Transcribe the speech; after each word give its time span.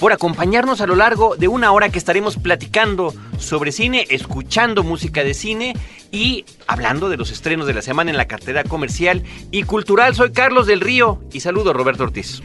por 0.00 0.12
acompañarnos 0.12 0.80
a 0.80 0.86
lo 0.86 0.96
largo 0.96 1.36
de 1.36 1.48
una 1.48 1.72
hora 1.72 1.88
que 1.88 1.98
estaremos 1.98 2.36
platicando 2.36 3.12
sobre 3.38 3.72
cine, 3.72 4.06
escuchando 4.10 4.82
música 4.82 5.24
de 5.24 5.34
cine 5.34 5.74
y 6.10 6.44
hablando 6.66 7.08
de 7.08 7.16
los 7.16 7.30
estrenos 7.30 7.66
de 7.66 7.74
la 7.74 7.82
semana 7.82 8.10
en 8.10 8.16
la 8.16 8.28
cartera 8.28 8.64
comercial 8.64 9.22
y 9.50 9.64
cultural. 9.64 10.14
Soy 10.14 10.32
Carlos 10.32 10.66
del 10.66 10.80
Río 10.80 11.20
y 11.32 11.40
saludo 11.40 11.72
Roberto 11.72 12.04
Ortiz. 12.04 12.42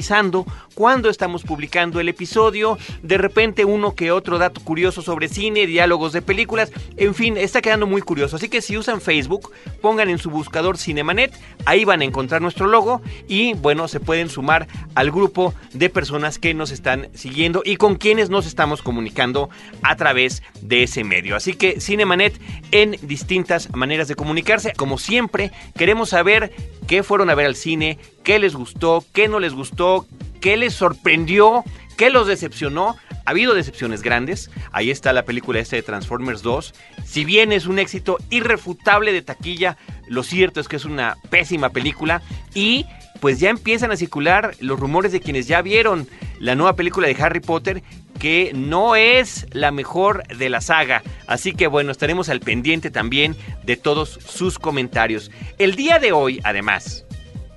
cuando 0.76 1.10
estamos 1.10 1.44
publicando 1.44 2.00
el 2.00 2.08
episodio, 2.08 2.78
de 3.04 3.18
repente 3.18 3.66
uno 3.66 3.96
que 3.96 4.12
otro 4.12 4.38
dato 4.38 4.62
curioso 4.62 5.02
sobre 5.02 5.28
cine, 5.28 5.68
diálogos 5.68 6.14
de 6.14 6.22
películas, 6.22 6.72
en 6.98 7.14
fin, 7.14 7.38
está 7.38 7.62
quedando 7.62 7.86
muy 7.86 8.02
curioso. 8.02 8.38
Así 8.38 8.50
que 8.50 8.62
si 8.62 8.78
usan 8.78 9.02
Facebook, 9.02 9.52
pongan 9.82 10.10
en 10.10 10.18
su 10.18 10.30
buscador 10.30 10.78
Cinemanet, 10.78 11.34
ahí 11.66 11.84
van 11.86 12.02
a 12.02 12.06
encontrar 12.06 12.42
nuestro 12.42 12.68
logo 12.68 13.02
y 13.28 13.54
bueno, 13.56 13.88
se 13.88 14.00
pueden 14.00 14.30
sumar 14.30 14.68
al 14.96 15.12
grupo 15.12 15.54
de 15.74 15.90
personas 15.90 16.40
que 16.40 16.54
nos 16.54 16.72
están 16.72 17.10
siguiendo 17.14 17.62
y 17.66 17.76
con 17.76 17.96
quienes 17.96 18.30
nos 18.30 18.46
estamos 18.46 18.82
comunicando 18.82 19.50
a 19.82 19.96
través 19.96 20.44
de 20.62 20.84
ese 20.84 21.04
medio. 21.04 21.36
Así 21.36 21.54
que 21.54 21.82
Cinemanet 21.82 22.40
en 22.72 22.98
distintas 23.02 23.74
maneras 23.76 24.08
de 24.08 24.16
comunicarse. 24.16 24.74
Como 24.74 24.98
siempre, 24.98 25.52
queremos 25.78 26.10
saber 26.10 26.52
qué 26.90 27.04
fueron 27.04 27.30
a 27.30 27.36
ver 27.36 27.46
al 27.46 27.56
cine, 27.56 28.00
qué 28.24 28.40
les 28.40 28.56
gustó, 28.56 29.06
qué 29.14 29.28
no 29.28 29.40
les 29.40 29.54
gustó, 29.54 30.08
qué 30.42 30.58
les 30.58 30.74
sorprendió, 30.74 31.64
qué 31.98 32.10
los 32.10 32.26
decepcionó. 32.26 32.98
Ha 33.26 33.30
habido 33.30 33.54
decepciones 33.54 34.02
grandes. 34.02 34.50
Ahí 34.72 34.90
está 34.90 35.14
la 35.14 35.24
película 35.24 35.60
esta 35.60 35.76
de 35.76 35.84
Transformers 35.84 36.42
2. 36.42 36.74
Si 37.06 37.26
bien 37.26 37.52
es 37.52 37.68
un 37.68 37.78
éxito 37.78 38.18
irrefutable 38.32 39.14
de 39.14 39.22
taquilla, 39.22 39.78
lo 40.08 40.24
cierto 40.24 40.60
es 40.60 40.68
que 40.68 40.78
es 40.78 40.86
una 40.86 41.18
pésima 41.30 41.70
película 41.70 42.24
y 42.56 42.88
pues 43.20 43.40
ya 43.40 43.52
empiezan 43.52 43.92
a 43.92 43.96
circular 43.96 44.56
los 44.60 44.80
rumores 44.80 45.12
de 45.12 45.20
quienes 45.20 45.48
ya 45.48 45.62
vieron 45.62 46.08
la 46.40 46.56
nueva 46.56 46.76
película 46.76 47.08
de 47.08 47.22
Harry 47.22 47.40
Potter 47.40 47.84
que 48.20 48.52
no 48.54 48.96
es 48.96 49.48
la 49.52 49.72
mejor 49.72 50.28
de 50.28 50.50
la 50.50 50.62
saga. 50.62 51.02
Así 51.26 51.54
que 51.54 51.68
bueno, 51.68 51.92
estaremos 51.92 52.30
al 52.30 52.42
pendiente 52.42 52.92
también 52.92 53.36
de 53.64 53.78
todos 53.78 54.20
sus 54.28 54.60
comentarios. 54.60 55.32
El 55.58 55.76
día 55.76 56.00
de 56.00 56.12
hoy, 56.12 56.42
además, 56.44 57.06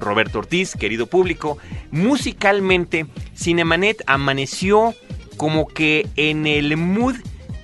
Roberto 0.00 0.38
Ortiz, 0.38 0.74
querido 0.74 1.06
público, 1.06 1.58
musicalmente 1.90 3.06
Cinemanet 3.36 4.02
amaneció 4.06 4.94
como 5.36 5.66
que 5.66 6.06
en 6.16 6.46
el 6.46 6.76
mood 6.76 7.16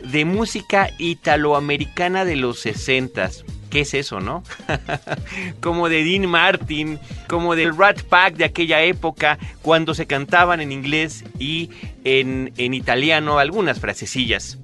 de 0.03 0.25
música 0.25 0.91
italoamericana 0.99 2.25
de 2.25 2.37
los 2.37 2.65
60s. 2.65 3.45
¿Qué 3.79 3.83
es 3.83 3.95
eso, 3.95 4.19
no? 4.19 4.43
como 5.61 5.89
de 5.89 6.03
Dean 6.03 6.27
Martin, 6.27 6.99
como 7.29 7.55
del 7.55 7.77
Rat 7.77 8.03
Pack 8.03 8.35
de 8.35 8.45
aquella 8.45 8.83
época, 8.83 9.39
cuando 9.63 9.95
se 9.95 10.09
cantaban 10.09 10.61
en 10.61 10.73
inglés 10.73 11.23
y 11.39 11.71
en, 12.03 12.53
en 12.57 12.75
italiano 12.75 13.39
algunas 13.39 13.79
frasecillas 13.79 14.59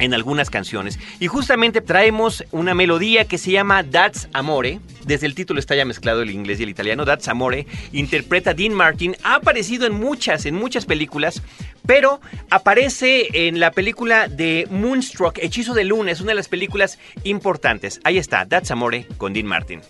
en 0.00 0.14
algunas 0.14 0.50
canciones. 0.50 0.98
Y 1.20 1.28
justamente 1.28 1.80
traemos 1.80 2.42
una 2.50 2.74
melodía 2.74 3.26
que 3.26 3.38
se 3.38 3.52
llama 3.52 3.84
That's 3.84 4.28
Amore. 4.32 4.80
Desde 5.04 5.26
el 5.26 5.34
título 5.34 5.60
está 5.60 5.76
ya 5.76 5.84
mezclado 5.84 6.22
el 6.22 6.30
inglés 6.30 6.58
y 6.58 6.64
el 6.64 6.70
italiano. 6.70 7.04
That's 7.04 7.28
Amore. 7.28 7.66
Interpreta 7.92 8.54
Dean 8.54 8.72
Martin. 8.72 9.14
Ha 9.22 9.36
aparecido 9.36 9.86
en 9.86 9.92
muchas, 9.92 10.46
en 10.46 10.54
muchas 10.56 10.86
películas. 10.86 11.42
Pero 11.86 12.20
aparece 12.50 13.48
en 13.48 13.60
la 13.60 13.70
película 13.70 14.28
de 14.28 14.66
Moonstruck, 14.70 15.38
Hechizo 15.38 15.74
de 15.74 15.84
Luna. 15.84 16.12
Es 16.12 16.20
una 16.20 16.30
de 16.30 16.36
las 16.36 16.48
películas 16.48 16.98
importantes. 17.24 18.00
Ahí 18.04 18.18
está, 18.18 18.46
That's 18.46 18.70
Amore 18.70 19.06
con 19.18 19.32
Dean 19.32 19.46
Martin. 19.46 19.80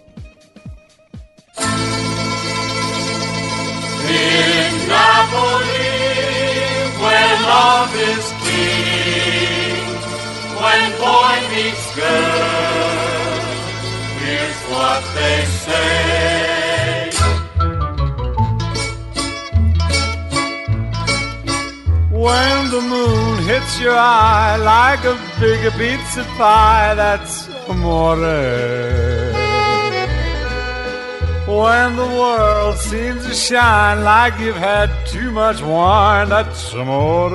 when 10.62 10.90
meets 11.50 11.94
girl. 11.94 13.31
Here's 14.20 14.60
what 14.70 15.02
they 15.14 15.44
say. 15.44 16.50
When 22.20 22.70
the 22.70 22.82
moon 22.82 23.38
hits 23.44 23.81
your 23.81 23.96
eye 23.96 24.56
like 24.58 25.02
a 25.06 25.17
big 25.40 25.72
pizza 25.72 26.22
pie, 26.37 26.93
that's 26.94 27.49
amore. 27.67 28.19
When 31.46 31.96
the 31.96 32.11
world 32.20 32.76
seems 32.76 33.26
to 33.26 33.32
shine 33.32 34.05
like 34.05 34.38
you've 34.38 34.55
had 34.55 34.90
too 35.06 35.31
much 35.31 35.62
wine, 35.62 36.28
that's 36.28 36.75
amore. 36.75 37.31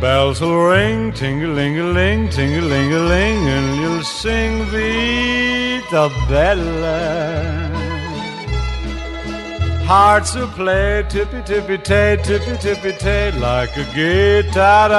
Bells 0.00 0.40
will 0.40 0.66
ring, 0.66 1.12
ting-a-ling-a-ling, 1.12 2.28
ting-a-ling-a-ling, 2.30 3.40
and 3.56 3.80
you'll 3.80 4.02
sing 4.02 4.64
Vita 4.64 6.10
Bella. 6.28 7.65
Hearts 9.86 10.34
will 10.34 10.48
play 10.48 11.04
tippy-tippy-tay, 11.08 12.16
tippy-tippy-tay, 12.24 13.30
like 13.38 13.76
a 13.76 13.84
guitar 13.94 14.90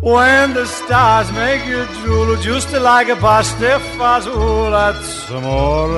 When 0.00 0.54
the 0.54 0.64
stars 0.64 1.30
make 1.32 1.66
you 1.66 1.84
drool, 2.00 2.36
just 2.36 2.72
like 2.72 3.10
a 3.10 3.16
pasta 3.16 3.78
fazool, 3.98 4.70
that's 4.70 5.28
amore. 5.28 5.90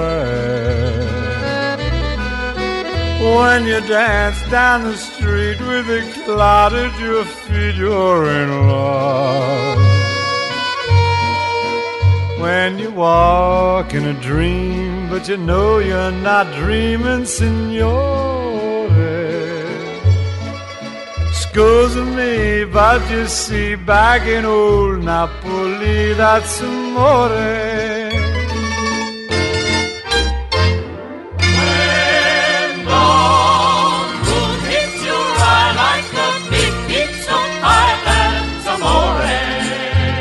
When 3.37 3.67
you 3.67 3.81
dance 3.83 4.43
down 4.51 4.83
the 4.83 4.97
street 4.97 5.61
with 5.61 5.89
a 5.91 6.23
cloud 6.25 6.73
at 6.73 6.99
your 6.99 7.25
feet, 7.25 7.77
you're 7.77 8.29
in 8.29 8.69
love. 8.69 9.88
When 12.41 12.79
you 12.79 12.91
walk 12.93 13.95
in 13.95 14.05
a 14.05 14.15
dream, 14.21 15.09
but 15.11 15.29
you 15.29 15.37
know 15.37 15.79
you're 15.79 16.13
not 16.13 16.47
dreaming, 16.55 17.25
signore. 17.25 18.89
Scusa 21.41 22.05
me, 22.17 22.65
but 22.73 23.11
you 23.11 23.27
see, 23.27 23.75
back 23.75 24.23
in 24.27 24.45
old 24.45 25.03
Napoli, 25.03 26.15
that's 26.15 26.61
amore. 26.61 28.09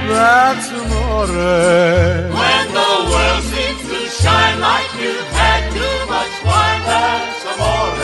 That's 0.09 0.86
amore. 1.29 2.31
When 2.39 2.65
the 2.79 2.91
world 3.11 3.43
seems 3.51 3.81
to 3.91 3.99
shine 4.21 4.59
like 4.59 4.89
you've 5.01 5.31
had 5.41 5.61
too 5.77 5.97
much 6.13 6.33
wine, 6.47 6.81
that's 6.89 7.43
amore. 7.51 7.95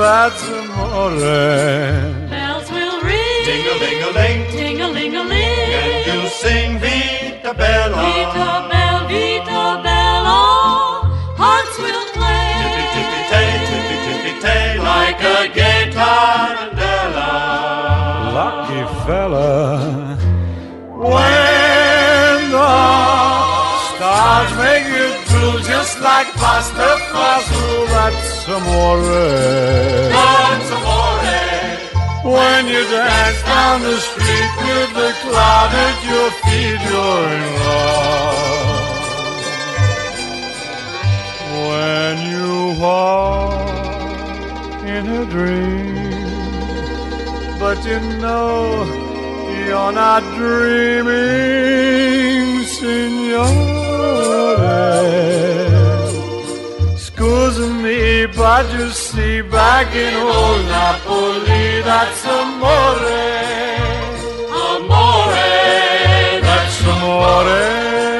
That's 0.00 0.42
amore. 0.58 2.28
Bells 2.30 2.68
will 2.70 3.00
ring, 3.02 3.44
Ding-a-ling-a-ling, 3.48 4.40
ting-a-ling-a-ling. 4.52 5.70
and 5.80 6.06
you 6.06 6.28
sing 6.28 6.78
Vita 6.78 7.52
Bella. 7.54 7.96
Vita 7.96 8.48
Bella, 8.70 9.06
Vita 9.08 9.64
Bella, 9.86 10.38
hearts 11.42 11.76
will 11.84 12.04
play. 12.16 12.46
Tippy-tippy-tay, 12.60 13.48
tippy-tippy-tay, 13.68 14.78
Like 14.78 15.20
a 15.22 15.48
gay 15.58 15.90
tarantella. 15.92 16.17
Stars 24.38 24.54
make 24.58 24.86
you 24.86 25.08
drool 25.28 25.58
just 25.60 26.00
like 26.00 26.28
pasta 26.34 26.88
fazool, 27.10 27.86
that's 27.88 28.48
amore. 28.48 29.02
That's 30.14 30.70
amore. 30.76 31.06
When 32.34 32.62
you 32.66 32.82
dance 32.90 33.42
down 33.42 33.82
the 33.82 33.96
street 34.08 34.52
with 34.66 34.90
the 35.00 35.10
cloud 35.22 35.70
at 35.86 35.96
your 36.10 36.30
feet, 36.42 36.80
you're 36.88 37.28
in 37.38 37.46
love. 37.64 38.96
When 41.68 42.16
you 42.32 42.50
walk 42.80 43.62
in 44.96 45.04
a 45.20 45.22
dream, 45.34 46.28
but 47.58 47.78
you 47.84 48.00
know 48.22 48.56
you're 49.66 49.92
not 49.92 50.22
dreaming, 50.36 51.48
signore. 54.48 56.08
Scusa 56.96 57.66
me, 57.82 58.26
but 58.26 58.70
you 58.72 58.88
see, 58.90 59.42
back 59.42 59.94
in 59.94 60.14
old 60.14 60.64
Napoli, 60.66 61.82
that's 61.82 62.24
amore. 62.24 63.16
Amore. 64.64 65.46
That's 66.42 66.80
amore. 66.82 68.17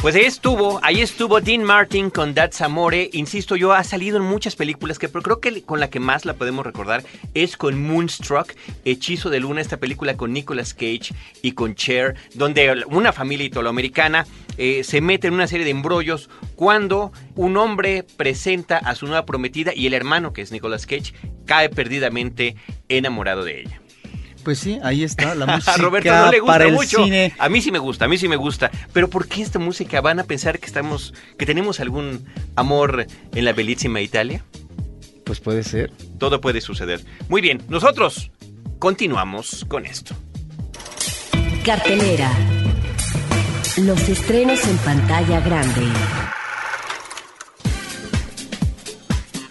Pues 0.00 0.14
ahí 0.14 0.22
estuvo, 0.22 0.80
ahí 0.82 1.02
estuvo 1.02 1.42
Dean 1.42 1.62
Martin 1.62 2.08
con 2.08 2.32
That's 2.32 2.62
Amore. 2.62 3.10
Insisto, 3.12 3.54
yo 3.54 3.74
ha 3.74 3.84
salido 3.84 4.16
en 4.16 4.22
muchas 4.22 4.56
películas 4.56 4.98
que 4.98 5.10
pero 5.10 5.20
creo 5.20 5.40
que 5.40 5.62
con 5.62 5.78
la 5.78 5.90
que 5.90 6.00
más 6.00 6.24
la 6.24 6.32
podemos 6.32 6.64
recordar 6.64 7.04
es 7.34 7.58
con 7.58 7.78
Moonstruck, 7.82 8.54
Hechizo 8.86 9.28
de 9.28 9.40
Luna, 9.40 9.60
esta 9.60 9.76
película 9.76 10.16
con 10.16 10.32
Nicolas 10.32 10.72
Cage 10.72 11.12
y 11.42 11.52
con 11.52 11.74
Cher, 11.74 12.14
donde 12.32 12.82
una 12.88 13.12
familia 13.12 13.44
italoamericana 13.44 14.26
eh, 14.56 14.84
se 14.84 15.02
mete 15.02 15.28
en 15.28 15.34
una 15.34 15.46
serie 15.46 15.66
de 15.66 15.72
embrollos 15.72 16.30
cuando 16.56 17.12
un 17.34 17.58
hombre 17.58 18.02
presenta 18.16 18.78
a 18.78 18.94
su 18.94 19.06
nueva 19.06 19.26
prometida 19.26 19.74
y 19.74 19.86
el 19.86 19.92
hermano, 19.92 20.32
que 20.32 20.40
es 20.40 20.50
Nicolas 20.50 20.86
Cage, 20.86 21.12
cae 21.44 21.68
perdidamente 21.68 22.56
enamorado 22.88 23.44
de 23.44 23.60
ella. 23.60 23.82
Pues 24.50 24.58
sí, 24.58 24.80
ahí 24.82 25.04
está 25.04 25.36
la 25.36 25.46
música 25.46 25.74
A 25.74 25.76
Roberto 25.76 26.10
no 26.10 26.28
le 26.32 26.40
gusta 26.40 26.52
para 26.52 26.64
el 26.64 26.72
mucho. 26.72 27.04
cine. 27.04 27.32
A 27.38 27.48
mí 27.48 27.62
sí 27.62 27.70
me 27.70 27.78
gusta, 27.78 28.06
a 28.06 28.08
mí 28.08 28.18
sí 28.18 28.26
me 28.26 28.34
gusta. 28.34 28.68
Pero 28.92 29.08
¿por 29.08 29.28
qué 29.28 29.42
esta 29.42 29.60
música 29.60 30.00
van 30.00 30.18
a 30.18 30.24
pensar 30.24 30.58
que 30.58 30.66
estamos, 30.66 31.14
que 31.38 31.46
tenemos 31.46 31.78
algún 31.78 32.26
amor 32.56 33.06
en 33.32 33.44
la 33.44 33.52
bellísima 33.52 34.00
Italia? 34.00 34.44
Pues 35.24 35.38
puede 35.38 35.62
ser. 35.62 35.92
Todo 36.18 36.40
puede 36.40 36.60
suceder. 36.60 37.00
Muy 37.28 37.40
bien, 37.40 37.62
nosotros 37.68 38.32
continuamos 38.80 39.64
con 39.68 39.86
esto. 39.86 40.16
Cartelera. 41.64 42.32
Los 43.76 44.08
estrenos 44.08 44.66
en 44.66 44.78
pantalla 44.78 45.38
grande. 45.42 45.82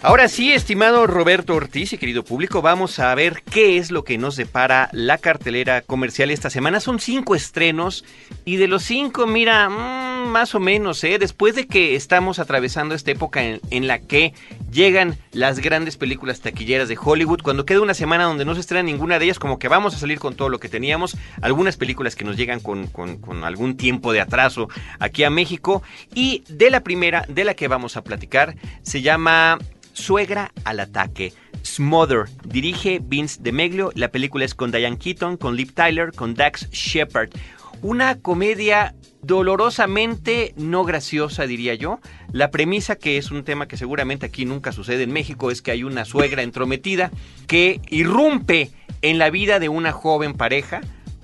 Ahora 0.02 0.28
sí, 0.28 0.50
estimado 0.50 1.06
Roberto 1.06 1.54
Ortiz 1.54 1.92
y 1.92 1.98
querido 1.98 2.24
público, 2.24 2.62
vamos 2.62 2.98
a 2.98 3.14
ver 3.14 3.42
qué 3.42 3.76
es 3.76 3.90
lo 3.90 4.02
que 4.02 4.16
nos 4.16 4.34
depara 4.34 4.88
la 4.92 5.18
cartelera 5.18 5.82
comercial 5.82 6.30
esta 6.30 6.48
semana. 6.48 6.80
Son 6.80 7.00
cinco 7.00 7.34
estrenos 7.34 8.06
y 8.46 8.56
de 8.56 8.66
los 8.66 8.82
cinco, 8.82 9.26
mira, 9.26 9.68
mm, 9.68 10.28
más 10.28 10.54
o 10.54 10.60
menos, 10.60 11.04
¿eh? 11.04 11.18
Después 11.18 11.54
de 11.54 11.66
que 11.66 11.96
estamos 11.96 12.38
atravesando 12.38 12.94
esta 12.94 13.10
época 13.10 13.42
en, 13.44 13.86
la 13.86 13.98
que 13.98 14.32
llegan 14.72 15.18
las 15.32 15.58
grandes 15.58 15.98
películas 15.98 16.40
taquilleras 16.40 16.88
de 16.88 16.96
Hollywood, 16.98 17.42
cuando 17.42 17.66
queda 17.66 17.82
una 17.82 17.92
semana 17.92 18.24
donde 18.24 18.46
no 18.46 18.54
se 18.54 18.62
estrena 18.62 18.84
ninguna 18.84 19.18
de 19.18 19.26
ellas, 19.26 19.38
como 19.38 19.58
que 19.58 19.68
vamos 19.68 19.94
a 19.94 19.98
salir 19.98 20.18
con 20.18 20.34
todo 20.34 20.48
lo 20.48 20.60
que 20.60 20.70
teníamos, 20.70 21.14
algunas 21.42 21.76
películas 21.76 22.16
que 22.16 22.24
nos 22.24 22.38
llegan 22.38 22.60
con 22.60 23.44
algún 23.44 23.76
tiempo 23.76 24.14
de 24.14 24.22
atraso 24.22 24.68
aquí 24.98 25.24
a 25.24 25.30
México, 25.30 25.82
y 26.14 26.42
de 26.48 26.70
la 26.70 26.80
primera, 26.80 27.26
de 27.28 27.44
la 27.44 27.52
que 27.52 27.68
vamos 27.68 27.98
a 27.98 28.02
platicar, 28.02 28.56
se 28.82 29.02
llama 29.02 29.58
Suegra 30.00 30.52
al 30.64 30.80
ataque. 30.80 31.32
Smother. 31.64 32.24
Dirige 32.44 33.00
Vince 33.02 33.38
DeMeglio. 33.40 33.92
La 33.94 34.08
película 34.08 34.44
es 34.44 34.54
con 34.54 34.72
Diane 34.72 34.98
Keaton, 34.98 35.36
con 35.36 35.54
Liv 35.54 35.72
Tyler, 35.74 36.10
con 36.12 36.34
Dax 36.34 36.68
Shepard. 36.70 37.30
Una 37.82 38.18
comedia 38.18 38.94
dolorosamente 39.22 40.54
no 40.56 40.84
graciosa, 40.84 41.46
diría 41.46 41.74
yo. 41.74 42.00
La 42.32 42.50
premisa, 42.50 42.96
que 42.96 43.18
es 43.18 43.30
un 43.30 43.44
tema 43.44 43.68
que 43.68 43.76
seguramente 43.76 44.26
aquí 44.26 44.44
nunca 44.44 44.72
sucede 44.72 45.04
en 45.04 45.12
México, 45.12 45.50
es 45.50 45.62
que 45.62 45.70
hay 45.70 45.84
una 45.84 46.04
suegra 46.04 46.42
entrometida 46.42 47.10
que 47.46 47.80
irrumpe 47.90 48.70
en 49.02 49.18
la 49.18 49.30
vida 49.30 49.60
de 49.60 49.68
una 49.68 49.92
joven 49.92 50.34
pareja 50.34 50.80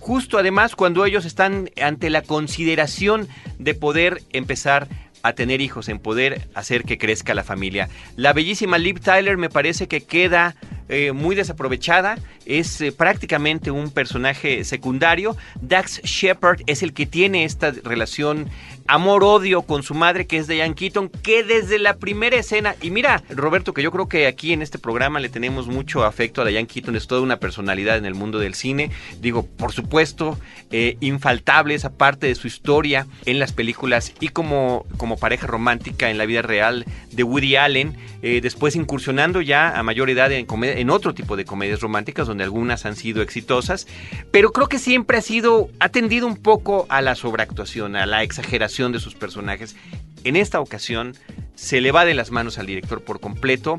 justo 0.07 0.39
además 0.39 0.77
cuando 0.77 1.05
ellos 1.05 1.25
están 1.25 1.69
ante 1.83 2.11
la 2.11 2.23
consideración 2.23 3.27
de 3.59 3.75
poder 3.75 4.23
empezar 4.33 4.87
a 4.87 5.06
tener 5.35 5.61
hijos, 5.61 5.89
en 5.89 5.99
poder 5.99 6.43
hacer 6.55 6.85
que 6.85 6.99
crezca 6.99 7.35
la 7.35 7.45
familia. 7.45 7.89
La 8.17 8.33
bellísima 8.33 8.79
Liv 8.79 9.01
Tyler 9.01 9.37
me 9.37 9.51
parece 9.51 9.89
que 9.89 10.03
queda 10.03 10.55
eh, 10.89 11.11
muy 11.11 11.35
desaprovechada 11.35 12.17
es 12.45 12.81
eh, 12.81 12.93
prácticamente 12.93 13.73
un 13.73 13.91
personaje 13.91 14.65
secundario. 14.65 15.37
Dax 15.61 16.01
Shepard 16.03 16.61
es 16.67 16.83
el 16.83 16.93
que 16.93 17.07
tiene 17.07 17.45
esta 17.45 17.73
relación 17.83 18.49
amor-odio 18.89 19.63
con 19.63 19.83
su 19.83 19.95
madre, 19.95 20.27
que 20.27 20.39
es 20.39 20.47
Diane 20.47 20.75
Keaton, 20.75 21.09
que 21.09 21.43
desde 21.43 21.79
la 21.79 21.97
primera 21.97 22.37
escena, 22.37 22.77
y 22.81 22.91
mira, 22.91 23.23
Roberto, 23.31 23.75
que 23.75 23.83
yo 23.83 23.91
creo 23.91 24.09
que 24.09 24.27
aquí 24.27 24.53
en 24.53 24.63
este 24.63 24.79
programa 24.79 25.21
le 25.21 25.29
tenemos 25.29 25.67
mucho 25.67 26.05
afecto 26.05 26.43
a 26.43 26.45
Diane 26.45 26.67
Keaton, 26.67 26.97
es 26.97 27.07
toda 27.07 27.21
una 27.21 27.39
personalidad 27.39 27.97
en 27.97 28.07
el 28.07 28.15
mundo 28.15 28.39
del 28.39 28.55
cine. 28.55 28.91
Digo, 29.21 29.45
por 29.45 29.73
supuesto, 29.73 30.39
eh, 30.71 30.97
infaltable 31.01 31.75
esa 31.75 31.93
parte 31.97 32.27
de 32.27 32.35
su 32.35 32.47
historia 32.47 33.07
en 33.25 33.39
las 33.39 33.53
películas 33.53 34.13
y 34.21 34.29
como, 34.29 34.85
como 34.97 35.17
pareja 35.19 35.47
romántica 35.47 36.11
en 36.11 36.19
la 36.19 36.27
vida 36.27 36.43
real 36.43 36.85
de 37.11 37.23
Woody 37.23 37.57
Allen, 37.57 37.97
eh, 38.23 38.41
después 38.43 38.77
incursionando 38.77 39.41
ya 39.41 39.79
a 39.79 39.83
mayor 39.83 40.11
edad 40.11 40.33
en, 40.33 40.47
en 40.63 40.91
otro 40.91 41.15
tipo 41.15 41.37
de 41.37 41.45
comedias 41.45 41.81
románticas, 41.81 42.27
donde 42.27 42.45
algunas 42.45 42.87
han 42.87 42.97
sido 42.97 43.23
exitosas, 43.23 43.87
pero 44.31 44.53
creo 44.53 44.69
que 44.69 44.79
siempre 44.79 45.19
ha 45.19 45.23
sido, 45.23 45.71
ha 45.81 45.89
tendido 45.89 46.27
un 46.27 46.37
poco 46.37 46.87
a 46.89 47.01
la 47.01 47.15
sobreactuación, 47.15 47.97
a 47.97 48.07
la 48.07 48.23
exageración 48.23 48.76
de 48.77 49.01
sus 49.01 49.15
personajes. 49.15 49.75
En 50.25 50.37
esta 50.37 50.61
ocasión 50.61 51.15
se 51.55 51.81
le 51.81 51.93
va 51.93 52.05
de 52.05 52.15
las 52.15 52.31
manos 52.31 52.59
al 52.59 52.67
director 52.67 53.03
por 53.03 53.21
completo. 53.21 53.79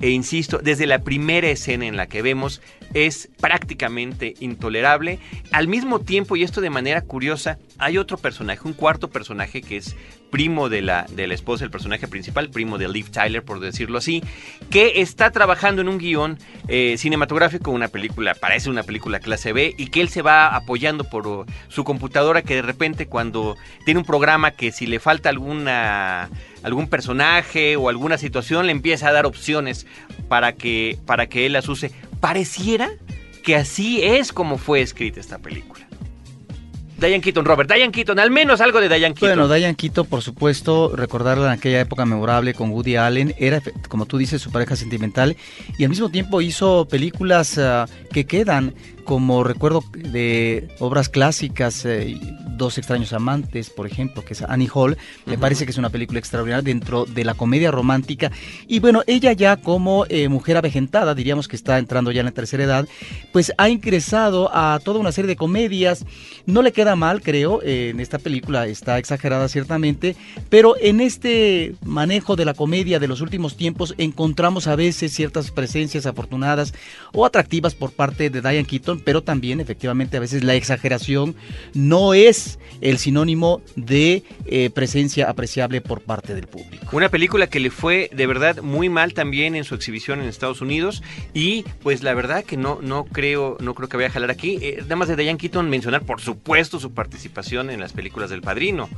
E 0.00 0.10
insisto, 0.10 0.58
desde 0.58 0.86
la 0.86 1.00
primera 1.00 1.48
escena 1.48 1.86
en 1.86 1.96
la 1.96 2.06
que 2.06 2.22
vemos 2.22 2.62
es 2.94 3.28
prácticamente 3.40 4.34
intolerable. 4.38 5.18
Al 5.50 5.66
mismo 5.66 6.00
tiempo, 6.00 6.36
y 6.36 6.44
esto 6.44 6.60
de 6.60 6.70
manera 6.70 7.02
curiosa, 7.02 7.58
hay 7.78 7.98
otro 7.98 8.16
personaje, 8.16 8.60
un 8.64 8.74
cuarto 8.74 9.10
personaje 9.10 9.60
que 9.60 9.76
es 9.76 9.96
primo 10.30 10.68
de 10.68 10.82
la, 10.82 11.06
esposa, 11.16 11.64
el 11.64 11.70
personaje 11.70 12.06
principal, 12.06 12.50
primo 12.50 12.78
de 12.78 12.88
Liv 12.88 13.10
Tyler, 13.10 13.42
por 13.42 13.60
decirlo 13.60 13.98
así, 13.98 14.22
que 14.70 15.00
está 15.00 15.30
trabajando 15.30 15.82
en 15.82 15.88
un 15.88 15.98
guion 15.98 16.38
eh, 16.68 16.96
cinematográfico, 16.98 17.70
una 17.70 17.88
película, 17.88 18.34
parece 18.34 18.70
una 18.70 18.82
película 18.82 19.20
clase 19.20 19.52
B, 19.52 19.74
y 19.76 19.88
que 19.88 20.00
él 20.00 20.08
se 20.08 20.22
va 20.22 20.54
apoyando 20.54 21.04
por 21.04 21.46
su 21.68 21.84
computadora, 21.84 22.42
que 22.42 22.56
de 22.56 22.62
repente 22.62 23.06
cuando 23.06 23.56
tiene 23.84 24.00
un 24.00 24.06
programa 24.06 24.52
que 24.52 24.72
si 24.72 24.86
le 24.86 25.00
falta 25.00 25.28
alguna 25.28 26.28
algún 26.62 26.88
personaje 26.88 27.76
o 27.76 27.88
alguna 27.88 28.18
situación 28.18 28.66
le 28.66 28.72
empieza 28.72 29.08
a 29.08 29.12
dar 29.12 29.26
opciones 29.26 29.86
para 30.28 30.52
que 30.52 30.98
para 31.06 31.28
que 31.28 31.46
él 31.46 31.52
las 31.52 31.68
use. 31.68 31.92
Pareciera 32.20 32.90
que 33.44 33.56
así 33.56 34.02
es 34.02 34.32
como 34.32 34.58
fue 34.58 34.80
escrita 34.82 35.20
esta 35.20 35.38
película. 35.38 35.87
Diane 36.98 37.20
Keaton, 37.20 37.44
Robert, 37.44 37.72
Diane 37.72 37.92
Keaton, 37.92 38.18
al 38.18 38.30
menos 38.30 38.60
algo 38.60 38.80
de 38.80 38.88
Diane 38.88 39.14
Keaton. 39.14 39.38
Bueno, 39.38 39.54
Diane 39.54 39.76
Keaton, 39.76 40.06
por 40.06 40.22
supuesto, 40.22 40.94
recordarla 40.96 41.46
en 41.46 41.52
aquella 41.52 41.80
época 41.80 42.04
memorable 42.04 42.54
con 42.54 42.70
Woody 42.70 42.96
Allen, 42.96 43.34
era, 43.38 43.62
como 43.88 44.06
tú 44.06 44.18
dices, 44.18 44.42
su 44.42 44.50
pareja 44.50 44.74
sentimental 44.74 45.36
y 45.78 45.84
al 45.84 45.90
mismo 45.90 46.08
tiempo 46.08 46.40
hizo 46.40 46.88
películas 46.88 47.56
ah, 47.58 47.86
que 48.12 48.26
quedan 48.26 48.74
como 49.08 49.42
recuerdo 49.42 49.82
de 49.94 50.68
obras 50.80 51.08
clásicas, 51.08 51.86
eh, 51.86 52.20
Dos 52.58 52.76
extraños 52.76 53.12
amantes, 53.12 53.70
por 53.70 53.86
ejemplo, 53.86 54.24
que 54.24 54.32
es 54.32 54.42
Annie 54.42 54.68
Hall, 54.74 54.98
me 55.26 55.38
parece 55.38 55.64
que 55.64 55.70
es 55.70 55.78
una 55.78 55.90
película 55.90 56.18
extraordinaria 56.18 56.60
dentro 56.60 57.04
de 57.04 57.22
la 57.22 57.34
comedia 57.34 57.70
romántica. 57.70 58.32
Y 58.66 58.80
bueno, 58.80 59.04
ella 59.06 59.32
ya 59.32 59.58
como 59.58 60.06
eh, 60.08 60.28
mujer 60.28 60.56
avejentada, 60.56 61.14
diríamos 61.14 61.46
que 61.46 61.54
está 61.54 61.78
entrando 61.78 62.10
ya 62.10 62.18
en 62.18 62.26
la 62.26 62.32
tercera 62.32 62.64
edad, 62.64 62.88
pues 63.32 63.52
ha 63.58 63.68
ingresado 63.68 64.50
a 64.52 64.80
toda 64.82 64.98
una 64.98 65.12
serie 65.12 65.28
de 65.28 65.36
comedias. 65.36 66.04
No 66.46 66.62
le 66.62 66.72
queda 66.72 66.96
mal, 66.96 67.22
creo, 67.22 67.62
eh, 67.62 67.90
en 67.90 68.00
esta 68.00 68.18
película 68.18 68.66
está 68.66 68.98
exagerada 68.98 69.46
ciertamente, 69.46 70.16
pero 70.48 70.74
en 70.80 71.00
este 71.00 71.76
manejo 71.84 72.34
de 72.34 72.44
la 72.44 72.54
comedia 72.54 72.98
de 72.98 73.06
los 73.06 73.20
últimos 73.20 73.56
tiempos 73.56 73.94
encontramos 73.98 74.66
a 74.66 74.74
veces 74.74 75.12
ciertas 75.12 75.52
presencias 75.52 76.06
afortunadas 76.06 76.74
o 77.12 77.24
atractivas 77.24 77.76
por 77.76 77.92
parte 77.92 78.30
de 78.30 78.40
Diane 78.40 78.64
Keaton, 78.64 78.97
pero 79.04 79.22
también 79.22 79.60
efectivamente 79.60 80.16
a 80.16 80.20
veces 80.20 80.44
la 80.44 80.54
exageración 80.54 81.34
no 81.74 82.14
es 82.14 82.58
el 82.80 82.98
sinónimo 82.98 83.60
de 83.76 84.22
eh, 84.46 84.70
presencia 84.70 85.28
apreciable 85.28 85.80
por 85.80 86.00
parte 86.00 86.34
del 86.34 86.46
público. 86.46 86.96
Una 86.96 87.08
película 87.08 87.48
que 87.48 87.60
le 87.60 87.70
fue 87.70 88.10
de 88.12 88.26
verdad 88.26 88.62
muy 88.62 88.88
mal 88.88 89.14
también 89.14 89.54
en 89.54 89.64
su 89.64 89.74
exhibición 89.74 90.20
en 90.20 90.28
Estados 90.28 90.60
Unidos 90.60 91.02
y 91.34 91.64
pues 91.82 92.02
la 92.02 92.14
verdad 92.14 92.44
que 92.44 92.56
no 92.56 92.78
no 92.82 93.04
creo 93.04 93.56
no 93.60 93.74
creo 93.74 93.88
que 93.88 93.96
vaya 93.96 94.08
a 94.08 94.12
jalar 94.12 94.30
aquí. 94.30 94.58
Eh, 94.62 94.78
nada 94.82 94.96
más 94.96 95.08
de 95.08 95.16
Diane 95.16 95.38
Keaton 95.38 95.68
mencionar 95.68 96.02
por 96.02 96.20
supuesto 96.20 96.78
su 96.78 96.92
participación 96.92 97.70
en 97.70 97.80
las 97.80 97.92
películas 97.92 98.30
del 98.30 98.42
Padrino. 98.42 98.88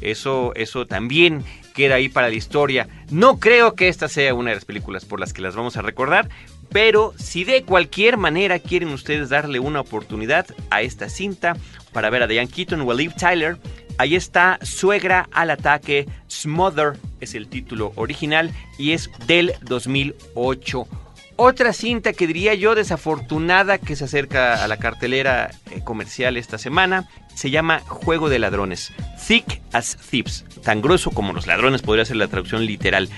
Eso 0.00 0.52
eso 0.56 0.86
también 0.86 1.44
queda 1.74 1.96
ahí 1.96 2.08
para 2.08 2.28
la 2.28 2.34
historia. 2.34 2.88
No 3.10 3.38
creo 3.38 3.74
que 3.74 3.88
esta 3.88 4.08
sea 4.08 4.34
una 4.34 4.50
de 4.50 4.56
las 4.56 4.64
películas 4.64 5.04
por 5.04 5.20
las 5.20 5.32
que 5.32 5.42
las 5.42 5.54
vamos 5.54 5.76
a 5.76 5.82
recordar, 5.82 6.28
pero 6.72 7.12
si 7.18 7.44
de 7.44 7.62
cualquier 7.64 8.16
manera 8.16 8.58
quieren 8.58 8.88
ustedes 8.88 9.28
darle 9.28 9.60
una 9.60 9.80
oportunidad 9.80 10.46
a 10.70 10.82
esta 10.82 11.08
cinta 11.08 11.56
para 11.92 12.10
ver 12.10 12.22
a 12.22 12.26
Diane 12.26 12.48
Keaton 12.48 12.80
o 12.80 12.90
a 12.90 12.94
Liv 12.94 13.14
Tyler, 13.14 13.58
ahí 13.98 14.16
está 14.16 14.58
Suegra 14.62 15.28
al 15.32 15.50
ataque, 15.50 16.08
Smother 16.30 16.94
es 17.20 17.34
el 17.34 17.48
título 17.48 17.92
original 17.96 18.50
y 18.78 18.92
es 18.92 19.10
del 19.26 19.54
2008. 19.62 20.88
Otra 21.36 21.72
cinta 21.72 22.12
que 22.12 22.26
diría 22.26 22.54
yo 22.54 22.74
desafortunada 22.74 23.78
que 23.78 23.96
se 23.96 24.04
acerca 24.04 24.62
a 24.62 24.68
la 24.68 24.76
cartelera 24.76 25.50
eh, 25.70 25.80
comercial 25.82 26.36
esta 26.36 26.58
semana 26.58 27.08
se 27.34 27.50
llama 27.50 27.80
Juego 27.80 28.28
de 28.28 28.38
Ladrones. 28.38 28.92
Thick 29.26 29.62
as 29.72 29.96
Thieves. 29.96 30.44
Tan 30.62 30.82
grueso 30.82 31.10
como 31.10 31.32
los 31.32 31.46
ladrones 31.46 31.82
podría 31.82 32.04
ser 32.04 32.16
la 32.16 32.28
traducción 32.28 32.66
literal. 32.66 33.08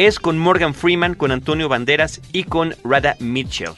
Es 0.00 0.18
con 0.18 0.38
Morgan 0.38 0.72
Freeman, 0.72 1.12
con 1.12 1.30
Antonio 1.30 1.68
Banderas 1.68 2.22
y 2.32 2.44
con 2.44 2.74
Rada 2.84 3.16
Mitchell. 3.20 3.72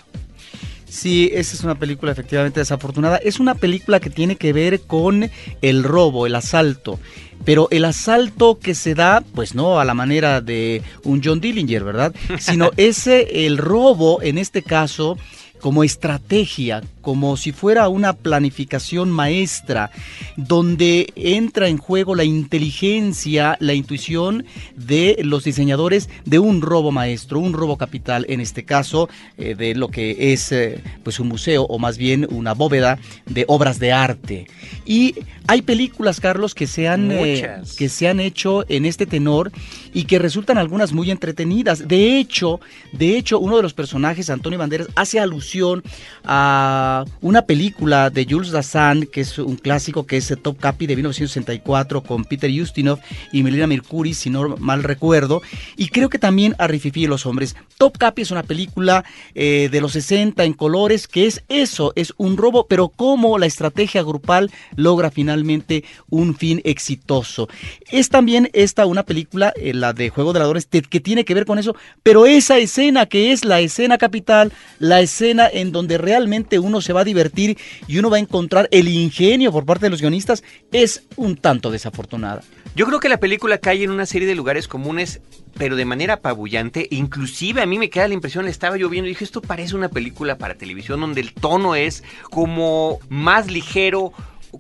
Sí, 0.89 1.29
esa 1.35 1.57
es 1.57 1.65
una 1.65 1.75
película 1.75 2.13
efectivamente 2.13 2.61
desafortunada. 2.61 3.17
Es 3.17 3.41
una 3.41 3.57
película 3.57 3.99
que 3.99 4.09
tiene 4.09 4.37
que 4.37 4.53
ver 4.53 4.83
con 4.83 5.29
el 5.63 5.83
robo, 5.83 6.25
el 6.29 6.37
asalto. 6.37 7.01
Pero 7.45 7.67
el 7.73 7.85
asalto 7.85 8.61
que 8.61 8.77
se 8.77 8.95
da, 8.95 9.25
pues 9.35 9.57
no 9.57 9.81
a 9.81 9.85
la 9.85 9.95
manera 9.95 10.41
de 10.41 10.83
un 11.03 11.21
John 11.25 11.41
Dillinger, 11.41 11.83
¿verdad? 11.83 12.15
Sino 12.39 12.71
ese, 12.77 13.45
el 13.45 13.59
robo, 13.59 14.23
en 14.23 14.39
este 14.39 14.63
caso, 14.63 15.19
como 15.61 15.83
estrategia, 15.83 16.83
como 17.03 17.37
si 17.37 17.53
fuera 17.53 17.89
una 17.89 18.15
planificación 18.15 19.11
maestra, 19.11 19.91
donde 20.37 21.13
entra 21.17 21.69
en 21.69 21.77
juego 21.77 22.15
la 22.15 22.25
inteligencia, 22.25 23.57
la 23.61 23.75
intuición 23.75 24.47
de 24.77 25.19
los 25.23 25.45
diseñadores 25.45 26.09
de 26.25 26.39
un 26.39 26.63
robo 26.63 26.91
maestro, 26.93 27.41
un 27.41 27.53
robo 27.53 27.77
capital, 27.77 28.25
en 28.29 28.41
este 28.41 28.65
caso, 28.65 29.09
eh, 29.37 29.55
de 29.55 29.75
lo 29.75 29.89
que 29.89 30.33
es 30.33 30.53
eh, 30.53 30.81
pues 31.03 31.21
un 31.21 31.29
museo 31.29 31.65
o 31.65 31.79
más 31.79 31.99
bien 31.99 32.27
una 32.31 32.55
bóveda 32.55 32.99
de 33.27 33.45
obras 33.49 33.79
de 33.79 33.93
arte. 33.93 34.47
Y 34.87 35.17
hay 35.47 35.63
películas, 35.63 36.21
Carlos, 36.21 36.55
que 36.55 36.67
se 36.67 36.89
han, 36.89 37.11
eh, 37.11 37.63
que 37.77 37.89
se 37.89 38.09
han 38.09 38.21
hecho 38.21 38.65
en 38.69 38.87
este 38.87 39.07
tenor 39.07 39.51
y 39.93 40.05
que 40.05 40.19
resultan 40.19 40.59
algunas 40.59 40.93
muy 40.93 41.11
entretenidas. 41.11 41.87
De 41.89 42.19
hecho, 42.19 42.61
de 42.93 43.17
hecho, 43.17 43.39
uno 43.39 43.57
de 43.57 43.63
los 43.63 43.75
personajes, 43.75 44.31
Antonio 44.31 44.59
Banderas, 44.59 44.89
hace 44.95 45.21
alusión 45.21 45.83
a 46.25 46.92
una 47.21 47.43
película 47.43 48.11
de 48.11 48.27
Jules 48.29 48.51
Dassin, 48.51 49.07
que 49.07 49.23
es 49.23 49.39
un 49.39 49.57
clásico 49.57 50.07
que 50.07 50.17
es 50.17 50.35
Top 50.43 50.59
Capi 50.59 50.87
de 50.87 50.97
1964 50.97 52.03
con 52.03 52.25
Peter 52.25 52.51
Ustinov 52.51 52.99
y 53.33 53.43
Melina 53.43 53.67
Mercury, 53.67 54.15
si 54.15 54.31
no 54.31 54.57
mal 54.59 54.83
recuerdo, 54.83 55.43
y 55.77 55.89
creo 55.89 56.09
que 56.09 56.19
también 56.19 56.55
a 56.59 56.67
Rififi 56.67 57.05
y 57.05 57.07
los 57.07 57.27
hombres. 57.27 57.57
Top 57.79 57.99
Capi 57.99 58.23
es 58.23 58.31
una 58.31 58.43
película 58.43 59.05
eh, 59.35 59.69
de 59.71 59.81
los 59.81 59.93
60 59.93 60.45
en 60.45 60.53
colores 60.53 61.09
que 61.09 61.27
es 61.27 61.43
eso, 61.49 61.93
es 61.97 62.13
un 62.17 62.37
robo, 62.37 62.67
pero 62.67 62.89
cómo 62.89 63.39
la 63.39 63.47
estrategia 63.47 64.03
grupal 64.03 64.51
logra 64.77 65.11
finalmente 65.11 65.85
un 66.11 66.37
fin 66.37 66.61
exitoso. 66.65 67.49
Es 67.91 68.09
también 68.09 68.51
esta 68.53 68.87
una 68.87 69.05
película, 69.05 69.53
eh, 69.57 69.75
la 69.75 69.93
de 69.93 70.11
Juego 70.11 70.33
de 70.33 70.41
Ladrones, 70.41 70.67
que 70.67 71.01
tiene 71.01 71.25
que 71.25 71.35
ver 71.35 71.47
con 71.47 71.59
eso, 71.59 71.75
pero 72.03 72.27
esa 72.27 72.59
escena 72.59 73.07
que 73.07 73.33
es 73.33 73.45
la 73.45 73.61
escena 73.61 73.99
capital, 73.99 74.53
la 74.79 75.01
escena 75.01 75.49
en 75.51 75.73
donde 75.73 75.99
realmente 75.99 76.59
uno 76.59 76.81
se 76.83 76.93
va 76.93 77.01
a 77.01 77.05
divertir 77.05 77.57
y 77.87 77.99
uno 77.99 78.11
va 78.11 78.17
a 78.17 78.21
encontrar 78.21 78.69
el 78.71 78.89
ingenio 78.89 79.53
por 79.53 79.65
parte 79.65 79.87
de 79.87 79.91
los 79.91 80.01
guionistas, 80.01 80.43
es 80.73 81.05
un 81.17 81.37
tanto 81.37 81.71
desafortunada. 81.71 82.43
Yo 82.75 82.87
creo 82.87 83.01
que 83.01 83.11
la 83.11 83.21
película 83.21 83.59
cae 83.59 83.85
en 83.85 83.91
una 83.91 84.07
serie 84.07 84.27
de 84.27 84.35
lugares 84.35 84.67
comunes, 84.67 85.21
pero 85.59 85.77
de 85.77 85.85
manera 85.85 86.15
apabullante. 86.15 86.89
Inclusive 86.91 87.61
a 87.61 87.67
mí 87.67 87.79
me 87.79 87.91
queda 87.91 88.09
la 88.09 88.15
impresión, 88.15 88.47
le 88.47 88.51
estaba 88.51 88.79
yo 88.79 88.89
viendo 88.89 89.09
y 89.09 89.11
dije, 89.11 89.25
esto 89.25 89.43
parece 89.43 89.77
una 89.77 89.91
película 89.91 90.39
para 90.39 90.55
televisión 90.55 91.01
donde 91.01 91.21
el 91.21 91.35
tono 91.35 91.75
es 91.75 92.03
como 92.31 92.99
más 93.11 93.51
ligero, 93.51 94.13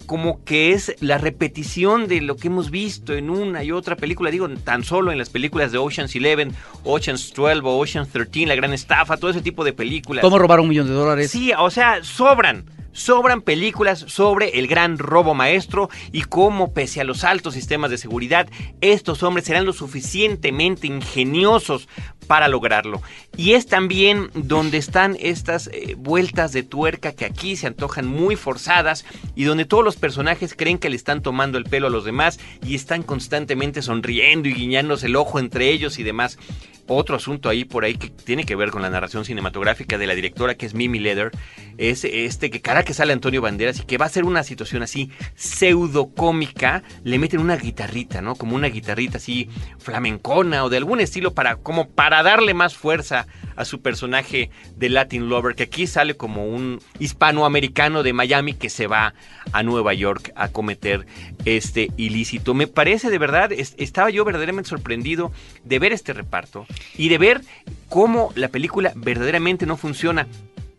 como 0.07 0.43
que 0.45 0.73
es 0.73 0.97
la 1.01 1.19
repetición 1.19 2.09
de 2.09 2.21
lo 2.21 2.37
que 2.37 2.49
hemos 2.49 2.71
visto 2.71 3.15
en 3.15 3.31
una 3.31 3.63
y 3.65 3.73
otra 3.73 3.97
película. 3.97 4.31
Digo, 4.31 4.49
tan 4.49 4.85
solo 4.85 5.13
en 5.13 5.19
las 5.19 5.31
películas 5.31 5.73
de 5.73 5.79
Ocean's 5.79 6.15
Eleven, 6.15 6.55
Ocean's 6.85 7.33
12 7.35 7.61
o 7.63 7.79
Ocean's 7.79 8.09
13, 8.09 8.47
La 8.47 8.55
Gran 8.55 8.73
Estafa, 8.73 9.17
todo 9.17 9.31
ese 9.31 9.43
tipo 9.43 9.65
de 9.65 9.73
películas. 9.73 10.23
¿Cómo 10.23 10.39
robar 10.39 10.61
un 10.61 10.69
millón 10.69 10.87
de 10.87 10.95
dólares? 10.95 11.31
Sí, 11.31 11.53
o 11.59 11.71
sea, 11.71 12.03
sobran. 12.03 12.65
Sobran 12.95 13.41
películas 13.41 14.05
sobre 14.07 14.59
el 14.59 14.67
gran 14.67 14.99
robo 14.99 15.33
maestro 15.33 15.89
y 16.13 16.23
cómo, 16.23 16.75
pese 16.75 17.01
a 17.01 17.05
los 17.05 17.25
altos 17.25 17.55
sistemas 17.55 17.91
de 17.91 17.97
seguridad, 17.97 18.51
estos 18.83 19.23
hombres 19.23 19.47
serán 19.47 19.65
lo 19.65 19.73
suficientemente 19.73 20.89
ingeniosos 20.89 21.89
para 22.27 22.49
lograrlo. 22.49 23.03
Y 23.37 23.53
es 23.53 23.67
también 23.67 24.31
donde 24.35 24.79
están 24.79 25.17
estas 25.21 25.69
eh, 25.69 25.95
vueltas 25.99 26.53
de 26.53 26.63
tuerca 26.63 27.13
que 27.13 27.25
aquí 27.25 27.57
se 27.57 27.67
antojan 27.67 28.07
muy 28.07 28.37
forzadas 28.37 29.05
y 29.35 29.45
donde 29.45 29.65
todos 29.65 29.85
los 29.85 29.97
personajes 29.97 30.55
creen 30.55 30.79
que 30.79 30.91
le 30.91 30.97
están 30.97 31.23
tomando 31.23 31.59
el 31.59 31.65
pelo 31.65 31.89
a 31.89 31.91
los 31.91 32.05
demás 32.05 32.39
y 32.67 32.75
están 32.75 33.03
constantemente 33.03 33.83
sonriendo 33.83 34.49
y 34.49 34.55
guiñándose 34.55 35.07
el 35.07 35.17
ojo 35.17 35.39
entre 35.39 35.71
ellos 35.71 35.99
y 35.99 36.03
demás. 36.03 36.39
Otro 36.89 37.17
asunto 37.17 37.49
ahí 37.49 37.65
por 37.65 37.85
ahí 37.85 37.95
que 37.95 38.11
tiene 38.11 38.45
que 38.45 38.57
ver 38.57 38.71
con 38.71 38.83
la 38.83 38.91
narración 38.91 39.25
cinematográfica 39.25 39.99
de 39.99 40.07
la 40.07 40.15
directora 40.15 40.57
que 40.57 40.67
es 40.67 40.75
Mimi 40.75 40.99
Leder 40.99 41.31
es 41.79 42.05
este 42.05 42.51
que 42.51 42.61
cara 42.61 42.83
que 42.83 42.93
sale 42.93 43.13
Antonio 43.13 43.41
Banderas 43.41 43.79
y 43.81 43.85
que 43.85 43.99
va 43.99 44.07
a 44.07 44.11
ser 44.11 44.25
una 44.25 44.43
situación 44.43 44.83
así 44.83 45.11
pseudo 45.35 46.11
cómica, 46.13 46.83
le 47.05 47.19
meten 47.19 47.41
una 47.41 47.57
guitarrita, 47.57 48.21
¿no? 48.21 48.35
Como 48.35 48.57
una 48.57 48.69
guitarrita 48.69 49.19
así 49.19 49.49
flamencona 49.79 50.65
o 50.65 50.69
de 50.69 50.77
algún 50.77 51.01
estilo 51.01 51.35
para 51.35 51.57
como 51.57 51.89
para 51.89 52.12
darle 52.21 52.53
más 52.53 52.75
fuerza 52.77 53.27
a 53.57 53.65
su 53.65 53.81
personaje 53.81 54.51
de 54.77 54.89
Latin 54.89 55.29
Lover, 55.29 55.55
que 55.55 55.65
aquí 55.65 55.87
sale 55.87 56.15
como 56.15 56.47
un 56.47 56.81
hispanoamericano 56.99 58.03
de 58.03 58.13
Miami 58.13 58.55
que 58.55 58.71
se 58.71 58.87
va 58.87 59.15
a 59.53 59.63
Nueva 59.63 59.95
York 59.95 60.33
a 60.37 60.49
cometer 60.49 61.07
este 61.45 61.91
ilícito. 61.97 62.55
Me 62.55 62.67
parece 62.67 63.11
de 63.11 63.19
verdad, 63.19 63.53
estaba 63.53 64.11
yo 64.11 64.25
verdaderamente 64.25 64.71
sorprendido 64.71 65.33
de 65.65 65.79
ver 65.79 65.93
este 65.93 66.13
reparto 66.13 66.67
y 66.97 67.09
de 67.09 67.19
ver 67.19 67.41
cómo 67.89 68.33
la 68.35 68.49
película 68.49 68.93
verdaderamente 68.95 69.67
no 69.67 69.77
funciona. 69.77 70.27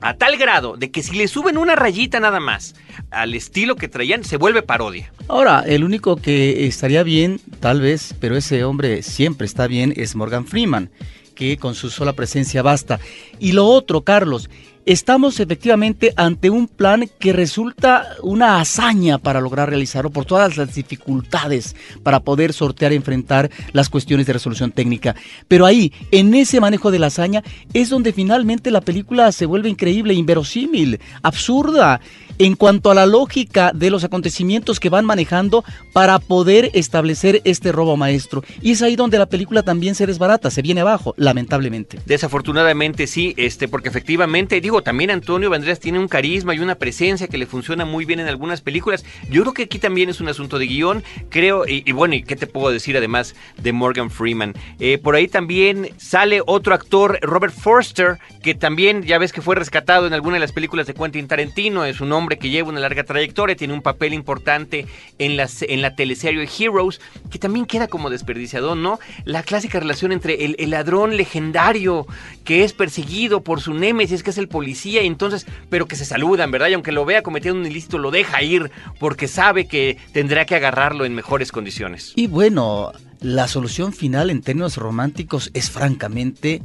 A 0.06 0.16
tal 0.16 0.36
grado 0.36 0.76
de 0.76 0.92
que 0.92 1.02
si 1.02 1.16
le 1.16 1.30
suben 1.30 1.58
una 1.58 1.78
rayita 1.78 2.20
nada 2.20 2.42
más 2.42 2.76
al 3.10 3.34
estilo 3.36 3.78
que 3.78 3.88
traían, 3.88 4.26
se 4.26 4.36
vuelve 4.36 4.62
parodia. 4.62 5.14
Ahora, 5.30 5.64
el 5.66 5.86
único 5.86 6.18
que 6.18 6.68
estaría 6.68 7.04
bien, 7.04 7.40
tal 7.62 7.80
vez, 7.80 8.14
pero 8.20 8.36
ese 8.36 8.66
hombre 8.66 9.02
siempre 9.02 9.46
está 9.46 9.66
bien, 9.66 9.94
es 9.96 10.18
Morgan 10.18 10.46
Freeman 10.46 10.92
que 11.36 11.58
con 11.58 11.76
su 11.76 11.90
sola 11.90 12.14
presencia 12.14 12.62
basta. 12.62 13.00
Y 13.40 13.52
lo 13.52 13.66
otro, 13.68 14.02
Carlos, 14.02 14.50
estamos 14.86 15.40
efectivamente 15.40 16.14
ante 16.16 16.50
un 16.50 16.68
plan 16.68 17.10
que 17.20 17.34
resulta 17.34 18.08
una 18.22 18.60
hazaña 18.60 19.18
para 19.18 19.42
lograr 19.42 19.70
realizarlo 19.70 20.10
por 20.10 20.26
todas 20.26 20.58
las 20.58 20.76
dificultades 20.76 21.76
para 22.04 22.20
poder 22.20 22.54
sortear 22.54 22.94
y 22.94 22.98
enfrentar 22.98 23.50
las 23.72 23.90
cuestiones 23.90 24.26
de 24.26 24.34
resolución 24.34 24.72
técnica. 24.72 25.16
Pero 25.48 25.66
ahí, 25.66 25.94
en 26.12 26.34
ese 26.34 26.60
manejo 26.60 26.92
de 26.92 27.00
la 27.00 27.08
hazaña, 27.08 27.44
es 27.74 27.90
donde 27.90 28.14
finalmente 28.14 28.72
la 28.72 28.82
película 28.82 29.32
se 29.32 29.46
vuelve 29.46 29.70
increíble, 29.70 30.14
inverosímil, 30.14 31.00
absurda 31.22 32.02
en 32.40 32.56
cuanto 32.56 32.90
a 32.90 32.96
la 32.96 33.06
lógica 33.06 33.72
de 33.74 33.90
los 33.90 34.04
acontecimientos 34.04 34.80
que 34.80 34.90
van 34.90 35.06
manejando 35.06 35.64
para 35.94 36.20
poder 36.20 36.72
establecer 36.74 37.42
este 37.44 37.72
robo 37.72 37.96
maestro. 37.96 38.44
Y 38.62 38.72
es 38.72 38.82
ahí 38.82 38.96
donde 38.96 39.20
la 39.20 39.28
película 39.28 39.64
también 39.64 39.96
se 39.96 40.08
desbarata, 40.08 40.50
se 40.50 40.62
viene 40.62 40.82
abajo, 40.82 41.14
lamentablemente. 41.18 42.00
Desafortunadamente 42.06 43.08
sí, 43.08 43.34
este, 43.38 43.68
porque 43.68 43.90
efectivamente, 43.90 44.60
digo, 44.62 44.73
también 44.82 45.12
Antonio 45.12 45.50
Banderas 45.50 45.80
tiene 45.80 46.00
un 46.00 46.08
carisma 46.08 46.56
y 46.56 46.60
una 46.60 46.76
presencia 46.76 47.28
que 47.28 47.38
le 47.38 47.46
funciona 47.46 47.86
muy 47.86 48.06
bien 48.06 48.20
en 48.20 48.28
algunas 48.28 48.62
películas. 48.62 49.06
Yo 49.30 49.42
creo 49.42 49.54
que 49.54 49.64
aquí 49.64 49.80
también 49.80 50.10
es 50.10 50.22
un 50.22 50.30
asunto 50.30 50.58
de 50.58 50.68
guion, 50.68 51.04
creo, 51.30 51.66
y, 51.68 51.92
bueno, 51.92 52.16
¿y 52.16 52.24
qué 52.24 52.36
te 52.36 52.48
puedo 52.48 52.72
decir 52.72 52.98
además 52.98 53.36
de 53.58 53.74
Morgan 53.74 54.10
Freeman? 54.10 54.54
Eh, 54.80 54.98
por 54.98 55.16
ahí 55.16 55.28
también 55.28 55.90
sale 55.98 56.42
otro 56.46 56.74
actor, 56.74 57.20
Robert 57.22 57.54
Forster, 57.54 58.18
que 58.42 58.56
también 58.56 59.04
ya 59.04 59.18
ves 59.18 59.34
que 59.34 59.42
fue 59.42 59.56
rescatado 59.56 60.08
en 60.08 60.14
alguna 60.14 60.36
de 60.36 60.42
las 60.42 60.52
películas 60.52 60.88
de 60.88 60.94
Quentin 60.94 61.28
Tarantino, 61.28 61.86
es 61.86 62.02
un 62.02 62.12
hombre 62.12 62.38
que 62.38 62.50
lleva 62.50 62.70
una 62.70 62.80
larga 62.80 63.04
trayectoria, 63.04 63.56
tiene 63.56 63.74
un 63.74 63.82
papel 63.82 64.14
importante 64.14 64.88
en 65.20 65.38
la, 65.38 65.50
en 65.62 65.82
la 65.82 65.96
teleserie 65.96 66.48
Heroes, 66.60 67.02
que 67.30 67.40
también 67.40 67.66
queda 67.66 67.88
como 67.88 68.10
desperdiciado, 68.10 68.76
¿no? 68.76 69.00
La 69.26 69.44
clásica 69.44 69.80
relación 69.80 70.12
entre 70.12 70.46
el, 70.46 70.70
ladrón 70.70 71.18
legendario 71.18 72.08
que 72.46 72.64
es 72.64 72.74
perseguido 72.74 73.42
por 73.42 73.62
su 73.62 73.74
némesis, 73.74 74.24
que 74.24 74.32
es 74.32 74.38
el 74.38 74.48
policía, 74.48 74.63
y 74.68 74.98
entonces, 74.98 75.46
pero 75.70 75.88
que 75.88 75.96
se 75.96 76.06
saludan, 76.06 76.52
¿verdad? 76.52 76.70
Y 76.70 76.74
aunque 76.74 76.92
lo 76.92 77.06
vea 77.06 77.22
cometiendo 77.24 77.60
un 77.60 77.66
ilícito, 77.66 77.98
lo 77.98 78.12
deja 78.12 78.42
ir 78.42 78.72
porque 79.00 79.28
sabe 79.28 79.68
que 79.68 79.98
tendrá 80.12 80.46
que 80.46 80.56
agarrarlo 80.56 81.06
en 81.06 81.14
mejores 81.14 81.52
condiciones. 81.52 82.14
Y 82.16 82.28
bueno, 82.28 82.92
la 83.22 83.48
solución 83.48 83.94
final 83.94 84.30
en 84.30 84.42
términos 84.42 84.78
románticos 84.78 85.52
es 85.54 85.70
francamente 85.70 86.62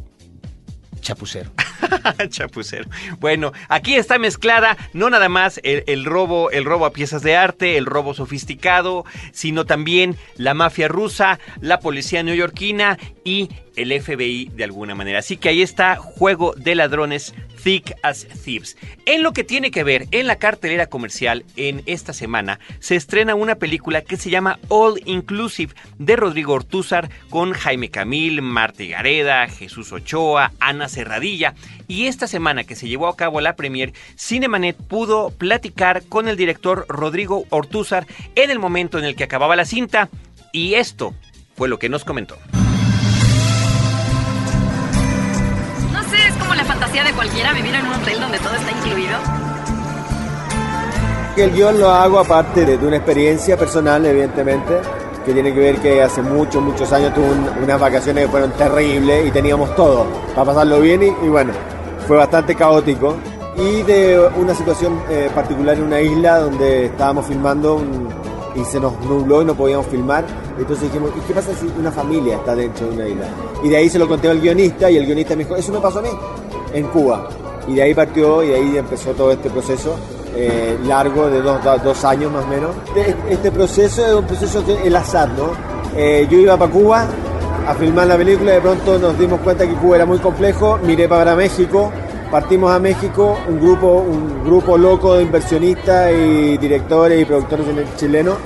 chapucero. 1.00 1.50
Chapucero. 2.28 2.88
Bueno, 3.20 3.52
aquí 3.68 3.94
está 3.94 4.18
mezclada 4.18 4.76
no 4.92 5.10
nada 5.10 5.28
más 5.28 5.60
el, 5.62 6.04
robo, 6.04 6.50
el 6.50 6.64
robo 6.64 6.86
a 6.86 6.92
piezas 6.92 7.22
de 7.22 7.36
arte, 7.36 7.76
el 7.76 7.86
robo 7.86 8.14
sofisticado, 8.14 9.04
sino 9.32 9.64
también 9.64 10.16
la 10.36 10.54
mafia 10.54 10.88
rusa, 10.88 11.38
la 11.60 11.80
policía 11.80 12.22
neoyorquina 12.22 12.98
y 13.24 13.48
el 13.76 13.98
FBI 14.00 14.50
de 14.54 14.64
alguna 14.64 14.94
manera. 14.94 15.20
Así 15.20 15.36
que 15.36 15.50
ahí 15.50 15.62
está 15.62 15.96
Juego 15.96 16.54
de 16.56 16.74
Ladrones 16.74 17.34
Thick 17.62 17.96
as 18.02 18.26
Thieves. 18.44 18.76
En 19.06 19.22
lo 19.22 19.32
que 19.32 19.44
tiene 19.44 19.70
que 19.70 19.84
ver 19.84 20.06
en 20.10 20.26
la 20.26 20.36
cartelera 20.36 20.86
comercial 20.86 21.44
en 21.56 21.82
esta 21.86 22.12
semana 22.12 22.60
se 22.78 22.96
estrena 22.96 23.34
una 23.34 23.56
película 23.56 24.02
que 24.02 24.16
se 24.16 24.30
llama 24.30 24.58
All 24.68 25.00
Inclusive 25.04 25.74
de 25.98 26.16
Rodrigo 26.16 26.54
Ortúzar 26.54 27.10
con 27.30 27.52
Jaime 27.52 27.90
Camil, 27.90 28.42
Marta 28.42 28.84
Gareda, 28.84 29.48
Jesús 29.48 29.92
Ochoa, 29.92 30.52
Ana 30.60 30.88
Serradilla. 30.88 31.54
Y 31.86 32.06
esta 32.06 32.26
semana 32.26 32.64
que 32.64 32.76
se 32.76 32.88
llevó 32.88 33.08
a 33.08 33.16
cabo 33.16 33.40
la 33.40 33.56
premier, 33.56 33.92
Cinemanet 34.16 34.76
pudo 34.76 35.30
platicar 35.30 36.04
con 36.04 36.28
el 36.28 36.36
director 36.36 36.84
Rodrigo 36.88 37.44
Ortúzar 37.50 38.06
en 38.34 38.50
el 38.50 38.58
momento 38.58 38.98
en 38.98 39.04
el 39.04 39.16
que 39.16 39.24
acababa 39.24 39.56
la 39.56 39.64
cinta 39.64 40.08
y 40.52 40.74
esto 40.74 41.14
fue 41.54 41.68
lo 41.68 41.78
que 41.78 41.88
nos 41.88 42.04
comentó. 42.04 42.38
De 47.04 47.12
cualquiera 47.12 47.52
vivir 47.52 47.74
en 47.74 47.86
un 47.86 47.94
hotel 47.94 48.20
donde 48.20 48.38
todo 48.38 48.54
está 48.54 48.70
incluido? 48.72 49.16
El 51.36 51.52
guion 51.52 51.78
lo 51.78 51.90
hago 51.90 52.18
aparte 52.18 52.66
de, 52.66 52.76
una 52.84 52.96
experiencia 52.96 53.56
personal, 53.56 54.04
evidentemente, 54.04 54.80
que 55.24 55.32
tiene 55.32 55.54
que 55.54 55.60
ver 55.60 55.76
que 55.76 56.02
hace 56.02 56.20
muchos, 56.22 56.62
muchos 56.62 56.92
años 56.92 57.14
tuve 57.14 57.26
unas 57.62 57.80
vacaciones 57.80 58.24
que 58.24 58.30
fueron 58.30 58.50
terribles 58.52 59.28
y 59.28 59.30
teníamos 59.30 59.74
todo 59.76 60.06
para 60.34 60.46
pasarlo 60.46 60.80
bien 60.80 61.02
y, 61.02 61.28
bueno, 61.28 61.52
fue 62.06 62.16
bastante 62.16 62.54
caótico. 62.54 63.16
Y 63.56 63.82
de 63.82 64.28
una 64.36 64.54
situación 64.54 65.00
eh, 65.08 65.30
particular 65.34 65.76
en 65.76 65.84
una 65.84 66.00
isla 66.00 66.38
donde 66.40 66.86
estábamos 66.86 67.26
filmando 67.26 67.82
y 68.54 68.64
se 68.64 68.80
nos 68.80 68.98
nubló 69.00 69.42
y 69.42 69.44
no 69.44 69.54
podíamos 69.54 69.86
filmar. 69.86 70.24
Entonces 70.58 70.84
dijimos, 70.84 71.10
¿y 71.16 71.20
qué 71.20 71.34
pasa 71.34 71.52
si 71.54 71.66
una 71.78 71.92
familia 71.92 72.36
está 72.36 72.54
dentro 72.54 72.88
de 72.88 72.94
una 72.94 73.08
isla? 73.08 73.26
Y 73.62 73.68
de 73.68 73.76
ahí 73.76 73.88
se 73.88 73.98
lo 73.98 74.08
conté 74.08 74.28
al 74.28 74.40
guionista 74.40 74.90
y 74.90 74.96
el 74.96 75.06
guionista 75.06 75.34
me 75.34 75.44
dijo, 75.44 75.56
eso 75.56 75.72
me 75.72 75.80
pasó 75.80 76.00
a 76.00 76.02
mí 76.02 76.10
en 76.72 76.86
Cuba. 76.88 77.28
Y 77.66 77.74
de 77.74 77.82
ahí 77.82 77.94
partió 77.94 78.42
y 78.42 78.48
de 78.48 78.56
ahí 78.56 78.76
empezó 78.78 79.12
todo 79.12 79.30
este 79.32 79.50
proceso 79.50 79.96
eh, 80.34 80.78
largo 80.84 81.28
de 81.28 81.42
dos, 81.42 81.58
dos, 81.82 82.04
años 82.04 82.32
más 82.32 82.44
o 82.44 82.48
menos. 82.48 82.70
Este, 82.94 83.16
este 83.30 83.50
proceso 83.50 84.06
es 84.06 84.14
un 84.14 84.24
proceso 84.24 84.64
que 84.64 84.86
el 84.86 84.94
azar, 84.94 85.28
¿no? 85.30 85.50
Eh, 85.96 86.26
yo 86.30 86.38
iba 86.38 86.56
para 86.56 86.70
Cuba 86.70 87.06
a 87.66 87.74
filmar 87.74 88.06
la 88.06 88.16
película, 88.16 88.52
de 88.52 88.60
pronto 88.60 88.98
nos 88.98 89.18
dimos 89.18 89.40
cuenta 89.40 89.66
que 89.66 89.74
Cuba 89.74 89.96
era 89.96 90.06
muy 90.06 90.18
complejo, 90.18 90.78
miré 90.84 91.08
para 91.08 91.34
México, 91.34 91.92
partimos 92.30 92.70
a 92.72 92.78
México, 92.78 93.38
un 93.48 93.60
grupo, 93.60 94.04
un 94.08 94.44
grupo 94.44 94.78
loco 94.78 95.16
de 95.16 95.24
inversionistas 95.24 96.12
y 96.12 96.56
directores 96.56 97.20
y 97.20 97.24
productores 97.24 97.66
chilenos, 97.96 98.36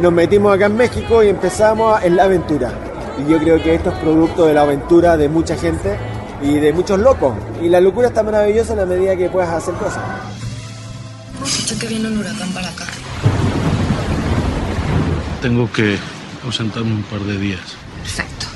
nos 0.00 0.12
metimos 0.12 0.54
acá 0.54 0.66
en 0.66 0.76
México 0.76 1.22
y 1.22 1.28
empezamos 1.28 2.02
en 2.02 2.16
la 2.16 2.24
aventura. 2.24 2.72
Y 3.18 3.30
yo 3.30 3.38
creo 3.38 3.62
que 3.62 3.74
esto 3.74 3.90
es 3.90 3.98
producto 3.98 4.46
de 4.46 4.54
la 4.54 4.62
aventura 4.62 5.16
de 5.16 5.28
mucha 5.28 5.56
gente 5.56 5.96
y 6.42 6.54
de 6.58 6.72
muchos 6.72 6.98
locos. 6.98 7.34
Y 7.62 7.68
la 7.68 7.80
locura 7.80 8.08
está 8.08 8.22
maravillosa 8.22 8.72
en 8.72 8.80
la 8.80 8.86
medida 8.86 9.16
que 9.16 9.28
puedas 9.28 9.50
hacer 9.50 9.74
cosas. 9.74 10.02
Escuché 11.44 11.78
que 11.78 11.86
viene 11.86 12.08
un 12.08 12.18
huracán 12.18 12.48
para 12.52 12.68
acá. 12.68 12.84
Tengo 15.42 15.70
que 15.70 15.98
ausentarme 16.44 16.92
un 16.92 17.02
par 17.02 17.20
de 17.20 17.38
días. 17.38 17.60
Perfecto. 18.02 18.46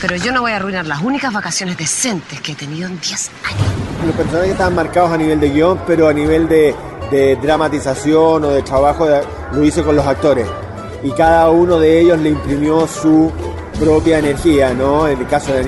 Pero 0.00 0.16
yo 0.16 0.32
no 0.32 0.42
voy 0.42 0.52
a 0.52 0.56
arruinar 0.56 0.86
las 0.86 1.02
únicas 1.02 1.32
vacaciones 1.32 1.76
decentes 1.76 2.40
que 2.40 2.52
he 2.52 2.54
tenido 2.54 2.88
en 2.88 3.00
10 3.00 3.30
años. 3.44 3.62
Los 4.06 4.14
personajes 4.14 4.50
estaban 4.52 4.74
marcados 4.74 5.12
a 5.12 5.16
nivel 5.16 5.40
de 5.40 5.50
guion, 5.50 5.80
pero 5.86 6.08
a 6.08 6.12
nivel 6.12 6.46
de, 6.48 6.74
de 7.10 7.36
dramatización 7.36 8.44
o 8.44 8.50
de 8.50 8.62
trabajo 8.62 9.08
lo 9.52 9.64
hice 9.64 9.82
con 9.82 9.96
los 9.96 10.06
actores. 10.06 10.46
Y 11.04 11.10
cada 11.12 11.50
uno 11.50 11.78
de 11.78 12.00
ellos 12.00 12.18
le 12.18 12.30
imprimió 12.30 12.88
su 12.88 13.30
propia 13.78 14.18
energía, 14.20 14.72
¿no? 14.72 15.06
En 15.06 15.20
el 15.20 15.26
caso 15.26 15.52
de 15.52 15.60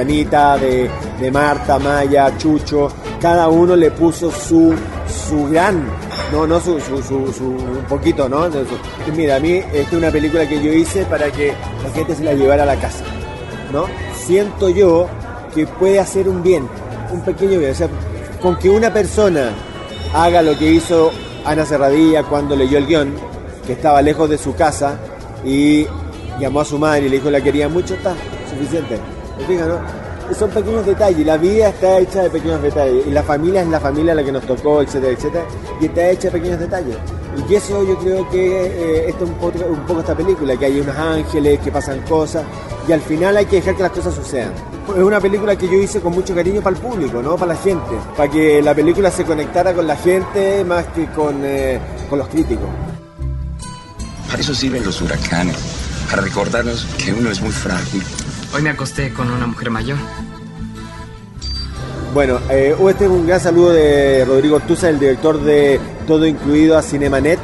Anita, 0.00 0.56
de, 0.56 0.90
de, 1.20 1.30
Marta, 1.30 1.78
Maya, 1.78 2.36
Chucho, 2.38 2.90
cada 3.20 3.48
uno 3.48 3.76
le 3.76 3.90
puso 3.90 4.30
su, 4.30 4.74
su 5.06 5.46
gran, 5.50 5.84
no, 6.32 6.46
no 6.46 6.58
su, 6.58 6.80
su, 6.80 7.02
su, 7.02 7.44
un 7.44 7.84
poquito, 7.88 8.28
¿no? 8.28 8.48
mira, 9.14 9.36
a 9.36 9.40
mí 9.40 9.52
esta 9.52 9.78
es 9.78 9.92
una 9.92 10.10
película 10.10 10.48
que 10.48 10.62
yo 10.62 10.72
hice 10.72 11.04
para 11.04 11.30
que 11.30 11.52
la 11.82 11.90
gente 11.90 12.14
se 12.14 12.24
la 12.24 12.32
llevara 12.32 12.62
a 12.62 12.66
la 12.66 12.76
casa, 12.76 13.04
¿no? 13.72 13.84
Siento 14.16 14.70
yo 14.70 15.06
que 15.54 15.66
puede 15.66 16.00
hacer 16.00 16.28
un 16.28 16.42
bien, 16.42 16.66
un 17.12 17.20
pequeño 17.22 17.58
bien, 17.58 17.72
o 17.72 17.74
sea, 17.74 17.88
con 18.40 18.56
que 18.56 18.70
una 18.70 18.92
persona 18.92 19.50
haga 20.14 20.40
lo 20.40 20.56
que 20.56 20.70
hizo 20.70 21.10
Ana 21.44 21.66
Serradilla 21.66 22.22
cuando 22.22 22.56
leyó 22.56 22.78
el 22.78 22.86
guion, 22.86 23.14
que 23.68 23.74
estaba 23.74 24.00
lejos 24.00 24.30
de 24.30 24.38
su 24.38 24.54
casa 24.54 24.96
y 25.44 25.86
llamó 26.40 26.60
a 26.60 26.64
su 26.64 26.78
madre 26.78 27.04
y 27.04 27.08
le 27.10 27.16
dijo 27.16 27.30
la 27.30 27.42
quería 27.42 27.68
mucho, 27.68 27.94
está 27.94 28.14
suficiente. 28.50 28.98
¿Me 29.38 29.44
fija, 29.44 29.66
no? 29.66 30.34
Son 30.34 30.48
pequeños 30.48 30.86
detalles, 30.86 31.26
la 31.26 31.36
vida 31.36 31.68
está 31.68 31.98
hecha 31.98 32.22
de 32.22 32.30
pequeños 32.30 32.62
detalles 32.62 33.06
y 33.06 33.10
la 33.10 33.22
familia 33.22 33.60
es 33.60 33.68
la 33.68 33.78
familia 33.78 34.14
la 34.14 34.24
que 34.24 34.32
nos 34.32 34.44
tocó, 34.44 34.80
etcétera, 34.80 35.12
etcétera, 35.12 35.44
y 35.82 35.84
está 35.84 36.08
hecha 36.08 36.28
de 36.28 36.38
pequeños 36.38 36.60
detalles. 36.60 36.96
Y 37.46 37.54
eso 37.54 37.84
yo 37.84 37.98
creo 37.98 38.28
que 38.30 38.66
eh, 38.66 39.08
esto 39.10 39.24
es 39.24 39.30
un 39.30 39.36
poco, 39.36 39.58
un 39.66 39.86
poco 39.86 40.00
esta 40.00 40.14
película, 40.14 40.56
que 40.56 40.64
hay 40.64 40.80
unos 40.80 40.96
ángeles, 40.96 41.60
que 41.60 41.70
pasan 41.70 42.00
cosas, 42.08 42.44
y 42.88 42.92
al 42.92 43.00
final 43.02 43.36
hay 43.36 43.44
que 43.44 43.56
dejar 43.56 43.76
que 43.76 43.82
las 43.82 43.92
cosas 43.92 44.14
sucedan. 44.14 44.52
Es 44.96 45.02
una 45.02 45.20
película 45.20 45.56
que 45.56 45.66
yo 45.66 45.74
hice 45.74 46.00
con 46.00 46.14
mucho 46.14 46.34
cariño 46.34 46.62
para 46.62 46.74
el 46.74 46.82
público, 46.82 47.20
¿no? 47.22 47.36
Para 47.36 47.52
la 47.52 47.60
gente, 47.60 47.96
para 48.16 48.30
que 48.30 48.62
la 48.62 48.74
película 48.74 49.10
se 49.10 49.24
conectara 49.24 49.74
con 49.74 49.86
la 49.86 49.96
gente 49.96 50.64
más 50.64 50.86
que 50.86 51.06
con, 51.12 51.42
eh, 51.44 51.78
con 52.08 52.18
los 52.18 52.28
críticos. 52.28 52.68
Para 54.28 54.42
eso 54.42 54.54
sirven 54.54 54.84
los 54.84 55.00
huracanes, 55.00 55.56
para 56.10 56.22
recordarnos 56.22 56.84
que 57.02 57.12
uno 57.14 57.30
es 57.30 57.40
muy 57.40 57.50
frágil. 57.50 58.02
Hoy 58.54 58.62
me 58.62 58.70
acosté 58.70 59.12
con 59.12 59.30
una 59.30 59.46
mujer 59.46 59.70
mayor. 59.70 59.96
Bueno, 62.12 62.38
eh, 62.50 62.74
este 62.90 63.04
es 63.04 63.10
un 63.10 63.26
gran 63.26 63.40
saludo 63.40 63.70
de 63.70 64.24
Rodrigo 64.26 64.56
Ortuza, 64.56 64.90
el 64.90 64.98
director 64.98 65.40
de 65.40 65.80
Todo 66.06 66.26
Incluido 66.26 66.76
a 66.76 66.82
Cinemanet 66.82 67.38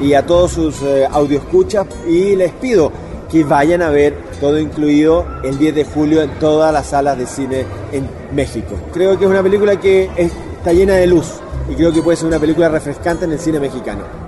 y 0.00 0.14
a 0.14 0.26
todos 0.26 0.52
sus 0.52 0.82
eh, 0.82 1.08
escuchas 1.30 1.86
y 2.06 2.34
les 2.34 2.52
pido 2.52 2.92
que 3.30 3.44
vayan 3.44 3.82
a 3.82 3.90
ver 3.90 4.16
Todo 4.40 4.58
Incluido 4.58 5.26
el 5.44 5.58
10 5.58 5.74
de 5.74 5.84
julio 5.84 6.22
en 6.22 6.30
todas 6.40 6.72
las 6.72 6.88
salas 6.88 7.16
de 7.16 7.26
cine 7.26 7.64
en 7.92 8.08
México. 8.32 8.76
Creo 8.92 9.16
que 9.18 9.24
es 9.24 9.30
una 9.30 9.42
película 9.42 9.78
que 9.78 10.10
está 10.16 10.72
llena 10.72 10.94
de 10.94 11.06
luz 11.06 11.26
y 11.70 11.74
creo 11.74 11.92
que 11.92 12.02
puede 12.02 12.16
ser 12.16 12.26
una 12.26 12.40
película 12.40 12.68
refrescante 12.68 13.24
en 13.24 13.32
el 13.32 13.38
cine 13.38 13.60
mexicano. 13.60 14.23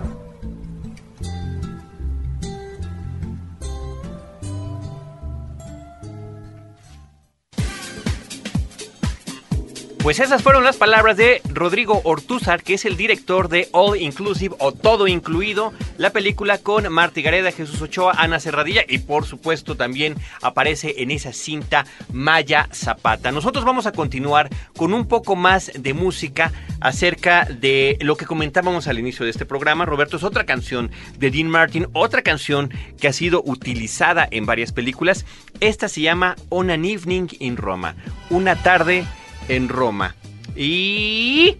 Pues 10.06 10.20
esas 10.20 10.44
fueron 10.44 10.62
las 10.62 10.76
palabras 10.76 11.16
de 11.16 11.42
Rodrigo 11.52 12.00
Ortúzar, 12.04 12.62
que 12.62 12.74
es 12.74 12.84
el 12.84 12.96
director 12.96 13.48
de 13.48 13.68
All 13.72 14.00
Inclusive 14.00 14.54
o 14.60 14.70
Todo 14.70 15.08
Incluido, 15.08 15.72
la 15.98 16.10
película 16.10 16.58
con 16.58 16.92
Marti 16.92 17.22
Gareda, 17.22 17.50
Jesús 17.50 17.82
Ochoa, 17.82 18.14
Ana 18.16 18.38
Serradilla 18.38 18.84
y 18.88 18.98
por 18.98 19.26
supuesto 19.26 19.76
también 19.76 20.14
aparece 20.42 21.02
en 21.02 21.10
esa 21.10 21.32
cinta 21.32 21.86
Maya 22.12 22.68
Zapata. 22.72 23.32
Nosotros 23.32 23.64
vamos 23.64 23.86
a 23.86 23.90
continuar 23.90 24.48
con 24.76 24.94
un 24.94 25.08
poco 25.08 25.34
más 25.34 25.72
de 25.76 25.92
música 25.92 26.52
acerca 26.80 27.44
de 27.44 27.98
lo 28.00 28.16
que 28.16 28.26
comentábamos 28.26 28.86
al 28.86 29.00
inicio 29.00 29.24
de 29.24 29.32
este 29.32 29.44
programa. 29.44 29.86
Roberto, 29.86 30.18
es 30.18 30.22
otra 30.22 30.46
canción 30.46 30.92
de 31.18 31.32
Dean 31.32 31.48
Martin, 31.48 31.88
otra 31.94 32.22
canción 32.22 32.72
que 33.00 33.08
ha 33.08 33.12
sido 33.12 33.42
utilizada 33.44 34.28
en 34.30 34.46
varias 34.46 34.70
películas. 34.70 35.26
Esta 35.58 35.88
se 35.88 36.02
llama 36.02 36.36
On 36.48 36.70
an 36.70 36.84
Evening 36.84 37.26
in 37.40 37.56
Roma, 37.56 37.96
una 38.30 38.54
tarde 38.54 39.04
en 39.48 39.68
Roma. 39.68 40.14
Y 40.54 41.56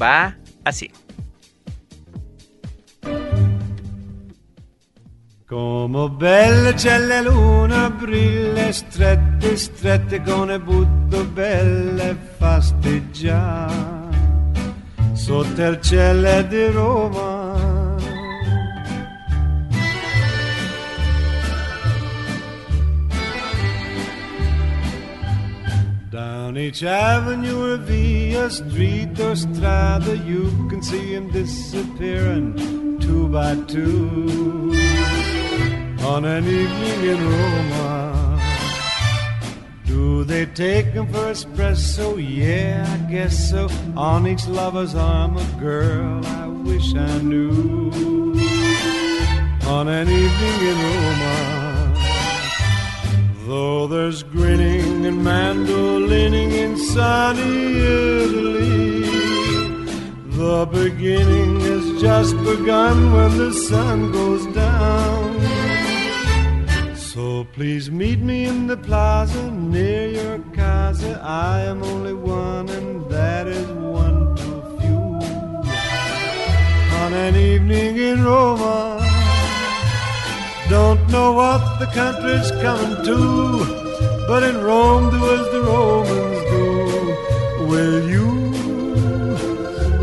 va 0.00 0.36
así. 0.64 0.90
Come 5.48 6.08
belle 6.18 6.74
la 7.06 7.22
luna, 7.22 7.88
brille 7.88 8.72
strette, 8.72 9.56
strette 9.56 10.20
con 10.22 10.48
le 10.48 10.58
butto 10.58 11.24
belle 11.24 12.16
il 15.68 15.80
cielo 15.80 16.42
di 16.42 16.66
Roma 16.66 17.45
Down 26.46 26.58
each 26.58 26.84
avenue 26.84 27.72
or 27.72 27.76
via 27.76 28.46
uh, 28.46 28.48
street 28.48 29.18
or 29.18 29.34
strada, 29.34 30.16
you 30.16 30.44
can 30.70 30.80
see 30.80 31.14
him 31.14 31.28
disappearing 31.32 33.00
two 33.00 33.26
by 33.30 33.56
two 33.66 34.70
on 36.02 36.24
an 36.24 36.44
evening 36.46 37.00
in 37.10 37.28
Roma. 37.28 38.40
Do 39.86 40.22
they 40.22 40.46
take 40.46 40.86
him 40.86 41.08
for 41.08 41.32
espresso? 41.34 42.14
Yeah, 42.16 42.86
I 42.94 43.10
guess 43.10 43.50
so. 43.50 43.68
On 43.96 44.24
each 44.28 44.46
lover's 44.46 44.94
arm, 44.94 45.36
a 45.38 45.44
girl 45.58 46.24
I 46.24 46.46
wish 46.46 46.94
I 46.94 47.18
knew. 47.22 47.90
On 49.66 49.88
an 49.88 50.08
evening 50.08 50.58
in 50.70 50.76
Roma. 50.94 51.55
Though 53.46 53.86
there's 53.86 54.24
grinning 54.24 55.06
and 55.06 55.22
mandolining 55.22 56.50
in 56.50 56.76
sunny 56.76 57.78
Italy, 57.78 59.02
the 60.34 60.66
beginning 60.66 61.60
has 61.60 62.02
just 62.02 62.36
begun 62.38 63.12
when 63.12 63.38
the 63.38 63.52
sun 63.52 64.10
goes 64.10 64.44
down. 64.52 65.38
So 66.96 67.46
please 67.52 67.88
meet 67.88 68.18
me 68.18 68.46
in 68.46 68.66
the 68.66 68.76
plaza 68.78 69.48
near 69.52 70.08
your 70.08 70.40
casa. 70.52 71.20
I 71.22 71.60
am 71.60 71.84
only 71.84 72.14
one, 72.14 72.68
and 72.68 73.08
that 73.08 73.46
is 73.46 73.68
one 73.68 74.34
too 74.34 74.60
few. 74.80 75.02
On 77.00 77.12
an 77.12 77.36
evening 77.36 77.96
in 77.96 78.24
Roma. 78.24 79.05
Don't 80.68 81.08
know 81.10 81.32
what 81.32 81.78
the 81.78 81.86
country's 81.86 82.50
coming 82.60 82.96
to, 83.04 83.16
but 84.26 84.42
in 84.42 84.60
Rome 84.60 85.10
do 85.10 85.24
as 85.36 85.46
the 85.52 85.60
Romans 85.62 86.40
do. 86.50 87.66
Will 87.68 88.08
you, 88.10 88.28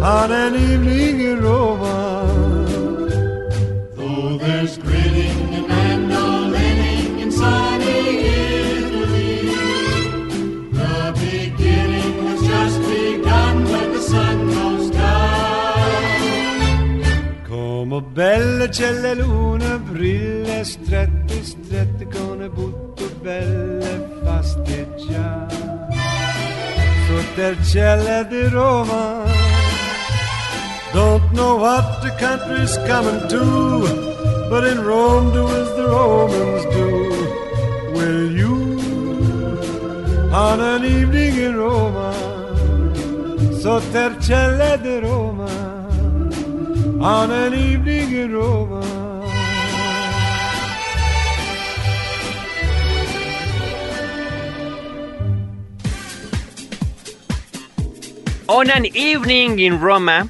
on 0.01 0.31
an 0.31 0.55
evening 0.55 1.19
in 1.19 1.41
Roma, 1.41 2.25
though 3.95 4.37
there's 4.37 4.77
Bella 18.13 18.67
c'è 18.67 18.91
la 18.91 19.15
luna 19.15 19.79
brille 19.79 20.63
strette, 20.63 21.43
strette 21.43 22.07
con 22.07 22.37
le 22.37 22.47
butto 22.47 23.09
belle 23.19 24.03
il 27.49 27.65
cielo 27.65 28.23
di 28.25 28.47
Roma, 28.49 29.23
don't 30.93 31.31
know 31.31 31.57
what 31.57 32.01
the 32.03 32.11
country's 32.19 32.77
coming 32.85 33.27
to, 33.29 34.47
but 34.47 34.63
in 34.63 34.83
Rome 34.83 35.31
do 35.33 35.47
as 35.47 35.75
the 35.75 35.87
Romans 35.87 36.65
do. 36.75 36.87
Will 37.93 38.31
you, 38.31 38.79
on 40.31 40.59
an 40.59 40.85
evening 40.85 41.35
in 41.35 41.55
Roma, 41.57 42.13
cielo 44.21 44.77
di 44.77 44.99
Roma, 44.99 45.52
on 47.03 47.31
an 47.31 47.53
evening 47.53 48.13
in 48.13 48.31
Roma? 48.33 48.81
On 58.47 58.69
an 58.69 58.85
Evening 58.85 59.59
in 59.59 59.81
Roma, 59.81 60.29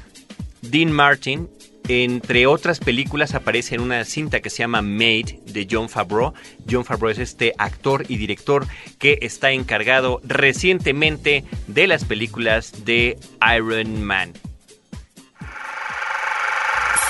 Dean 0.62 0.90
Martin, 0.90 1.48
entre 1.86 2.46
otras 2.46 2.80
películas, 2.80 3.34
aparece 3.34 3.74
en 3.74 3.82
una 3.82 4.04
cinta 4.04 4.40
que 4.40 4.50
se 4.50 4.58
llama 4.58 4.82
Made 4.82 5.40
de 5.44 5.68
John 5.70 5.88
Favreau. 5.88 6.32
John 6.68 6.84
Favreau 6.84 7.10
es 7.10 7.18
este 7.18 7.52
actor 7.58 8.04
y 8.08 8.16
director 8.16 8.66
que 8.98 9.18
está 9.20 9.52
encargado 9.52 10.20
recientemente 10.24 11.44
de 11.66 11.86
las 11.86 12.04
películas 12.04 12.84
de 12.84 13.18
Iron 13.54 14.02
Man. 14.02 14.32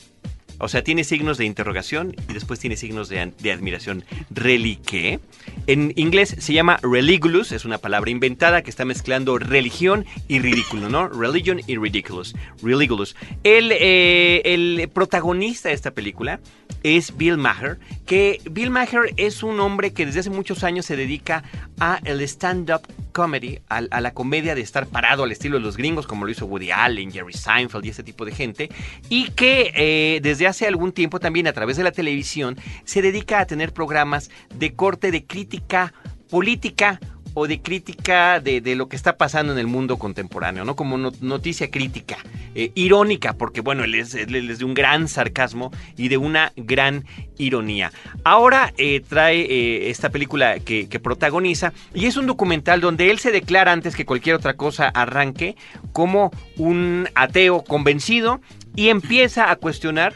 O 0.60 0.68
sea, 0.68 0.84
tiene 0.84 1.04
signos 1.04 1.38
de 1.38 1.46
interrogación 1.46 2.16
y 2.30 2.34
después 2.34 2.60
tiene 2.60 2.76
signos 2.76 3.10
de, 3.10 3.20
admiración. 3.52 4.04
Relique. 4.30 5.20
En 5.68 5.94
inglés 5.96 6.36
se 6.40 6.54
llama 6.54 6.80
religulous, 6.82 7.52
es 7.52 7.66
una 7.66 7.78
palabra 7.78 8.12
inventada 8.12 8.62
que 8.62 8.70
está 8.70 8.86
mezclando 8.86 9.38
religión 9.38 10.06
y 10.28 10.40
ridículo, 10.40 10.90
¿no? 10.90 11.08
Religion 11.08 11.62
y 11.66 11.78
ridiculous. 11.78 12.36
Religulous. 12.62 13.16
El, 13.44 13.72
eh, 13.72 14.42
el 14.46 14.90
protagonista 14.94 15.70
de 15.70 15.76
esta 15.76 15.92
película 15.92 16.40
es 16.84 17.16
Bill 17.16 17.38
Maher, 17.38 17.80
que 18.06 18.42
Bill 18.50 18.70
Maher 18.70 19.14
es 19.18 19.44
un 19.44 19.60
hombre 19.60 19.94
que 19.94 20.06
desde 20.06 20.22
hace 20.22 20.30
muchos 20.30 20.64
años 20.64 20.86
se 20.86 20.96
dedica 20.96 21.44
a 21.80 22.00
el 22.04 22.22
stand-up 22.22 22.82
a, 23.24 24.02
la 24.02 24.14
comedia 24.14 24.56
de 24.56 24.62
estar 24.62 24.88
parado 24.88 25.24
al 25.24 25.32
estilo 25.32 25.58
de 25.58 25.64
los 25.64 25.78
gringos, 25.78 26.08
como 26.08 26.26
lo 26.26 26.32
hizo 26.32 26.46
Woody 26.46 26.72
Allen, 26.72 27.12
Jerry 27.12 27.34
Seinfeld 27.34 27.86
y 27.86 27.90
ese 27.90 28.04
tipo 28.04 28.26
de 28.26 28.32
gente, 28.32 28.70
y 29.10 29.32
que 29.32 29.72
eh, 29.76 30.20
desde 30.22 30.48
hace 30.48 30.68
algún 30.68 30.92
tiempo 30.92 31.20
también 31.20 31.48
a 31.48 31.54
través 31.54 31.78
de 31.78 31.84
la 31.84 31.92
televisión 31.92 32.58
se 32.86 33.02
dedica 33.02 33.40
a 33.40 33.46
tener 33.46 33.74
programas 33.74 34.30
de 34.56 34.74
corte 34.74 35.12
de 35.12 35.26
crítica 35.26 35.94
política 36.30 37.00
o 37.34 37.48
de 37.48 37.62
crítica 37.62 38.40
de, 38.40 38.62
de, 38.62 38.76
lo 38.76 38.90
que 38.90 38.96
está 38.96 39.18
pasando 39.18 39.54
en 39.54 39.60
el 39.60 39.68
mundo 39.68 39.98
contemporáneo, 39.98 40.66
¿no? 40.66 40.76
Como 40.76 40.98
no, 40.98 41.12
noticia 41.22 41.70
crítica, 41.70 42.18
eh, 42.56 42.72
irónica, 42.76 43.34
porque 43.34 43.62
bueno, 43.62 43.84
él 43.84 43.96
es, 43.96 44.12
de 44.14 44.66
un 44.66 44.74
gran 44.74 45.08
sarcasmo 45.08 45.72
y 45.98 46.08
de 46.08 46.18
una 46.18 46.52
gran 46.56 47.06
ironía. 47.38 47.92
Ahora 48.24 48.74
eh, 48.78 49.02
trae 49.08 49.42
eh, 49.42 49.90
esta 49.90 50.10
película 50.10 50.60
que, 50.60 50.90
que, 50.90 51.00
protagoniza 51.00 51.74
y 51.94 52.06
es 52.06 52.18
un 52.18 52.28
documental 52.28 52.82
donde 52.82 53.10
él 53.10 53.20
se 53.20 53.32
declara 53.32 53.72
antes 53.72 53.96
que 53.96 54.06
cualquier 54.06 54.36
otra 54.36 54.56
cosa 54.56 54.90
arranque 54.90 55.56
como 55.94 56.32
un 56.58 57.08
ateo 57.16 57.64
convencido 57.64 58.42
y 58.76 58.90
empieza 58.90 59.52
a 59.52 59.56
cuestionar 59.56 60.16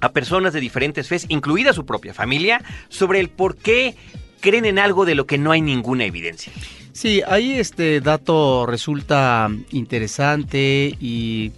a 0.00 0.12
personas 0.12 0.52
de 0.52 0.60
diferentes 0.60 1.08
fes, 1.08 1.26
incluida 1.28 1.72
su 1.72 1.84
propia 1.84 2.14
familia, 2.14 2.62
sobre 2.88 3.20
el 3.20 3.28
por 3.28 3.56
qué 3.56 3.94
creen 4.40 4.64
en 4.64 4.78
algo 4.78 5.04
de 5.04 5.14
lo 5.14 5.26
que 5.26 5.38
no 5.38 5.52
hay 5.52 5.60
ninguna 5.60 6.04
evidencia. 6.04 6.52
Sí, 6.92 7.22
ahí 7.26 7.52
este 7.52 8.00
dato 8.00 8.66
resulta 8.66 9.48
interesante 9.70 10.96
y 11.00 11.52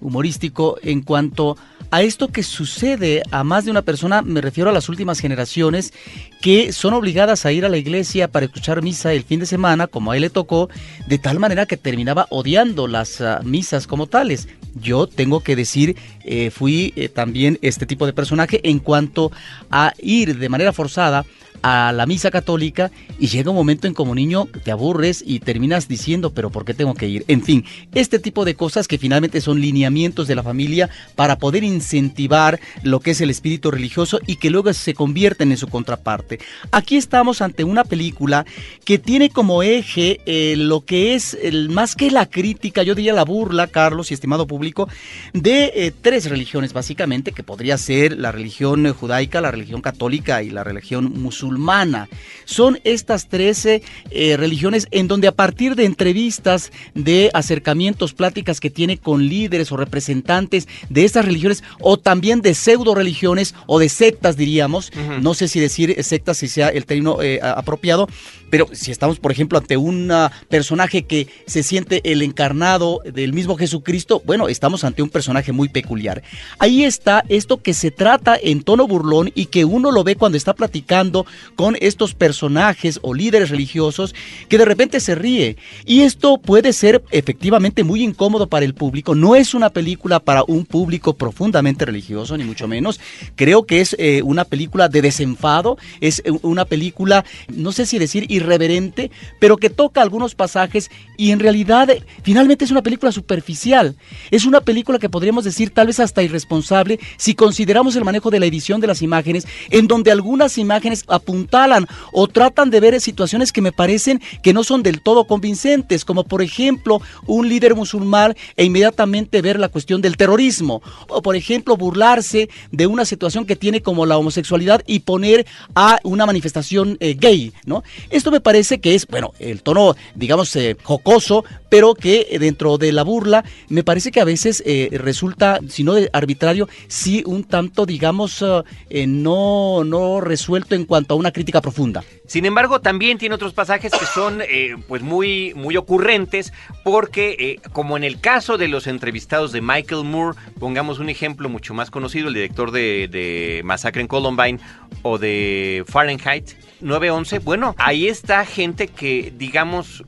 humorístico 0.00 0.78
en 0.82 1.02
cuanto 1.02 1.56
a 1.90 2.02
esto 2.02 2.28
que 2.28 2.42
sucede 2.42 3.22
a 3.30 3.44
más 3.44 3.64
de 3.64 3.70
una 3.70 3.82
persona, 3.82 4.20
me 4.20 4.40
refiero 4.40 4.68
a 4.68 4.72
las 4.72 4.88
últimas 4.88 5.20
generaciones, 5.20 5.94
que 6.42 6.72
son 6.72 6.92
obligadas 6.92 7.46
a 7.46 7.52
ir 7.52 7.64
a 7.64 7.70
la 7.70 7.78
iglesia 7.78 8.28
para 8.28 8.46
escuchar 8.46 8.82
misa 8.82 9.12
el 9.12 9.24
fin 9.24 9.40
de 9.40 9.46
semana, 9.46 9.86
como 9.86 10.10
a 10.10 10.16
él 10.16 10.22
le 10.22 10.30
tocó, 10.30 10.68
de 11.06 11.18
tal 11.18 11.38
manera 11.38 11.66
que 11.66 11.78
terminaba 11.78 12.26
odiando 12.28 12.86
las 12.88 13.20
uh, 13.20 13.42
misas 13.42 13.86
como 13.86 14.06
tales. 14.06 14.48
Yo 14.74 15.06
tengo 15.06 15.40
que 15.40 15.56
decir, 15.56 15.96
eh, 16.24 16.50
fui 16.50 16.92
eh, 16.94 17.08
también 17.08 17.58
este 17.62 17.86
tipo 17.86 18.04
de 18.04 18.12
personaje 18.12 18.60
en 18.68 18.80
cuanto 18.80 19.32
a 19.70 19.94
ir 19.98 20.38
de 20.38 20.48
manera 20.50 20.74
forzada 20.74 21.24
a 21.62 21.92
la 21.92 22.06
misa 22.06 22.30
católica 22.30 22.90
y 23.18 23.28
llega 23.28 23.50
un 23.50 23.56
momento 23.56 23.86
en 23.86 23.94
como 23.94 24.14
niño 24.14 24.46
te 24.64 24.70
aburres 24.70 25.24
y 25.26 25.40
terminas 25.40 25.88
diciendo, 25.88 26.32
pero 26.32 26.50
¿por 26.50 26.64
qué 26.64 26.74
tengo 26.74 26.94
que 26.94 27.08
ir? 27.08 27.24
En 27.28 27.42
fin, 27.42 27.64
este 27.94 28.18
tipo 28.18 28.44
de 28.44 28.54
cosas 28.54 28.86
que 28.86 28.98
finalmente 28.98 29.40
son 29.40 29.60
lineamientos 29.60 30.28
de 30.28 30.34
la 30.34 30.42
familia 30.42 30.88
para 31.16 31.38
poder 31.38 31.64
incentivar 31.64 32.60
lo 32.82 33.00
que 33.00 33.12
es 33.12 33.20
el 33.20 33.30
espíritu 33.30 33.70
religioso 33.70 34.20
y 34.26 34.36
que 34.36 34.50
luego 34.50 34.72
se 34.72 34.94
convierten 34.94 35.50
en 35.50 35.58
su 35.58 35.68
contraparte. 35.68 36.38
Aquí 36.70 36.96
estamos 36.96 37.42
ante 37.42 37.64
una 37.64 37.84
película 37.84 38.46
que 38.84 38.98
tiene 38.98 39.30
como 39.30 39.62
eje 39.62 40.20
eh, 40.26 40.54
lo 40.56 40.84
que 40.84 41.14
es 41.14 41.36
más 41.70 41.96
que 41.96 42.10
la 42.10 42.26
crítica, 42.26 42.82
yo 42.82 42.94
diría 42.94 43.12
la 43.12 43.24
burla, 43.24 43.66
Carlos 43.66 44.10
y 44.10 44.14
estimado 44.14 44.46
público, 44.46 44.88
de 45.32 45.72
eh, 45.74 45.92
tres 46.00 46.28
religiones 46.30 46.72
básicamente, 46.72 47.32
que 47.32 47.42
podría 47.42 47.78
ser 47.78 48.16
la 48.16 48.32
religión 48.32 48.92
judaica, 48.92 49.40
la 49.40 49.50
religión 49.50 49.80
católica 49.80 50.42
y 50.42 50.50
la 50.50 50.64
religión 50.64 51.12
musulmana 51.20 51.47
musulmana. 51.48 52.08
Son 52.44 52.78
estas 52.84 53.28
13 53.28 53.82
eh, 54.10 54.36
religiones 54.36 54.86
en 54.90 55.08
donde 55.08 55.28
a 55.28 55.32
partir 55.32 55.74
de 55.74 55.84
entrevistas, 55.84 56.72
de 56.94 57.30
acercamientos, 57.34 58.14
pláticas 58.14 58.60
que 58.60 58.70
tiene 58.70 58.96
con 58.96 59.28
líderes 59.28 59.70
o 59.72 59.76
representantes 59.76 60.66
de 60.88 61.04
estas 61.04 61.24
religiones 61.24 61.62
o 61.80 61.98
también 61.98 62.40
de 62.40 62.54
pseudo 62.54 62.94
religiones 62.94 63.54
o 63.66 63.78
de 63.78 63.88
sectas 63.88 64.36
diríamos, 64.36 64.90
uh 64.94 64.98
-huh. 64.98 65.22
no 65.22 65.34
sé 65.34 65.48
si 65.48 65.60
decir 65.60 66.02
sectas 66.02 66.38
si 66.38 66.48
sea 66.48 66.68
el 66.68 66.86
término 66.86 67.22
eh, 67.22 67.40
apropiado, 67.42 68.08
pero 68.50 68.66
si 68.72 68.90
estamos 68.90 69.18
por 69.18 69.32
ejemplo 69.32 69.58
ante 69.58 69.76
un 69.76 70.10
personaje 70.48 71.02
que 71.02 71.26
se 71.46 71.62
siente 71.62 72.00
el 72.04 72.22
encarnado 72.22 73.00
del 73.04 73.32
mismo 73.32 73.56
Jesucristo, 73.56 74.22
bueno, 74.24 74.48
estamos 74.48 74.84
ante 74.84 75.02
un 75.02 75.10
personaje 75.10 75.52
muy 75.52 75.68
peculiar. 75.68 76.22
Ahí 76.58 76.84
está 76.84 77.24
esto 77.28 77.58
que 77.58 77.74
se 77.74 77.90
trata 77.90 78.38
en 78.40 78.62
tono 78.62 78.86
burlón 78.86 79.30
y 79.34 79.46
que 79.46 79.64
uno 79.64 79.90
lo 79.90 80.02
ve 80.02 80.16
cuando 80.16 80.38
está 80.38 80.54
platicando 80.54 81.26
con 81.56 81.76
estos 81.80 82.14
personajes 82.14 82.98
o 83.02 83.14
líderes 83.14 83.50
religiosos 83.50 84.14
que 84.48 84.58
de 84.58 84.64
repente 84.64 85.00
se 85.00 85.14
ríe. 85.14 85.56
Y 85.84 86.00
esto 86.02 86.38
puede 86.38 86.72
ser 86.72 87.02
efectivamente 87.10 87.84
muy 87.84 88.02
incómodo 88.02 88.48
para 88.48 88.64
el 88.64 88.74
público. 88.74 89.14
No 89.14 89.36
es 89.36 89.54
una 89.54 89.70
película 89.70 90.20
para 90.20 90.44
un 90.44 90.64
público 90.64 91.14
profundamente 91.14 91.84
religioso, 91.84 92.36
ni 92.36 92.44
mucho 92.44 92.68
menos. 92.68 93.00
Creo 93.36 93.64
que 93.64 93.80
es 93.80 93.96
eh, 93.98 94.22
una 94.22 94.44
película 94.44 94.88
de 94.88 95.02
desenfado, 95.02 95.78
es 96.00 96.22
una 96.42 96.64
película, 96.64 97.24
no 97.48 97.72
sé 97.72 97.86
si 97.86 97.98
decir 97.98 98.26
irreverente, 98.28 99.10
pero 99.40 99.56
que 99.56 99.70
toca 99.70 100.02
algunos 100.02 100.34
pasajes 100.34 100.90
y 101.16 101.30
en 101.30 101.40
realidad 101.40 101.88
finalmente 102.22 102.64
es 102.64 102.70
una 102.70 102.82
película 102.82 103.12
superficial. 103.12 103.96
Es 104.30 104.44
una 104.44 104.60
película 104.60 104.98
que 104.98 105.08
podríamos 105.08 105.44
decir 105.44 105.70
tal 105.70 105.88
vez 105.88 106.00
hasta 106.00 106.22
irresponsable 106.22 106.98
si 107.16 107.34
consideramos 107.34 107.96
el 107.96 108.04
manejo 108.04 108.30
de 108.30 108.40
la 108.40 108.46
edición 108.46 108.80
de 108.80 108.86
las 108.86 109.02
imágenes, 109.02 109.46
en 109.70 109.88
donde 109.88 110.10
algunas 110.10 110.58
imágenes 110.58 111.04
apuntalan 111.28 111.86
o 112.10 112.26
tratan 112.26 112.70
de 112.70 112.80
ver 112.80 112.98
situaciones 113.02 113.52
que 113.52 113.60
me 113.60 113.70
parecen 113.70 114.22
que 114.42 114.54
no 114.54 114.64
son 114.64 114.82
del 114.82 115.02
todo 115.02 115.26
convincentes, 115.26 116.06
como 116.06 116.24
por 116.24 116.40
ejemplo 116.40 117.02
un 117.26 117.48
líder 117.48 117.74
musulmán 117.74 118.34
e 118.56 118.64
inmediatamente 118.64 119.42
ver 119.42 119.60
la 119.60 119.68
cuestión 119.68 120.00
del 120.00 120.16
terrorismo, 120.16 120.80
o 121.08 121.20
por 121.20 121.36
ejemplo 121.36 121.76
burlarse 121.76 122.48
de 122.72 122.86
una 122.86 123.04
situación 123.04 123.44
que 123.44 123.56
tiene 123.56 123.82
como 123.82 124.06
la 124.06 124.16
homosexualidad 124.16 124.82
y 124.86 125.00
poner 125.00 125.46
a 125.74 125.98
una 126.02 126.24
manifestación 126.24 126.96
eh, 127.00 127.14
gay, 127.18 127.52
¿no? 127.66 127.82
Esto 128.08 128.30
me 128.30 128.40
parece 128.40 128.80
que 128.80 128.94
es, 128.94 129.06
bueno, 129.06 129.34
el 129.38 129.62
tono, 129.62 129.96
digamos, 130.14 130.56
eh, 130.56 130.76
jocoso, 130.82 131.44
pero 131.68 131.94
que 131.94 132.38
dentro 132.40 132.78
de 132.78 132.92
la 132.92 133.02
burla 133.02 133.44
me 133.68 133.84
parece 133.84 134.10
que 134.10 134.22
a 134.22 134.24
veces 134.24 134.62
eh, 134.64 134.88
resulta, 134.92 135.60
si 135.68 135.84
no 135.84 135.92
arbitrario, 136.12 136.68
sí 136.86 137.22
un 137.26 137.44
tanto, 137.44 137.84
digamos, 137.84 138.42
no, 138.90 139.84
no 139.84 140.20
resuelto 140.22 140.74
en 140.74 140.86
cuanto 140.86 141.14
a 141.14 141.17
una 141.18 141.32
crítica 141.32 141.60
profunda. 141.60 142.04
Sin 142.26 142.44
embargo, 142.44 142.80
también 142.80 143.18
tiene 143.18 143.34
otros 143.34 143.52
pasajes 143.52 143.92
que 143.92 144.06
son 144.06 144.40
eh, 144.42 144.76
pues 144.86 145.02
muy, 145.02 145.52
muy 145.54 145.76
ocurrentes, 145.76 146.52
porque 146.84 147.36
eh, 147.38 147.68
como 147.72 147.96
en 147.96 148.04
el 148.04 148.20
caso 148.20 148.58
de 148.58 148.68
los 148.68 148.86
entrevistados 148.86 149.52
de 149.52 149.60
Michael 149.60 150.04
Moore, 150.04 150.38
pongamos 150.58 150.98
un 150.98 151.08
ejemplo 151.08 151.48
mucho 151.48 151.74
más 151.74 151.90
conocido, 151.90 152.28
el 152.28 152.34
director 152.34 152.70
de, 152.70 153.08
de 153.08 153.62
Masacre 153.64 154.00
en 154.00 154.08
Columbine 154.08 154.58
o 155.02 155.18
de 155.18 155.84
Fahrenheit 155.86 156.50
911, 156.80 157.40
bueno, 157.40 157.74
ahí 157.78 158.08
está 158.08 158.44
gente 158.44 158.88
que, 158.88 159.32
digamos, 159.36 160.04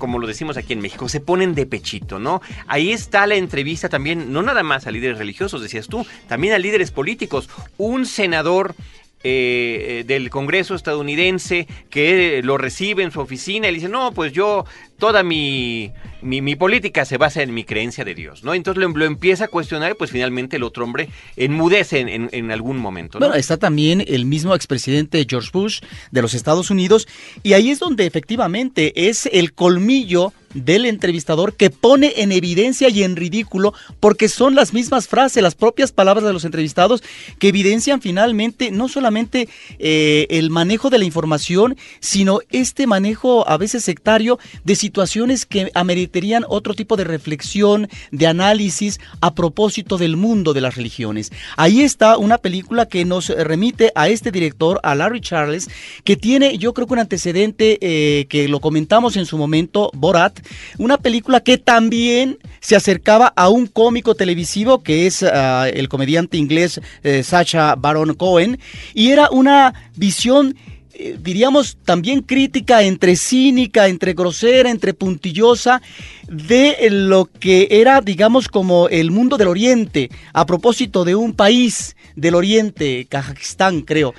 como 0.00 0.18
lo 0.18 0.26
decimos 0.26 0.56
aquí 0.56 0.72
en 0.72 0.80
México, 0.80 1.08
se 1.08 1.20
ponen 1.20 1.54
de 1.54 1.66
pechito, 1.66 2.18
¿no? 2.18 2.40
Ahí 2.66 2.90
está 2.90 3.26
la 3.28 3.36
entrevista 3.36 3.88
también, 3.88 4.32
no 4.32 4.42
nada 4.42 4.64
más 4.64 4.86
a 4.86 4.90
líderes 4.90 5.18
religiosos, 5.18 5.62
decías 5.62 5.86
tú, 5.86 6.04
también 6.26 6.54
a 6.54 6.58
líderes 6.58 6.90
políticos. 6.90 7.48
Un 7.78 8.06
senador 8.06 8.74
eh, 9.22 10.00
eh, 10.00 10.04
del 10.06 10.30
Congreso 10.30 10.74
estadounidense 10.74 11.68
que 11.90 12.40
lo 12.42 12.56
recibe 12.56 13.02
en 13.02 13.10
su 13.10 13.20
oficina 13.20 13.68
y 13.68 13.72
le 13.72 13.76
dice, 13.76 13.90
no, 13.90 14.12
pues 14.12 14.32
yo, 14.32 14.64
toda 14.98 15.22
mi, 15.22 15.92
mi, 16.22 16.56
política 16.56 17.04
se 17.04 17.18
basa 17.18 17.42
en 17.42 17.52
mi 17.52 17.64
creencia 17.64 18.02
de 18.02 18.14
Dios, 18.14 18.44
¿no? 18.44 18.54
Entonces 18.54 18.82
lo, 18.82 19.04
empieza 19.04 19.44
a 19.44 19.48
cuestionar 19.48 19.92
y 19.92 19.94
pues 19.94 20.10
finalmente 20.10 20.56
el 20.56 20.62
otro 20.62 20.84
hombre 20.84 21.10
enmudece 21.36 22.00
en, 22.00 22.30
en- 22.32 22.50
algún 22.50 22.78
momento, 22.78 23.18
¿no? 23.18 23.26
Bueno, 23.26 23.38
está 23.38 23.58
también 23.58 24.02
el 24.06 24.24
mismo 24.24 24.54
expresidente 24.54 25.26
George 25.28 25.50
Bush 25.52 25.80
de 26.10 26.22
los 26.22 26.32
Estados 26.32 26.70
Unidos 26.70 27.06
y 27.42 27.52
ahí 27.52 27.70
es 27.70 27.78
donde 27.78 28.06
efectivamente 28.06 29.08
es 29.08 29.28
el 29.32 29.52
colmillo 29.52 30.32
del 30.54 30.86
entrevistador 30.86 31.54
que 31.54 31.70
pone 31.70 32.14
en 32.16 32.32
evidencia 32.32 32.88
y 32.88 33.02
en 33.02 33.16
ridículo 33.16 33.72
porque 34.00 34.28
son 34.28 34.54
las 34.54 34.72
mismas 34.72 35.08
frases, 35.08 35.42
las 35.42 35.54
propias 35.54 35.92
palabras 35.92 36.24
de 36.24 36.32
los 36.32 36.44
entrevistados 36.44 37.02
que 37.38 37.48
evidencian 37.48 38.00
finalmente 38.00 38.70
no 38.70 38.88
solamente 38.88 39.48
eh, 39.78 40.26
el 40.30 40.50
manejo 40.50 40.90
de 40.90 40.98
la 40.98 41.04
información, 41.04 41.76
sino 42.00 42.40
este 42.50 42.86
manejo 42.86 43.48
a 43.48 43.56
veces 43.56 43.84
sectario 43.84 44.38
de 44.64 44.76
situaciones 44.76 45.46
que 45.46 45.70
ameritarían 45.74 46.44
otro 46.48 46.74
tipo 46.74 46.96
de 46.96 47.04
reflexión, 47.04 47.88
de 48.10 48.26
análisis 48.26 49.00
a 49.20 49.34
propósito 49.34 49.98
del 49.98 50.16
mundo 50.16 50.52
de 50.52 50.60
las 50.60 50.74
religiones. 50.74 51.32
Ahí 51.56 51.82
está 51.82 52.16
una 52.16 52.38
película 52.38 52.86
que 52.86 53.04
nos 53.04 53.28
remite 53.28 53.92
a 53.94 54.08
este 54.08 54.30
director, 54.30 54.80
a 54.82 54.94
Larry 54.94 55.20
Charles, 55.20 55.68
que 56.04 56.16
tiene 56.16 56.58
yo 56.58 56.74
creo 56.74 56.86
que 56.86 56.94
un 56.94 56.98
antecedente 56.98 57.78
eh, 57.80 58.26
que 58.26 58.48
lo 58.48 58.60
comentamos 58.60 59.16
en 59.16 59.26
su 59.26 59.38
momento, 59.38 59.90
Borat, 59.94 60.39
una 60.78 60.98
película 60.98 61.40
que 61.40 61.58
también 61.58 62.38
se 62.60 62.76
acercaba 62.76 63.32
a 63.36 63.48
un 63.48 63.66
cómico 63.66 64.14
televisivo 64.14 64.82
que 64.82 65.06
es 65.06 65.22
ah, 65.22 65.68
el 65.68 65.88
comediante 65.88 66.36
inglés 66.36 66.80
eh, 67.02 67.22
Sacha 67.22 67.74
Baron 67.74 68.14
Cohen, 68.14 68.58
y 68.94 69.10
era 69.10 69.30
una 69.30 69.74
visión 69.96 70.56
eh, 70.92 71.16
diríamos 71.18 71.78
también 71.84 72.20
crítica 72.20 72.82
entre 72.82 73.16
cínica, 73.16 73.88
entre 73.88 74.12
grosera, 74.12 74.70
entre 74.70 74.92
puntillosa 74.92 75.80
de 76.28 76.88
lo 76.90 77.24
que 77.26 77.68
era 77.70 78.00
digamos 78.00 78.48
como 78.48 78.88
el 78.88 79.10
mundo 79.10 79.38
del 79.38 79.48
oriente 79.48 80.10
a 80.32 80.44
propósito 80.44 81.04
de 81.04 81.14
un 81.14 81.32
país 81.32 81.96
del 82.16 82.34
oriente, 82.34 83.06
Kazajistán 83.08 83.80
creo 83.80 84.14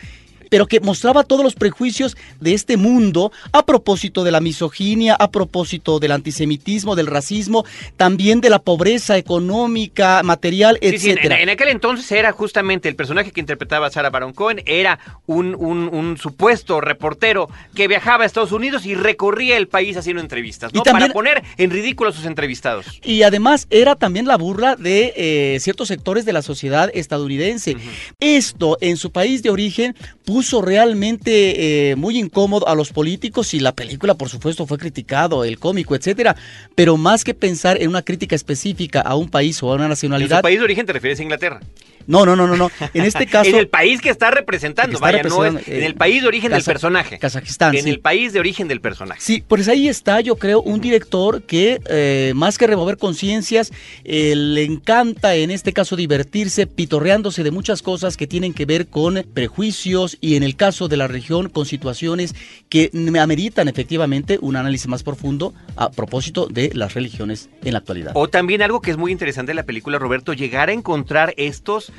pero 0.51 0.67
que 0.67 0.81
mostraba 0.81 1.23
todos 1.23 1.45
los 1.45 1.55
prejuicios 1.55 2.17
de 2.41 2.53
este 2.53 2.75
mundo 2.75 3.31
a 3.53 3.65
propósito 3.65 4.25
de 4.25 4.31
la 4.31 4.41
misoginia, 4.41 5.15
a 5.15 5.31
propósito 5.31 5.97
del 5.97 6.11
antisemitismo, 6.11 6.97
del 6.97 7.07
racismo, 7.07 7.63
también 7.95 8.41
de 8.41 8.49
la 8.49 8.59
pobreza 8.59 9.17
económica, 9.17 10.21
material, 10.23 10.77
Sí, 10.81 10.97
sí, 10.97 11.09
en, 11.11 11.17
etcétera. 11.17 11.41
en 11.41 11.49
aquel 11.49 11.69
entonces 11.69 12.11
era 12.11 12.33
justamente 12.33 12.89
el 12.89 12.95
personaje 12.97 13.31
que 13.31 13.39
interpretaba 13.39 13.89
Sarah 13.89 14.09
Baron 14.09 14.33
Cohen, 14.33 14.61
era 14.65 14.99
un, 15.25 15.55
un- 15.55 15.87
un 15.87 16.17
supuesto 16.17 16.81
reportero 16.81 17.49
que 17.73 17.87
viajaba 17.87 18.25
a 18.25 18.27
Estados 18.27 18.51
Unidos 18.51 18.85
y 18.85 18.93
recorría 18.93 19.55
el 19.55 19.69
país 19.69 19.95
haciendo 19.95 20.21
entrevistas, 20.21 20.73
¿no? 20.73 20.81
Y 20.81 20.83
también- 20.83 21.11
Para 21.11 21.13
poner 21.13 21.43
en 21.57 21.71
ridículo 21.71 22.09
a 22.09 22.13
sus 22.13 22.25
entrevistados. 22.25 22.99
Y 23.05 23.23
además 23.23 23.67
era 23.69 23.95
también 23.95 24.27
la 24.27 24.35
burla 24.35 24.75
de 24.75 25.13
eh, 25.15 25.59
ciertos 25.61 25.87
sectores 25.87 26.25
de 26.25 26.33
la 26.33 26.41
sociedad 26.41 26.91
estadounidense. 26.93 27.77
Esto 28.19 28.77
en 28.81 28.97
su 28.97 29.11
país 29.13 29.43
de 29.43 29.49
origen 29.49 29.95
puso 30.25 30.40
realmente 30.61 31.91
eh, 31.91 31.95
muy 31.95 32.17
incómodo 32.17 32.67
a 32.67 32.75
los 32.75 32.91
políticos 32.91 33.53
y 33.53 33.59
la 33.59 33.73
película 33.73 34.15
por 34.15 34.29
supuesto 34.29 34.65
fue 34.65 34.77
criticado, 34.77 35.43
el 35.43 35.59
cómico, 35.59 35.95
etcétera. 35.95 36.35
Pero 36.75 36.97
más 36.97 37.23
que 37.23 37.33
pensar 37.33 37.81
en 37.81 37.89
una 37.89 38.01
crítica 38.01 38.35
específica 38.35 39.01
a 39.01 39.15
un 39.15 39.29
país 39.29 39.61
o 39.63 39.71
a 39.71 39.75
una 39.75 39.85
En 39.85 39.89
nacionalidad, 39.89 40.37
su 40.37 40.43
país 40.43 40.59
de 40.59 40.65
origen 40.65 40.85
te 40.85 40.93
refieres 40.93 41.19
a 41.19 41.23
Inglaterra. 41.23 41.59
No, 42.07 42.25
no, 42.25 42.35
no, 42.35 42.47
no, 42.47 42.55
no. 42.55 42.71
En 42.93 43.03
este 43.03 43.27
caso 43.27 43.49
en 43.49 43.55
el 43.55 43.67
país 43.67 44.01
que 44.01 44.09
está 44.09 44.31
representando, 44.31 44.89
que 44.89 44.95
está 44.95 45.05
vaya, 45.05 45.23
no 45.23 45.45
es 45.45 45.67
en 45.67 45.81
eh, 45.81 45.85
el 45.85 45.95
país 45.95 46.21
de 46.21 46.27
origen 46.27 46.51
del 46.51 46.63
personaje. 46.63 47.19
Kazajistán, 47.19 47.75
En 47.75 47.83
sí. 47.83 47.89
el 47.89 47.99
país 47.99 48.33
de 48.33 48.39
origen 48.39 48.67
del 48.67 48.81
personaje. 48.81 49.21
Sí, 49.21 49.43
pues 49.47 49.67
ahí 49.67 49.87
está, 49.87 50.21
yo 50.21 50.35
creo, 50.35 50.61
un 50.61 50.81
director 50.81 51.43
que 51.43 51.79
eh, 51.87 52.33
más 52.35 52.57
que 52.57 52.67
remover 52.67 52.97
conciencias, 52.97 53.71
eh, 54.03 54.33
le 54.35 54.63
encanta 54.63 55.35
en 55.35 55.51
este 55.51 55.73
caso 55.73 55.95
divertirse, 55.95 56.67
pitorreándose 56.67 57.43
de 57.43 57.51
muchas 57.51 57.81
cosas 57.81 58.17
que 58.17 58.27
tienen 58.27 58.53
que 58.53 58.65
ver 58.65 58.87
con 58.87 59.25
prejuicios 59.33 60.17
y 60.21 60.35
en 60.35 60.43
el 60.43 60.55
caso 60.55 60.87
de 60.87 60.97
la 60.97 61.07
región 61.07 61.49
con 61.49 61.65
situaciones 61.65 62.35
que 62.69 62.89
me 62.93 63.19
ameritan 63.19 63.67
efectivamente 63.67 64.37
un 64.41 64.55
análisis 64.55 64.87
más 64.87 65.03
profundo 65.03 65.53
a 65.75 65.91
propósito 65.91 66.47
de 66.47 66.71
las 66.73 66.93
religiones 66.93 67.49
en 67.63 67.73
la 67.73 67.79
actualidad. 67.79 68.11
O 68.15 68.29
también 68.29 68.61
algo 68.61 68.81
que 68.81 68.91
es 68.91 68.97
muy 68.97 69.11
interesante 69.11 69.51
de 69.51 69.55
la 69.55 69.63
película, 69.63 69.99
Roberto, 69.99 70.33
llegar 70.33 70.69
a 70.69 70.73
encontrar 70.73 71.33
estos 71.37 71.91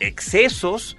excesos 0.00 0.96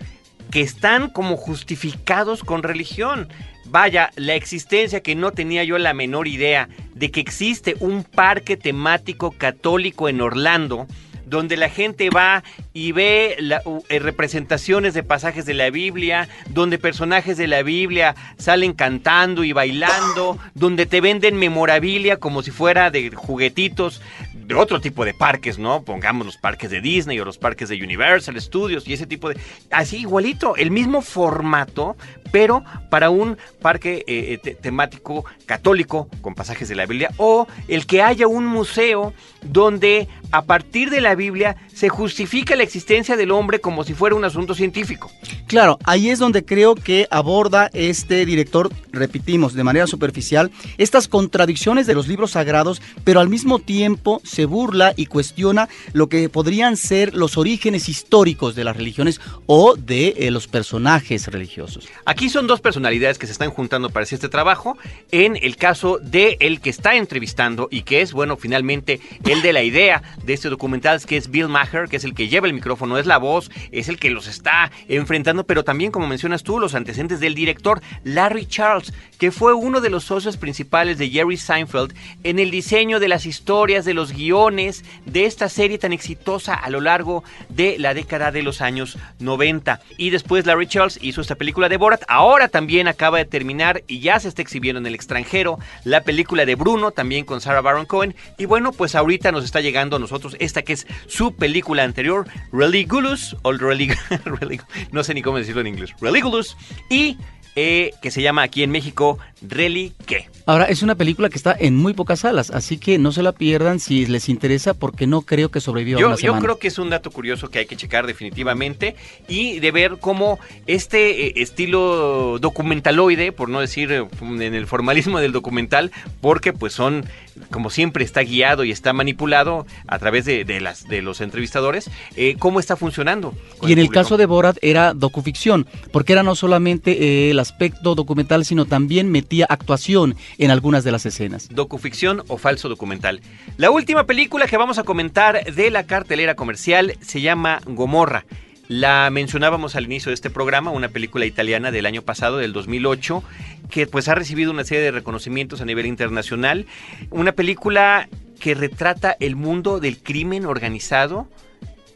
que 0.52 0.62
están 0.62 1.10
como 1.10 1.38
justificados 1.38 2.44
con 2.44 2.64
religión. 2.64 3.30
Vaya, 3.66 4.12
la 4.16 4.34
existencia 4.34 5.02
que 5.02 5.16
no 5.16 5.32
tenía 5.32 5.64
yo 5.64 5.78
la 5.78 5.94
menor 5.94 6.28
idea 6.28 6.70
de 6.96 7.12
que 7.12 7.20
existe 7.20 7.76
un 7.80 8.04
parque 8.04 8.58
temático 8.58 9.32
católico 9.32 10.10
en 10.10 10.22
Orlando 10.22 10.88
donde 11.30 11.58
la 11.58 11.70
gente 11.70 12.10
va 12.10 12.44
y 12.74 12.92
ve 12.92 13.38
eh, 13.38 14.00
representaciones 14.00 14.94
de 14.94 15.04
pasajes 15.04 15.46
de 15.46 15.54
la 15.54 15.70
Biblia, 15.70 16.28
donde 16.50 16.80
personajes 16.80 17.38
de 17.38 17.48
la 17.48 17.62
Biblia 17.62 18.16
salen 18.38 18.74
cantando 18.74 19.44
y 19.44 19.54
bailando, 19.54 20.40
donde 20.56 20.86
te 20.86 21.02
venden 21.02 21.38
memorabilia 21.38 22.18
como 22.18 22.42
si 22.42 22.52
fuera 22.52 22.90
de 22.90 23.12
juguetitos 23.12 24.02
de 24.50 24.56
otro 24.56 24.82
tipo 24.82 25.06
de 25.06 25.14
parques, 25.14 25.60
¿no? 25.60 25.84
Pongamos 25.84 26.26
los 26.26 26.38
parques 26.38 26.72
de 26.72 26.82
Disney 26.82 27.20
o 27.20 27.26
los 27.26 27.38
parques 27.38 27.70
de 27.70 27.76
Universal 27.84 28.42
Studios 28.42 28.88
y 28.88 28.94
ese 28.94 29.06
tipo 29.06 29.30
de... 29.30 29.40
Así 29.70 29.98
igualito, 29.98 30.56
el 30.56 30.72
mismo 30.72 31.04
formato, 31.04 31.96
pero 32.32 32.64
para 32.90 33.10
un 33.10 33.38
parque 33.62 34.04
eh, 34.08 34.34
eh, 34.34 34.38
te- 34.42 34.56
temático 34.56 35.26
católico 35.46 36.08
con 36.22 36.36
pasajes 36.36 36.70
de 36.70 36.76
la 36.76 36.86
Biblia 36.86 37.12
o 37.18 37.48
el 37.68 37.86
que 37.86 38.02
haya 38.02 38.28
un 38.28 38.46
museo 38.46 39.14
donde 39.42 40.08
a 40.32 40.44
partir 40.44 40.90
de 40.90 41.02
la 41.02 41.16
Biblia 41.16 41.56
se 41.74 41.90
justifica 41.90 42.56
la 42.56 42.64
existencia 42.64 43.16
del 43.16 43.32
hombre 43.32 43.60
como 43.60 43.84
si 43.84 43.94
fuera 43.94 44.16
un 44.16 44.26
asunto 44.26 44.54
científico. 44.54 45.10
Claro, 45.48 45.80
ahí 45.86 46.10
es 46.10 46.20
donde 46.20 46.46
creo 46.46 46.76
que 46.76 47.08
aborda 47.10 47.70
este 47.74 48.26
director, 48.26 48.70
repetimos, 48.92 49.54
de 49.56 49.64
manera 49.64 49.88
superficial, 49.88 50.52
estas 50.78 51.08
contradicciones 51.08 51.88
de 51.88 51.96
los 51.96 52.08
libros 52.08 52.32
sagrados, 52.32 52.82
pero 53.04 53.20
al 53.22 53.30
mismo 53.30 53.58
tiempo 53.60 54.22
se 54.24 54.46
burla 54.46 54.94
y 54.96 55.08
cuestiona 55.08 55.68
lo 55.94 56.10
que 56.10 56.30
podrían 56.30 56.78
ser 56.78 57.16
los 57.16 57.38
orígenes 57.38 57.90
históricos 57.90 58.54
de 58.56 58.64
las 58.66 58.78
religiones 58.78 59.20
o 59.48 59.76
de 59.76 60.14
eh, 60.18 60.32
los 60.32 60.48
personajes 60.48 61.28
religiosos. 61.28 61.88
Aquí 62.06 62.19
son 62.28 62.48
dos 62.48 62.60
personalidades 62.60 63.18
que 63.18 63.28
se 63.28 63.32
están 63.32 63.52
juntando 63.52 63.90
para 63.90 64.04
hacer 64.04 64.18
este 64.18 64.28
trabajo. 64.28 64.78
En 65.12 65.38
el 65.38 65.56
caso 65.56 66.00
de 66.00 66.36
el 66.42 66.60
que 66.60 66.70
está 66.70 66.96
entrevistando 66.96 67.70
y 67.72 67.84
que 67.84 68.02
es, 68.02 68.12
bueno, 68.12 68.36
finalmente 68.36 69.00
el 69.26 69.42
de 69.42 69.54
la 69.54 69.64
idea 69.64 70.04
de 70.26 70.34
este 70.34 70.50
documental, 70.50 71.02
que 71.06 71.16
es 71.16 71.32
Bill 71.32 71.48
Maher, 71.48 71.88
que 71.88 71.96
es 71.96 72.04
el 72.04 72.14
que 72.14 72.28
lleva 72.28 72.48
el 72.48 72.54
micrófono, 72.54 72.98
es 72.98 73.06
la 73.06 73.20
voz, 73.20 73.50
es 73.72 73.88
el 73.88 73.98
que 73.98 74.10
los 74.10 74.28
está 74.28 74.72
enfrentando, 74.90 75.46
pero 75.46 75.64
también, 75.64 75.92
como 75.92 76.08
mencionas 76.08 76.44
tú, 76.44 76.60
los 76.60 76.76
antecedentes 76.76 77.22
del 77.22 77.36
director 77.36 77.82
Larry 78.04 78.48
Charles, 78.48 78.92
que 79.18 79.32
fue 79.32 79.54
uno 79.54 79.80
de 79.80 79.90
los 79.90 80.04
socios 80.04 80.36
principales 80.36 80.98
de 80.98 81.10
Jerry 81.10 81.38
Seinfeld 81.38 81.94
en 82.24 82.40
el 82.40 82.52
diseño 82.52 83.00
de 83.00 83.08
las 83.08 83.26
historias, 83.26 83.86
de 83.86 83.94
los 83.94 84.12
guiones 84.12 84.84
de 85.06 85.26
esta 85.26 85.48
serie 85.48 85.78
tan 85.78 85.94
exitosa 85.94 86.54
a 86.54 86.70
lo 86.70 86.82
largo 86.82 87.24
de 87.50 87.78
la 87.78 87.94
década 87.94 88.32
de 88.32 88.44
los 88.44 88.62
años 88.62 88.98
90. 89.20 89.82
Y 89.98 90.10
después 90.10 90.46
Larry 90.46 90.68
Charles 90.68 91.00
hizo 91.02 91.22
esta 91.22 91.36
película 91.36 91.70
de 91.70 91.78
Borat. 91.78 92.04
Ahora 92.12 92.48
también 92.48 92.88
acaba 92.88 93.20
de 93.20 93.26
terminar 93.26 93.84
y 93.88 94.00
ya 94.00 94.20
se 94.20 94.28
está 94.30 94.42
exhibiendo 94.42 94.80
en 94.80 94.88
el 94.88 94.96
extranjero 94.96 95.60
la 95.84 96.02
película 96.02 96.44
de 96.48 96.56
Bruno, 96.56 96.90
también 96.90 97.24
con 97.24 97.40
Sarah 97.40 97.62
Baron 97.62 97.86
Cohen. 97.86 98.16
Y 98.40 98.46
bueno, 98.46 98.72
pues 98.72 98.96
ahorita 98.96 99.32
nos 99.32 99.44
está 99.46 99.62
llegando 99.62 99.98
a 99.98 100.00
nosotros 100.00 100.36
esta 100.40 100.64
que 100.64 100.74
es 100.74 100.88
su 101.08 101.36
película 101.36 101.84
anterior, 101.84 102.28
Religulous, 102.52 103.38
o 103.44 103.52
Relig- 103.54 103.96
no 104.92 105.04
sé 105.04 105.14
ni 105.14 105.22
cómo 105.22 105.38
decirlo 105.38 105.62
en 105.62 105.68
inglés, 105.68 105.92
Religulous, 106.02 106.58
y 106.90 107.18
eh, 107.56 107.92
que 108.02 108.10
se 108.10 108.22
llama 108.24 108.42
aquí 108.42 108.64
en 108.64 108.72
México 108.72 109.20
Relique. 109.42 110.30
Ahora, 110.50 110.66
es 110.66 110.82
una 110.82 110.96
película 110.96 111.30
que 111.30 111.38
está 111.38 111.56
en 111.60 111.76
muy 111.76 111.94
pocas 111.94 112.22
salas, 112.22 112.50
así 112.50 112.80
que 112.80 112.98
no 112.98 113.12
se 113.12 113.22
la 113.22 113.34
pierdan 113.34 113.80
si 113.80 114.08
les 114.08 114.30
interesa, 114.30 114.74
porque 114.74 115.06
no 115.06 115.22
creo 115.22 115.52
que 115.52 115.62
sobreviva 115.62 116.00
Yo, 116.00 116.08
una 116.08 116.16
yo 116.16 116.22
semana. 116.22 116.42
creo 116.42 116.58
que 116.58 116.70
es 116.70 116.80
un 116.80 116.90
dato 116.90 117.12
curioso 117.12 117.52
que 117.52 117.60
hay 117.60 117.68
que 117.68 117.76
checar 117.76 118.08
definitivamente 118.08 118.96
y 119.28 119.60
de 119.60 119.70
ver 119.70 119.98
cómo 120.00 120.40
este 120.66 121.28
eh, 121.28 121.34
estilo 121.36 122.40
documentaloide, 122.40 123.32
por 123.32 123.48
no 123.48 123.60
decir 123.60 123.92
eh, 123.92 124.08
en 124.22 124.56
el 124.56 124.66
formalismo 124.66 125.20
del 125.20 125.34
documental, 125.34 125.92
porque 126.20 126.52
pues 126.52 126.74
son, 126.74 127.06
como 127.52 127.70
siempre 127.70 128.04
está 128.04 128.22
guiado 128.22 128.64
y 128.64 128.72
está 128.72 128.92
manipulado 128.92 129.68
a 129.86 130.00
través 130.00 130.26
de, 130.26 130.46
de 130.46 130.62
las, 130.62 130.88
de 130.88 131.04
los 131.04 131.22
entrevistadores, 131.22 131.92
eh, 132.16 132.38
cómo 132.40 132.60
está 132.60 132.76
funcionando. 132.76 133.36
Y 133.62 133.74
en 133.74 133.78
el 133.78 133.90
caso 133.92 134.18
de 134.18 134.26
Borat 134.26 134.58
era 134.64 134.96
docuficción, 134.96 135.68
porque 135.92 136.14
era 136.14 136.24
no 136.24 136.34
solamente 136.34 137.28
eh, 137.28 137.30
el 137.30 137.38
aspecto 137.38 137.94
documental, 137.94 138.46
sino 138.46 138.66
también 138.66 139.12
metía 139.12 139.46
actuación 139.48 140.16
en 140.40 140.52
algunas 140.52 140.84
de 140.84 140.92
las 140.92 141.06
escenas. 141.06 141.50
docuficción 141.50 142.24
o 142.28 142.38
falso 142.38 142.70
documental. 142.70 143.22
La 143.58 143.70
última 143.70 144.06
película 144.06 144.48
que 144.48 144.58
vamos 144.58 144.80
a 144.80 144.84
comentar 144.84 145.44
de 145.54 145.70
la 145.70 145.86
cartelera 145.86 146.36
comercial 146.36 146.96
se 147.02 147.22
llama 147.22 147.60
Gomorra. 147.66 148.26
La 148.70 149.10
mencionábamos 149.10 149.76
al 149.76 149.86
inicio 149.86 150.12
de 150.12 150.14
este 150.14 150.30
programa, 150.30 150.72
una 150.72 150.90
película 150.90 151.26
italiana 151.26 151.72
del 151.72 151.86
año 151.86 152.04
pasado, 152.04 152.38
del 152.38 152.54
2008, 152.54 153.24
que 153.70 153.86
pues 153.86 154.08
ha 154.08 154.16
recibido 154.16 154.52
una 154.52 154.64
serie 154.64 154.84
de 154.84 154.92
reconocimientos 154.92 155.60
a 155.60 155.66
nivel 155.66 155.88
internacional. 155.88 156.68
Una 157.10 157.34
película 157.34 158.08
que 158.40 158.54
retrata 158.54 159.18
el 159.20 159.36
mundo 159.36 159.80
del 159.80 159.98
crimen 159.98 160.46
organizado 160.46 161.28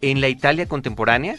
en 0.02 0.20
la 0.20 0.28
Italia 0.28 0.68
contemporánea, 0.68 1.36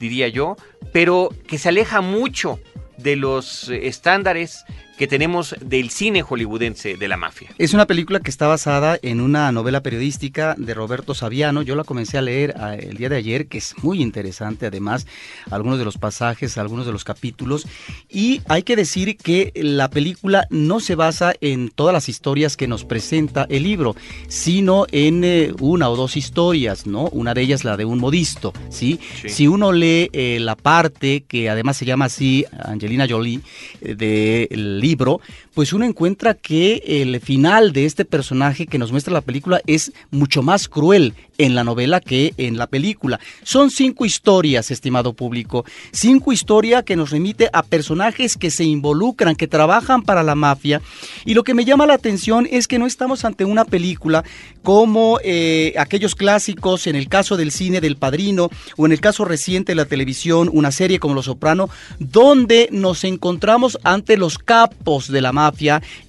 diría 0.00 0.28
yo, 0.28 0.56
pero 0.92 1.30
que 1.46 1.56
se 1.56 1.70
aleja 1.70 2.02
mucho 2.02 2.60
de 2.98 3.16
los 3.16 3.70
eh, 3.70 3.86
estándares 3.86 4.64
que 5.00 5.08
tenemos 5.08 5.56
del 5.62 5.88
cine 5.88 6.20
hollywoodense 6.20 6.98
de 6.98 7.08
la 7.08 7.16
mafia. 7.16 7.48
Es 7.56 7.72
una 7.72 7.86
película 7.86 8.20
que 8.20 8.28
está 8.28 8.46
basada 8.48 8.98
en 9.00 9.22
una 9.22 9.50
novela 9.50 9.82
periodística 9.82 10.54
de 10.58 10.74
Roberto 10.74 11.14
Saviano. 11.14 11.62
Yo 11.62 11.74
la 11.74 11.84
comencé 11.84 12.18
a 12.18 12.20
leer 12.20 12.54
ah, 12.58 12.74
el 12.74 12.98
día 12.98 13.08
de 13.08 13.16
ayer, 13.16 13.46
que 13.46 13.56
es 13.56 13.74
muy 13.82 14.02
interesante 14.02 14.66
además, 14.66 15.06
algunos 15.50 15.78
de 15.78 15.86
los 15.86 15.96
pasajes, 15.96 16.58
algunos 16.58 16.84
de 16.84 16.92
los 16.92 17.04
capítulos. 17.04 17.66
Y 18.10 18.42
hay 18.46 18.62
que 18.62 18.76
decir 18.76 19.16
que 19.16 19.52
la 19.54 19.88
película 19.88 20.46
no 20.50 20.80
se 20.80 20.96
basa 20.96 21.32
en 21.40 21.70
todas 21.70 21.94
las 21.94 22.10
historias 22.10 22.58
que 22.58 22.68
nos 22.68 22.84
presenta 22.84 23.46
el 23.48 23.62
libro, 23.62 23.96
sino 24.28 24.84
en 24.92 25.24
eh, 25.24 25.54
una 25.60 25.88
o 25.88 25.96
dos 25.96 26.18
historias, 26.18 26.86
¿no? 26.86 27.08
Una 27.08 27.32
de 27.32 27.40
ellas 27.40 27.64
la 27.64 27.78
de 27.78 27.86
un 27.86 28.00
modisto, 28.00 28.52
¿sí? 28.68 29.00
Si 29.26 29.48
uno 29.48 29.72
lee 29.72 30.10
eh, 30.12 30.36
la 30.40 30.56
parte 30.56 31.24
que 31.26 31.48
además 31.48 31.78
se 31.78 31.86
llama 31.86 32.04
así 32.04 32.44
Angelina 32.52 33.06
Jolie 33.08 33.40
eh, 33.80 33.94
del 33.94 34.78
libro, 34.78 34.89
libro, 34.90 35.20
pues 35.54 35.72
uno 35.72 35.84
encuentra 35.84 36.34
que 36.34 36.82
el 36.86 37.20
final 37.20 37.72
de 37.72 37.84
este 37.84 38.04
personaje 38.04 38.66
que 38.66 38.78
nos 38.78 38.92
muestra 38.92 39.12
la 39.12 39.20
película 39.20 39.60
es 39.66 39.92
mucho 40.10 40.42
más 40.42 40.68
cruel 40.68 41.14
en 41.38 41.54
la 41.54 41.64
novela 41.64 42.00
que 42.00 42.34
en 42.36 42.58
la 42.58 42.66
película. 42.66 43.18
Son 43.42 43.70
cinco 43.70 44.04
historias, 44.04 44.70
estimado 44.70 45.14
público, 45.14 45.64
cinco 45.90 46.32
historias 46.32 46.84
que 46.84 46.96
nos 46.96 47.10
remite 47.10 47.48
a 47.52 47.62
personajes 47.62 48.36
que 48.36 48.50
se 48.50 48.64
involucran, 48.64 49.34
que 49.34 49.48
trabajan 49.48 50.02
para 50.02 50.22
la 50.22 50.34
mafia. 50.34 50.82
Y 51.24 51.34
lo 51.34 51.42
que 51.42 51.54
me 51.54 51.64
llama 51.64 51.86
la 51.86 51.94
atención 51.94 52.46
es 52.50 52.68
que 52.68 52.78
no 52.78 52.86
estamos 52.86 53.24
ante 53.24 53.44
una 53.44 53.64
película 53.64 54.22
como 54.62 55.18
eh, 55.24 55.72
aquellos 55.78 56.14
clásicos, 56.14 56.86
en 56.86 56.94
el 56.94 57.08
caso 57.08 57.38
del 57.38 57.50
cine 57.50 57.80
del 57.80 57.96
Padrino, 57.96 58.50
o 58.76 58.84
en 58.84 58.92
el 58.92 59.00
caso 59.00 59.24
reciente 59.24 59.72
de 59.72 59.76
la 59.76 59.86
televisión, 59.86 60.50
una 60.52 60.70
serie 60.70 60.98
como 60.98 61.14
Los 61.14 61.24
Soprano, 61.24 61.70
donde 61.98 62.68
nos 62.70 63.04
encontramos 63.04 63.78
ante 63.82 64.18
los 64.18 64.36
capos 64.38 65.08
de 65.08 65.22
la 65.22 65.32
mafia 65.32 65.39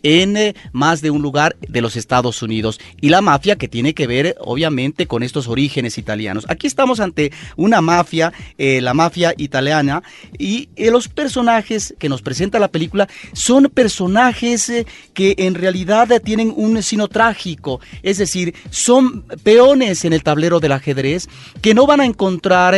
en 0.03 0.37
eh, 0.37 0.55
más 0.71 1.01
de 1.01 1.11
un 1.11 1.21
lugar 1.21 1.55
de 1.67 1.81
los 1.81 1.95
Estados 1.95 2.41
Unidos. 2.41 2.79
Y 2.99 3.09
la 3.09 3.21
mafia 3.21 3.55
que 3.55 3.67
tiene 3.67 3.93
que 3.93 4.07
ver, 4.07 4.35
obviamente, 4.39 5.07
con 5.07 5.23
estos 5.23 5.47
orígenes 5.47 5.97
italianos. 5.97 6.45
Aquí 6.49 6.67
estamos 6.67 6.99
ante 6.99 7.31
una 7.55 7.81
mafia, 7.81 8.33
eh, 8.57 8.81
la 8.81 8.93
mafia 8.93 9.33
italiana, 9.37 10.03
y 10.37 10.69
eh, 10.75 10.91
los 10.91 11.07
personajes 11.07 11.93
que 11.99 12.09
nos 12.09 12.21
presenta 12.21 12.59
la 12.59 12.67
película 12.67 13.07
son 13.33 13.65
personajes 13.73 14.69
eh, 14.69 14.85
que 15.13 15.35
en 15.37 15.55
realidad 15.55 16.21
tienen 16.23 16.53
un 16.55 16.81
sino 16.83 17.07
trágico, 17.07 17.79
es 18.03 18.17
decir, 18.17 18.53
son 18.69 19.23
peones 19.43 20.05
en 20.05 20.13
el 20.13 20.23
tablero 20.23 20.59
del 20.59 20.71
ajedrez 20.71 21.27
que 21.61 21.73
no 21.73 21.85
van 21.85 22.01
a 22.01 22.05
encontrar 22.05 22.75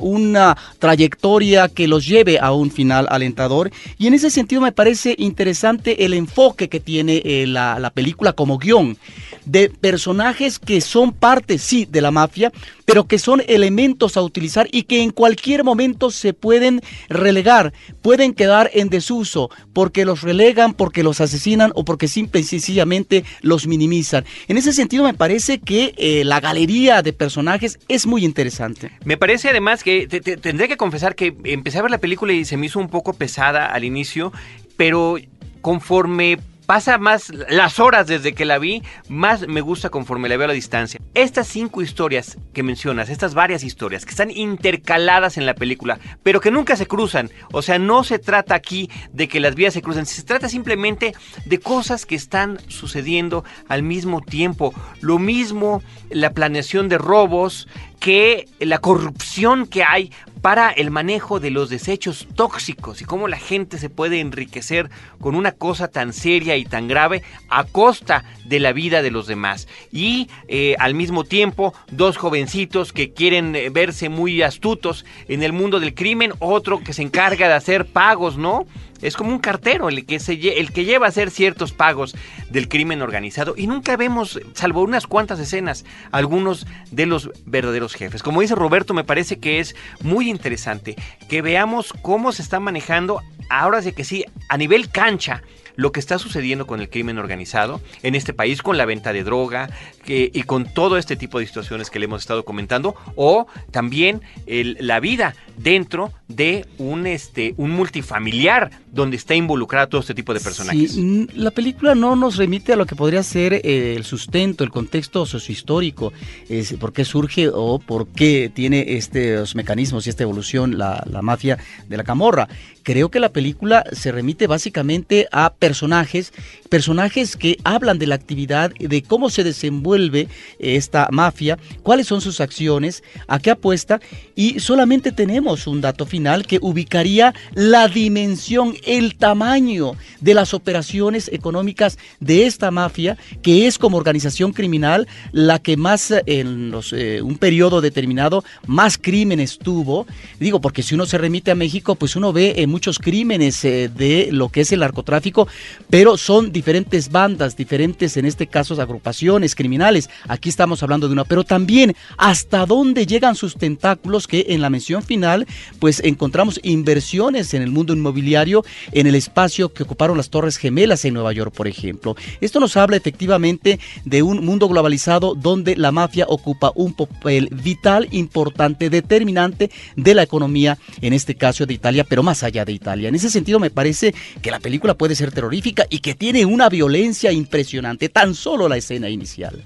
una 0.00 0.56
trayectoria 0.78 1.68
que 1.68 1.86
los 1.86 2.06
lleve 2.06 2.38
a 2.38 2.52
un 2.52 2.70
final 2.70 3.06
alentador. 3.10 3.70
Y 3.98 4.06
en 4.06 4.14
ese 4.14 4.30
sentido 4.30 4.60
me 4.60 4.72
parece 4.72 5.14
interesante 5.18 5.69
el 5.84 6.14
enfoque 6.14 6.68
que 6.68 6.80
tiene 6.80 7.22
la, 7.46 7.78
la 7.78 7.90
película 7.90 8.32
como 8.32 8.58
guion 8.58 8.96
de 9.44 9.68
personajes 9.68 10.58
que 10.58 10.80
son 10.80 11.12
parte, 11.12 11.58
sí, 11.58 11.86
de 11.90 12.00
la 12.00 12.10
mafia, 12.10 12.52
pero 12.84 13.06
que 13.06 13.18
son 13.18 13.42
elementos 13.46 14.16
a 14.16 14.22
utilizar 14.22 14.68
y 14.70 14.84
que 14.84 15.02
en 15.02 15.10
cualquier 15.10 15.64
momento 15.64 16.10
se 16.10 16.32
pueden 16.32 16.82
relegar, 17.08 17.72
pueden 18.02 18.34
quedar 18.34 18.70
en 18.74 18.88
desuso, 18.88 19.50
porque 19.72 20.04
los 20.04 20.22
relegan, 20.22 20.74
porque 20.74 21.02
los 21.02 21.20
asesinan 21.20 21.72
o 21.74 21.84
porque 21.84 22.08
simple 22.08 22.40
y 22.40 22.44
sencillamente 22.44 23.24
los 23.42 23.66
minimizan. 23.66 24.24
En 24.48 24.56
ese 24.56 24.72
sentido 24.72 25.04
me 25.04 25.14
parece 25.14 25.58
que 25.58 25.94
eh, 25.96 26.24
la 26.24 26.40
galería 26.40 27.02
de 27.02 27.12
personajes 27.12 27.78
es 27.88 28.06
muy 28.06 28.24
interesante. 28.24 28.90
Me 29.04 29.16
parece 29.16 29.48
además 29.48 29.82
que 29.84 30.06
tendré 30.06 30.68
que 30.68 30.76
confesar 30.76 31.14
que 31.14 31.36
empecé 31.44 31.78
a 31.78 31.82
ver 31.82 31.90
la 31.90 31.98
película 31.98 32.32
y 32.32 32.44
se 32.44 32.56
me 32.56 32.66
hizo 32.66 32.78
un 32.78 32.88
poco 32.88 33.12
pesada 33.14 33.66
al 33.66 33.84
inicio, 33.84 34.32
pero 34.76 35.16
conforme 35.60 36.38
pasa 36.70 36.98
más 36.98 37.32
las 37.48 37.80
horas 37.80 38.06
desde 38.06 38.32
que 38.32 38.44
la 38.44 38.60
vi, 38.60 38.84
más 39.08 39.48
me 39.48 39.60
gusta 39.60 39.90
conforme 39.90 40.28
la 40.28 40.36
veo 40.36 40.44
a 40.44 40.48
la 40.48 40.54
distancia. 40.54 41.00
Estas 41.14 41.48
cinco 41.48 41.82
historias 41.82 42.38
que 42.52 42.62
mencionas, 42.62 43.08
estas 43.08 43.34
varias 43.34 43.64
historias 43.64 44.04
que 44.04 44.12
están 44.12 44.30
intercaladas 44.30 45.36
en 45.36 45.46
la 45.46 45.56
película, 45.56 45.98
pero 46.22 46.40
que 46.40 46.52
nunca 46.52 46.76
se 46.76 46.86
cruzan. 46.86 47.28
O 47.50 47.60
sea, 47.62 47.80
no 47.80 48.04
se 48.04 48.20
trata 48.20 48.54
aquí 48.54 48.88
de 49.12 49.26
que 49.26 49.40
las 49.40 49.56
vías 49.56 49.74
se 49.74 49.82
crucen, 49.82 50.06
se 50.06 50.22
trata 50.22 50.48
simplemente 50.48 51.12
de 51.44 51.58
cosas 51.58 52.06
que 52.06 52.14
están 52.14 52.60
sucediendo 52.68 53.42
al 53.66 53.82
mismo 53.82 54.20
tiempo. 54.20 54.72
Lo 55.00 55.18
mismo 55.18 55.82
la 56.08 56.34
planeación 56.34 56.88
de 56.88 56.98
robos, 56.98 57.66
que 58.00 58.48
la 58.58 58.78
corrupción 58.78 59.66
que 59.66 59.84
hay 59.84 60.10
para 60.40 60.70
el 60.70 60.90
manejo 60.90 61.38
de 61.38 61.50
los 61.50 61.68
desechos 61.68 62.26
tóxicos 62.34 63.02
y 63.02 63.04
cómo 63.04 63.28
la 63.28 63.38
gente 63.38 63.78
se 63.78 63.90
puede 63.90 64.20
enriquecer 64.20 64.90
con 65.20 65.34
una 65.34 65.52
cosa 65.52 65.88
tan 65.88 66.14
seria 66.14 66.56
y 66.56 66.64
tan 66.64 66.88
grave 66.88 67.22
a 67.50 67.64
costa 67.64 68.24
de 68.46 68.58
la 68.58 68.72
vida 68.72 69.02
de 69.02 69.10
los 69.10 69.26
demás. 69.26 69.68
Y 69.92 70.28
eh, 70.48 70.76
al 70.78 70.94
mismo 70.94 71.24
tiempo, 71.24 71.74
dos 71.90 72.16
jovencitos 72.16 72.94
que 72.94 73.12
quieren 73.12 73.54
eh, 73.54 73.68
verse 73.68 74.08
muy 74.08 74.40
astutos 74.40 75.04
en 75.28 75.42
el 75.42 75.52
mundo 75.52 75.78
del 75.78 75.94
crimen, 75.94 76.32
otro 76.38 76.82
que 76.82 76.94
se 76.94 77.02
encarga 77.02 77.48
de 77.48 77.54
hacer 77.54 77.84
pagos, 77.84 78.38
¿no? 78.38 78.66
Es 79.02 79.16
como 79.16 79.30
un 79.30 79.38
cartero 79.38 79.88
el 79.88 80.06
que, 80.06 80.16
el 80.56 80.72
que 80.72 80.84
lleva 80.84 81.06
a 81.06 81.08
hacer 81.08 81.30
ciertos 81.30 81.72
pagos 81.72 82.14
del 82.50 82.68
crimen 82.68 83.02
organizado 83.02 83.54
y 83.56 83.66
nunca 83.66 83.96
vemos, 83.96 84.40
salvo 84.54 84.82
unas 84.82 85.06
cuantas 85.06 85.38
escenas, 85.38 85.84
algunos 86.10 86.66
de 86.90 87.06
los 87.06 87.30
verdaderos 87.46 87.94
jefes. 87.94 88.22
Como 88.22 88.40
dice 88.40 88.54
Roberto, 88.54 88.94
me 88.94 89.04
parece 89.04 89.38
que 89.38 89.60
es 89.60 89.74
muy 90.02 90.28
interesante 90.28 90.96
que 91.28 91.42
veamos 91.42 91.92
cómo 92.02 92.32
se 92.32 92.42
está 92.42 92.60
manejando, 92.60 93.22
ahora 93.48 93.82
sí 93.82 93.92
que 93.92 94.04
sí, 94.04 94.24
a 94.48 94.56
nivel 94.56 94.90
cancha, 94.90 95.42
lo 95.76 95.92
que 95.92 96.00
está 96.00 96.18
sucediendo 96.18 96.66
con 96.66 96.80
el 96.80 96.88
crimen 96.88 97.18
organizado 97.18 97.80
en 98.02 98.14
este 98.14 98.32
país, 98.32 98.62
con 98.62 98.76
la 98.78 98.84
venta 98.84 99.12
de 99.12 99.24
droga 99.24 99.70
y 100.06 100.42
con 100.42 100.64
todo 100.64 100.96
este 100.96 101.16
tipo 101.16 101.38
de 101.38 101.46
situaciones 101.46 101.90
que 101.90 101.98
le 101.98 102.06
hemos 102.06 102.22
estado 102.22 102.44
comentando, 102.44 102.96
o 103.14 103.46
también 103.70 104.22
la 104.46 105.00
vida 105.00 105.34
dentro 105.56 106.12
de 106.28 106.66
un, 106.78 107.06
este, 107.06 107.54
un 107.56 107.70
multifamiliar 107.70 108.70
donde 108.92 109.16
está 109.16 109.34
involucrado 109.34 109.88
todo 109.88 110.00
este 110.00 110.14
tipo 110.14 110.32
de 110.32 110.40
personajes. 110.40 110.96
la 110.96 111.50
película 111.50 111.94
no 111.94 112.16
nos 112.16 112.36
remite 112.36 112.72
a 112.72 112.76
lo 112.76 112.86
que 112.86 112.96
podría 112.96 113.22
ser 113.22 113.54
eh, 113.54 113.94
el 113.96 114.04
sustento, 114.04 114.64
el 114.64 114.70
contexto 114.70 115.26
sociohistórico, 115.26 116.12
es, 116.48 116.72
por 116.74 116.92
qué 116.92 117.04
surge 117.04 117.48
o 117.52 117.78
por 117.78 118.08
qué 118.08 118.50
tiene 118.52 118.96
estos 118.96 119.54
mecanismos 119.54 120.06
y 120.06 120.10
esta 120.10 120.22
evolución 120.22 120.78
la, 120.78 121.04
la 121.10 121.22
mafia 121.22 121.58
de 121.88 121.96
la 121.96 122.04
camorra. 122.04 122.48
Creo 122.82 123.10
que 123.10 123.20
la 123.20 123.30
película 123.30 123.84
se 123.92 124.12
remite 124.12 124.46
básicamente 124.46 125.28
a 125.32 125.52
personajes, 125.52 126.32
personajes 126.68 127.36
que 127.36 127.58
hablan 127.64 127.98
de 127.98 128.06
la 128.06 128.14
actividad, 128.14 128.72
de 128.72 129.02
cómo 129.02 129.30
se 129.30 129.44
desenvuelve 129.44 130.28
esta 130.58 131.08
mafia, 131.10 131.58
cuáles 131.82 132.06
son 132.06 132.20
sus 132.20 132.40
acciones, 132.40 133.02
a 133.26 133.38
qué 133.38 133.50
apuesta 133.50 134.00
y 134.34 134.60
solamente 134.60 135.12
tenemos 135.12 135.66
un 135.66 135.80
dato 135.80 136.06
final 136.06 136.46
que 136.46 136.58
ubicaría 136.62 137.34
la 137.54 137.88
dimensión, 137.88 138.74
el 138.86 139.16
tamaño 139.16 139.92
de 140.20 140.34
las 140.34 140.54
operaciones 140.54 141.28
económicas 141.32 141.98
de 142.20 142.46
esta 142.46 142.70
mafia, 142.70 143.16
que 143.42 143.66
es 143.66 143.78
como 143.78 143.96
organización 143.96 144.52
criminal 144.52 145.06
la 145.32 145.58
que 145.58 145.76
más 145.76 146.12
en 146.26 146.72
eh, 146.92 147.20
un 147.22 147.36
periodo 147.36 147.80
determinado 147.80 148.44
más 148.66 148.98
crímenes 148.98 149.58
tuvo. 149.58 150.06
Digo, 150.38 150.60
porque 150.60 150.82
si 150.82 150.94
uno 150.94 151.06
se 151.06 151.18
remite 151.18 151.50
a 151.50 151.54
México, 151.54 151.94
pues 151.94 152.16
uno 152.16 152.32
ve 152.32 152.54
eh, 152.56 152.66
muchos 152.70 152.98
crímenes 152.98 153.64
eh, 153.64 153.88
de 153.94 154.28
lo 154.32 154.48
que 154.48 154.62
es 154.62 154.72
el 154.72 154.80
narcotráfico, 154.80 155.48
pero 155.88 156.16
son 156.16 156.52
diferentes 156.52 157.10
bandas, 157.10 157.56
diferentes 157.56 158.16
en 158.16 158.26
este 158.26 158.46
caso 158.46 158.70
agrupaciones 158.80 159.54
criminales. 159.54 160.10
Aquí 160.28 160.48
estamos 160.48 160.82
hablando 160.82 161.08
de 161.08 161.14
una, 161.14 161.24
pero 161.24 161.44
también 161.44 161.94
hasta 162.16 162.66
dónde 162.66 163.06
llegan 163.06 163.34
sus 163.34 163.56
tentáculos 163.56 164.26
que 164.26 164.46
en 164.50 164.60
la 164.60 164.70
mención 164.70 165.02
final 165.02 165.46
pues 165.78 166.00
encontramos 166.04 166.60
inversiones 166.62 167.54
en 167.54 167.62
el 167.62 167.70
mundo 167.70 167.92
inmobiliario 167.92 168.64
en 168.92 169.06
el 169.06 169.14
espacio 169.14 169.72
que 169.72 169.82
ocuparon 169.82 170.16
las 170.16 170.30
Torres 170.30 170.56
Gemelas 170.56 171.04
en 171.04 171.14
Nueva 171.14 171.32
York, 171.32 171.54
por 171.54 171.66
ejemplo. 171.66 172.16
Esto 172.40 172.60
nos 172.60 172.76
habla 172.76 172.96
efectivamente 172.96 173.80
de 174.04 174.22
un 174.22 174.44
mundo 174.44 174.68
globalizado 174.68 175.34
donde 175.34 175.76
la 175.76 175.92
mafia 175.92 176.26
ocupa 176.28 176.72
un 176.74 176.94
papel 176.94 177.48
vital, 177.50 178.08
importante, 178.10 178.90
determinante 178.90 179.70
de 179.96 180.14
la 180.14 180.22
economía, 180.22 180.78
en 181.00 181.12
este 181.12 181.34
caso 181.34 181.66
de 181.66 181.74
Italia, 181.74 182.04
pero 182.04 182.22
más 182.22 182.42
allá 182.42 182.59
de 182.64 182.72
Italia. 182.72 183.08
En 183.08 183.14
ese 183.14 183.30
sentido 183.30 183.58
me 183.58 183.70
parece 183.70 184.14
que 184.42 184.50
la 184.50 184.60
película 184.60 184.94
puede 184.94 185.14
ser 185.14 185.32
terrorífica 185.32 185.86
y 185.90 186.00
que 186.00 186.14
tiene 186.14 186.44
una 186.44 186.68
violencia 186.68 187.32
impresionante, 187.32 188.08
tan 188.08 188.34
solo 188.34 188.68
la 188.68 188.76
escena 188.76 189.08
inicial. 189.08 189.64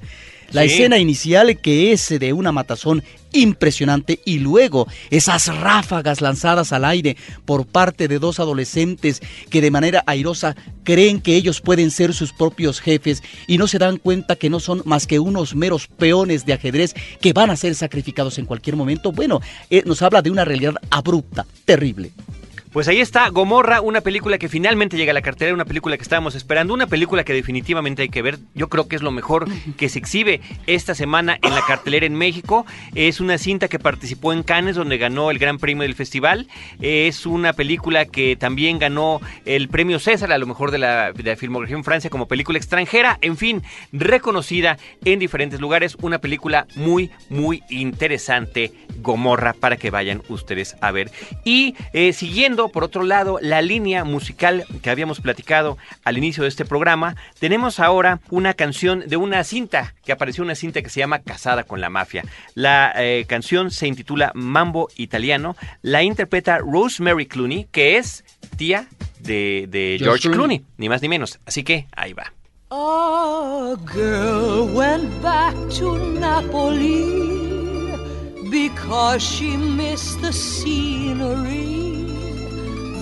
La 0.52 0.62
escena 0.62 0.98
inicial 0.98 1.58
que 1.60 1.92
es 1.92 2.08
de 2.08 2.32
una 2.32 2.52
matazón 2.52 3.02
impresionante 3.32 4.20
y 4.24 4.38
luego 4.38 4.86
esas 5.10 5.48
ráfagas 5.48 6.20
lanzadas 6.20 6.72
al 6.72 6.84
aire 6.84 7.16
por 7.44 7.66
parte 7.66 8.06
de 8.06 8.20
dos 8.20 8.38
adolescentes 8.38 9.20
que 9.50 9.60
de 9.60 9.72
manera 9.72 10.04
airosa 10.06 10.54
creen 10.84 11.20
que 11.20 11.34
ellos 11.34 11.60
pueden 11.60 11.90
ser 11.90 12.14
sus 12.14 12.32
propios 12.32 12.80
jefes 12.80 13.22
y 13.48 13.58
no 13.58 13.66
se 13.66 13.78
dan 13.78 13.96
cuenta 13.96 14.36
que 14.36 14.48
no 14.48 14.60
son 14.60 14.82
más 14.84 15.08
que 15.08 15.18
unos 15.18 15.56
meros 15.56 15.88
peones 15.88 16.46
de 16.46 16.52
ajedrez 16.52 16.94
que 17.20 17.32
van 17.32 17.50
a 17.50 17.56
ser 17.56 17.74
sacrificados 17.74 18.38
en 18.38 18.46
cualquier 18.46 18.76
momento, 18.76 19.10
bueno, 19.10 19.40
eh, 19.70 19.82
nos 19.84 20.02
habla 20.02 20.22
de 20.22 20.30
una 20.30 20.44
realidad 20.44 20.74
abrupta, 20.90 21.46
terrible. 21.64 22.12
Pues 22.74 22.88
ahí 22.88 23.00
está 23.00 23.28
Gomorra, 23.28 23.80
una 23.80 24.00
película 24.00 24.36
que 24.36 24.48
finalmente 24.48 24.96
llega 24.96 25.12
a 25.12 25.14
la 25.14 25.22
cartera, 25.22 25.54
una 25.54 25.64
película 25.64 25.96
que 25.96 26.02
estábamos 26.02 26.34
esperando, 26.34 26.74
una 26.74 26.88
película 26.88 27.22
que 27.22 27.32
definitivamente 27.32 28.02
hay 28.02 28.08
que 28.08 28.20
ver. 28.20 28.40
Yo 28.52 28.68
creo 28.68 28.88
que 28.88 28.96
es 28.96 29.02
lo 29.02 29.12
mejor 29.12 29.46
que 29.76 29.88
se 29.88 30.00
exhibe 30.00 30.40
esta 30.66 30.96
semana 30.96 31.38
en 31.40 31.54
la 31.54 31.62
cartelera 31.62 32.04
en 32.04 32.16
México. 32.16 32.66
Es 32.96 33.20
una 33.20 33.38
cinta 33.38 33.68
que 33.68 33.78
participó 33.78 34.32
en 34.32 34.42
Cannes, 34.42 34.74
donde 34.74 34.98
ganó 34.98 35.30
el 35.30 35.38
Gran 35.38 35.58
Premio 35.58 35.84
del 35.84 35.94
Festival. 35.94 36.48
Es 36.80 37.26
una 37.26 37.52
película 37.52 38.06
que 38.06 38.34
también 38.34 38.80
ganó 38.80 39.20
el 39.44 39.68
Premio 39.68 40.00
César, 40.00 40.32
a 40.32 40.38
lo 40.38 40.46
mejor 40.46 40.72
de 40.72 40.78
la, 40.78 41.12
de 41.12 41.22
la 41.22 41.36
filmografía 41.36 41.76
en 41.76 41.84
Francia, 41.84 42.10
como 42.10 42.26
película 42.26 42.58
extranjera. 42.58 43.18
En 43.20 43.36
fin, 43.36 43.62
reconocida 43.92 44.78
en 45.04 45.20
diferentes 45.20 45.60
lugares. 45.60 45.96
Una 46.02 46.18
película 46.18 46.66
muy, 46.74 47.12
muy 47.28 47.62
interesante, 47.70 48.72
Gomorra, 49.00 49.52
para 49.52 49.76
que 49.76 49.92
vayan 49.92 50.22
ustedes 50.28 50.74
a 50.80 50.90
ver. 50.90 51.12
Y 51.44 51.76
eh, 51.92 52.12
siguiendo 52.12 52.63
por 52.68 52.84
otro 52.84 53.02
lado, 53.02 53.38
la 53.40 53.62
línea 53.62 54.04
musical 54.04 54.64
que 54.82 54.90
habíamos 54.90 55.20
platicado 55.20 55.78
al 56.04 56.18
inicio 56.18 56.42
de 56.42 56.48
este 56.48 56.64
programa, 56.64 57.16
tenemos 57.38 57.80
ahora 57.80 58.20
una 58.30 58.54
canción 58.54 59.04
de 59.06 59.16
una 59.16 59.42
cinta, 59.44 59.94
que 60.04 60.12
apareció 60.12 60.44
una 60.44 60.54
cinta 60.54 60.82
que 60.82 60.90
se 60.90 61.00
llama 61.00 61.20
Casada 61.20 61.64
con 61.64 61.80
la 61.80 61.90
Mafia. 61.90 62.24
La 62.54 62.92
eh, 62.96 63.24
canción 63.28 63.70
se 63.70 63.86
intitula 63.86 64.32
Mambo 64.34 64.88
Italiano, 64.96 65.56
la 65.82 66.02
interpreta 66.02 66.58
Rosemary 66.58 67.26
Clooney, 67.26 67.66
que 67.70 67.96
es 67.96 68.24
tía 68.56 68.86
de, 69.20 69.66
de 69.68 69.96
George, 69.98 70.04
George 70.04 70.30
Clooney. 70.30 70.58
Clooney. 70.58 70.74
ni 70.78 70.88
más 70.88 71.02
ni 71.02 71.08
menos. 71.08 71.38
Así 71.46 71.64
que 71.64 71.86
ahí 71.96 72.12
va. 72.12 72.32
A 72.70 73.76
girl 73.86 74.66
went 74.74 75.22
back 75.22 75.54
to 75.78 75.96
Napoli 76.18 77.24
because 78.50 79.22
she 79.22 79.56
missed 79.56 80.20
the 80.20 80.32
scenery, 80.32 81.73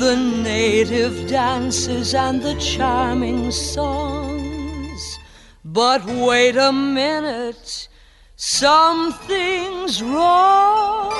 the 0.03 0.17
native 0.17 1.29
dances, 1.29 2.13
and 2.13 2.43
the 2.43 2.57
charming 2.57 3.53
songs. 3.53 5.19
But 5.65 6.05
wait 6.05 6.57
a 6.57 6.73
minute, 6.73 7.89
something's 8.35 10.03
wrong. 10.03 11.13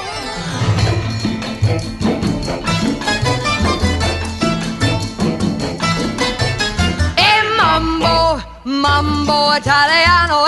Mambo, 7.59 8.43
mambo 8.65 9.39
italiano, 9.59 10.39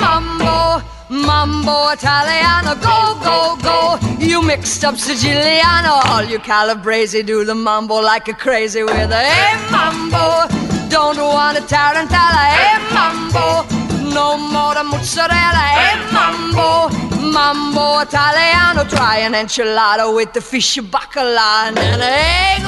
mambo, 0.00 0.82
mambo 1.14 1.90
italiano, 1.92 2.74
go, 2.80 3.14
go, 3.22 3.56
go. 3.62 3.98
You 4.18 4.42
mixed 4.42 4.84
up 4.84 4.96
Siciliano, 4.96 6.04
all 6.06 6.24
you 6.24 6.38
Calabrese 6.38 7.22
do 7.22 7.44
the 7.44 7.54
mambo 7.54 8.00
like 8.00 8.28
a 8.28 8.34
crazy 8.34 8.82
with 8.82 9.10
a 9.10 9.22
e 9.22 9.70
mambo. 9.70 10.48
Don't 10.88 11.18
want 11.18 11.58
a 11.58 11.62
tarantella, 11.62 12.44
e 12.58 12.78
mambo. 12.92 13.64
No 14.12 14.36
more 14.36 14.74
the 14.74 14.84
mozzarella, 14.84 15.64
e 15.78 16.12
mambo. 16.12 16.88
Mambo 17.20 18.00
italiano, 18.00 18.84
try 18.88 19.18
an 19.18 19.32
enchilada 19.32 20.14
with 20.14 20.32
the 20.32 20.40
fish 20.40 20.78
bacala 20.78 21.68
and 21.68 21.78
an 21.78 22.00
egg 22.00 22.62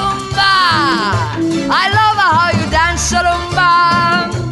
I 1.69 1.89
love 1.93 2.17
how 2.17 2.51
you 2.59 2.69
dance 2.71 3.11
a 3.11 3.21
rumba. 3.23 4.46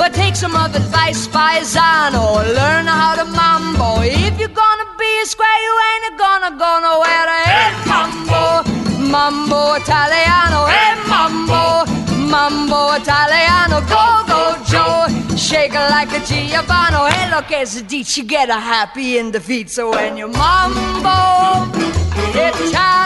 But 0.00 0.14
take 0.14 0.34
some 0.34 0.56
of 0.56 0.74
advice, 0.74 1.28
paisano. 1.28 2.40
Learn 2.56 2.86
how 2.86 3.16
to 3.16 3.26
mambo. 3.26 4.00
If 4.00 4.40
you're 4.40 4.48
gonna 4.48 4.88
be 4.98 5.10
a 5.22 5.26
square, 5.26 5.60
you 5.66 5.74
ain't 5.90 6.16
gonna 6.16 6.52
go 6.56 6.72
nowhere. 6.80 7.28
Hey, 7.44 7.68
mambo, 7.84 8.64
mambo 9.12 9.74
italiano. 9.74 10.64
Hey, 10.72 10.96
mambo, 11.06 11.84
mambo 12.32 12.94
italiano. 12.96 13.82
Go, 13.92 14.04
go, 14.26 14.56
Joe. 14.70 15.36
Shake 15.36 15.74
it 15.74 15.90
like 15.90 16.10
a 16.12 16.20
Giovanni. 16.24 17.12
Hey, 17.12 17.30
look, 17.30 17.52
as 17.52 17.76
a 17.76 17.82
ditch, 17.82 18.16
you 18.16 18.24
get 18.24 18.48
a 18.48 18.58
happy 18.58 19.18
in 19.18 19.32
the 19.32 19.40
feet. 19.40 19.68
So 19.68 19.90
when 19.90 20.16
you 20.16 20.28
mambo 20.28 21.68
italiano. 22.30 22.99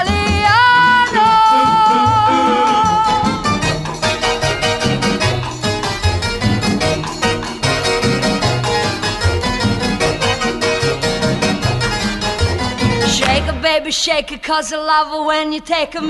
Shake 14.05 14.33
it, 14.33 14.43
cause 14.43 14.71
I 14.71 14.77
love 14.77 15.09
it 15.19 15.27
when 15.27 15.51
you 15.55 15.61
take 15.61 15.95
a 15.95 16.03
me. 16.03 16.09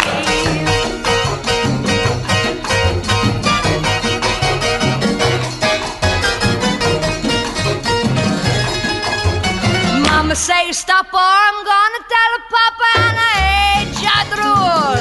Mama 10.09 10.35
say 10.35 10.73
stop 10.73 11.07
or 11.15 11.21
I'm 11.21 11.59
gonna 11.71 12.03
tell 12.13 12.31
her 12.35 12.45
Papa 12.57 12.89
and 13.07 13.17
I 13.31 13.37
ain't 13.77 13.91
jadrul. 14.03 14.99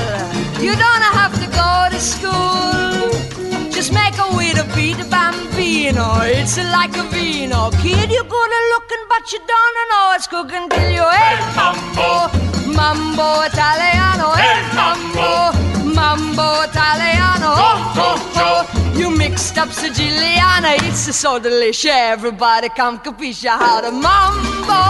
You 0.61 0.73
don't 0.85 1.05
have 1.19 1.33
to 1.41 1.47
go 1.61 1.71
to 1.93 1.99
school. 1.99 3.71
Just 3.71 3.91
make 3.91 4.13
a 4.19 4.37
way 4.37 4.53
to 4.53 4.65
beat 4.75 4.99
a 4.99 5.05
bambino. 5.05 6.19
It's 6.21 6.57
like 6.77 6.95
a 6.97 7.03
vino. 7.09 7.71
Kid, 7.81 8.11
you're 8.11 8.29
good 8.35 8.51
at 8.59 8.65
looking, 8.73 9.03
but 9.09 9.31
you 9.31 9.39
don't 9.39 9.75
know 9.89 10.13
it's 10.15 10.27
cooking 10.27 10.69
till 10.69 10.91
you 10.91 11.05
hey 11.09 11.39
mambo, 11.57 12.52
mambo 12.65 13.43
italiano, 13.45 14.33
eh, 14.35 14.41
hey 14.41 14.75
mambo, 14.75 15.51
mambo 15.93 16.63
italiano. 16.63 17.53
Oh, 17.55 17.93
oh, 17.97 18.31
oh. 18.35 18.97
You 18.97 19.09
mixed 19.09 19.57
up 19.57 19.69
Siciliana, 19.69 20.75
it's 20.87 21.15
so 21.15 21.39
delicious. 21.39 21.91
Everybody 21.91 22.69
come 22.69 22.99
capisce 22.99 23.47
how 23.47 23.81
to 23.81 23.91
mambo 23.91 24.83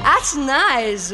That's 0.04 0.36
nice. 0.36 1.14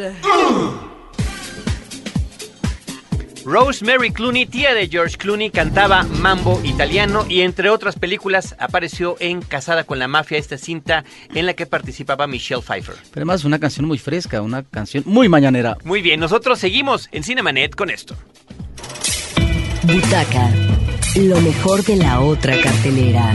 Rosemary 3.45 4.11
Clooney, 4.11 4.47
tía 4.47 4.73
de 4.73 4.87
George 4.87 5.17
Clooney, 5.17 5.51
cantaba 5.51 6.01
Mambo 6.03 6.59
italiano 6.63 7.25
y 7.29 7.41
entre 7.41 7.69
otras 7.69 7.95
películas 7.95 8.55
apareció 8.57 9.17
en 9.19 9.41
Casada 9.41 9.83
con 9.83 9.99
la 9.99 10.07
Mafia, 10.07 10.39
esta 10.39 10.57
cinta 10.57 11.05
en 11.33 11.45
la 11.45 11.53
que 11.53 11.67
participaba 11.67 12.25
Michelle 12.25 12.63
Pfeiffer. 12.63 12.95
Pero 12.95 13.21
además 13.21 13.45
una 13.45 13.59
canción 13.59 13.85
muy 13.85 13.99
fresca, 13.99 14.41
una 14.41 14.63
canción 14.63 15.03
muy 15.05 15.29
mañanera. 15.29 15.77
Muy 15.83 16.01
bien, 16.01 16.19
nosotros 16.19 16.57
seguimos 16.57 17.07
en 17.11 17.23
Cinemanet 17.23 17.75
con 17.75 17.91
esto. 17.91 18.15
Butaca, 19.83 20.49
lo 21.15 21.39
mejor 21.41 21.83
de 21.83 21.97
la 21.97 22.21
otra 22.21 22.59
cartelera. 22.59 23.31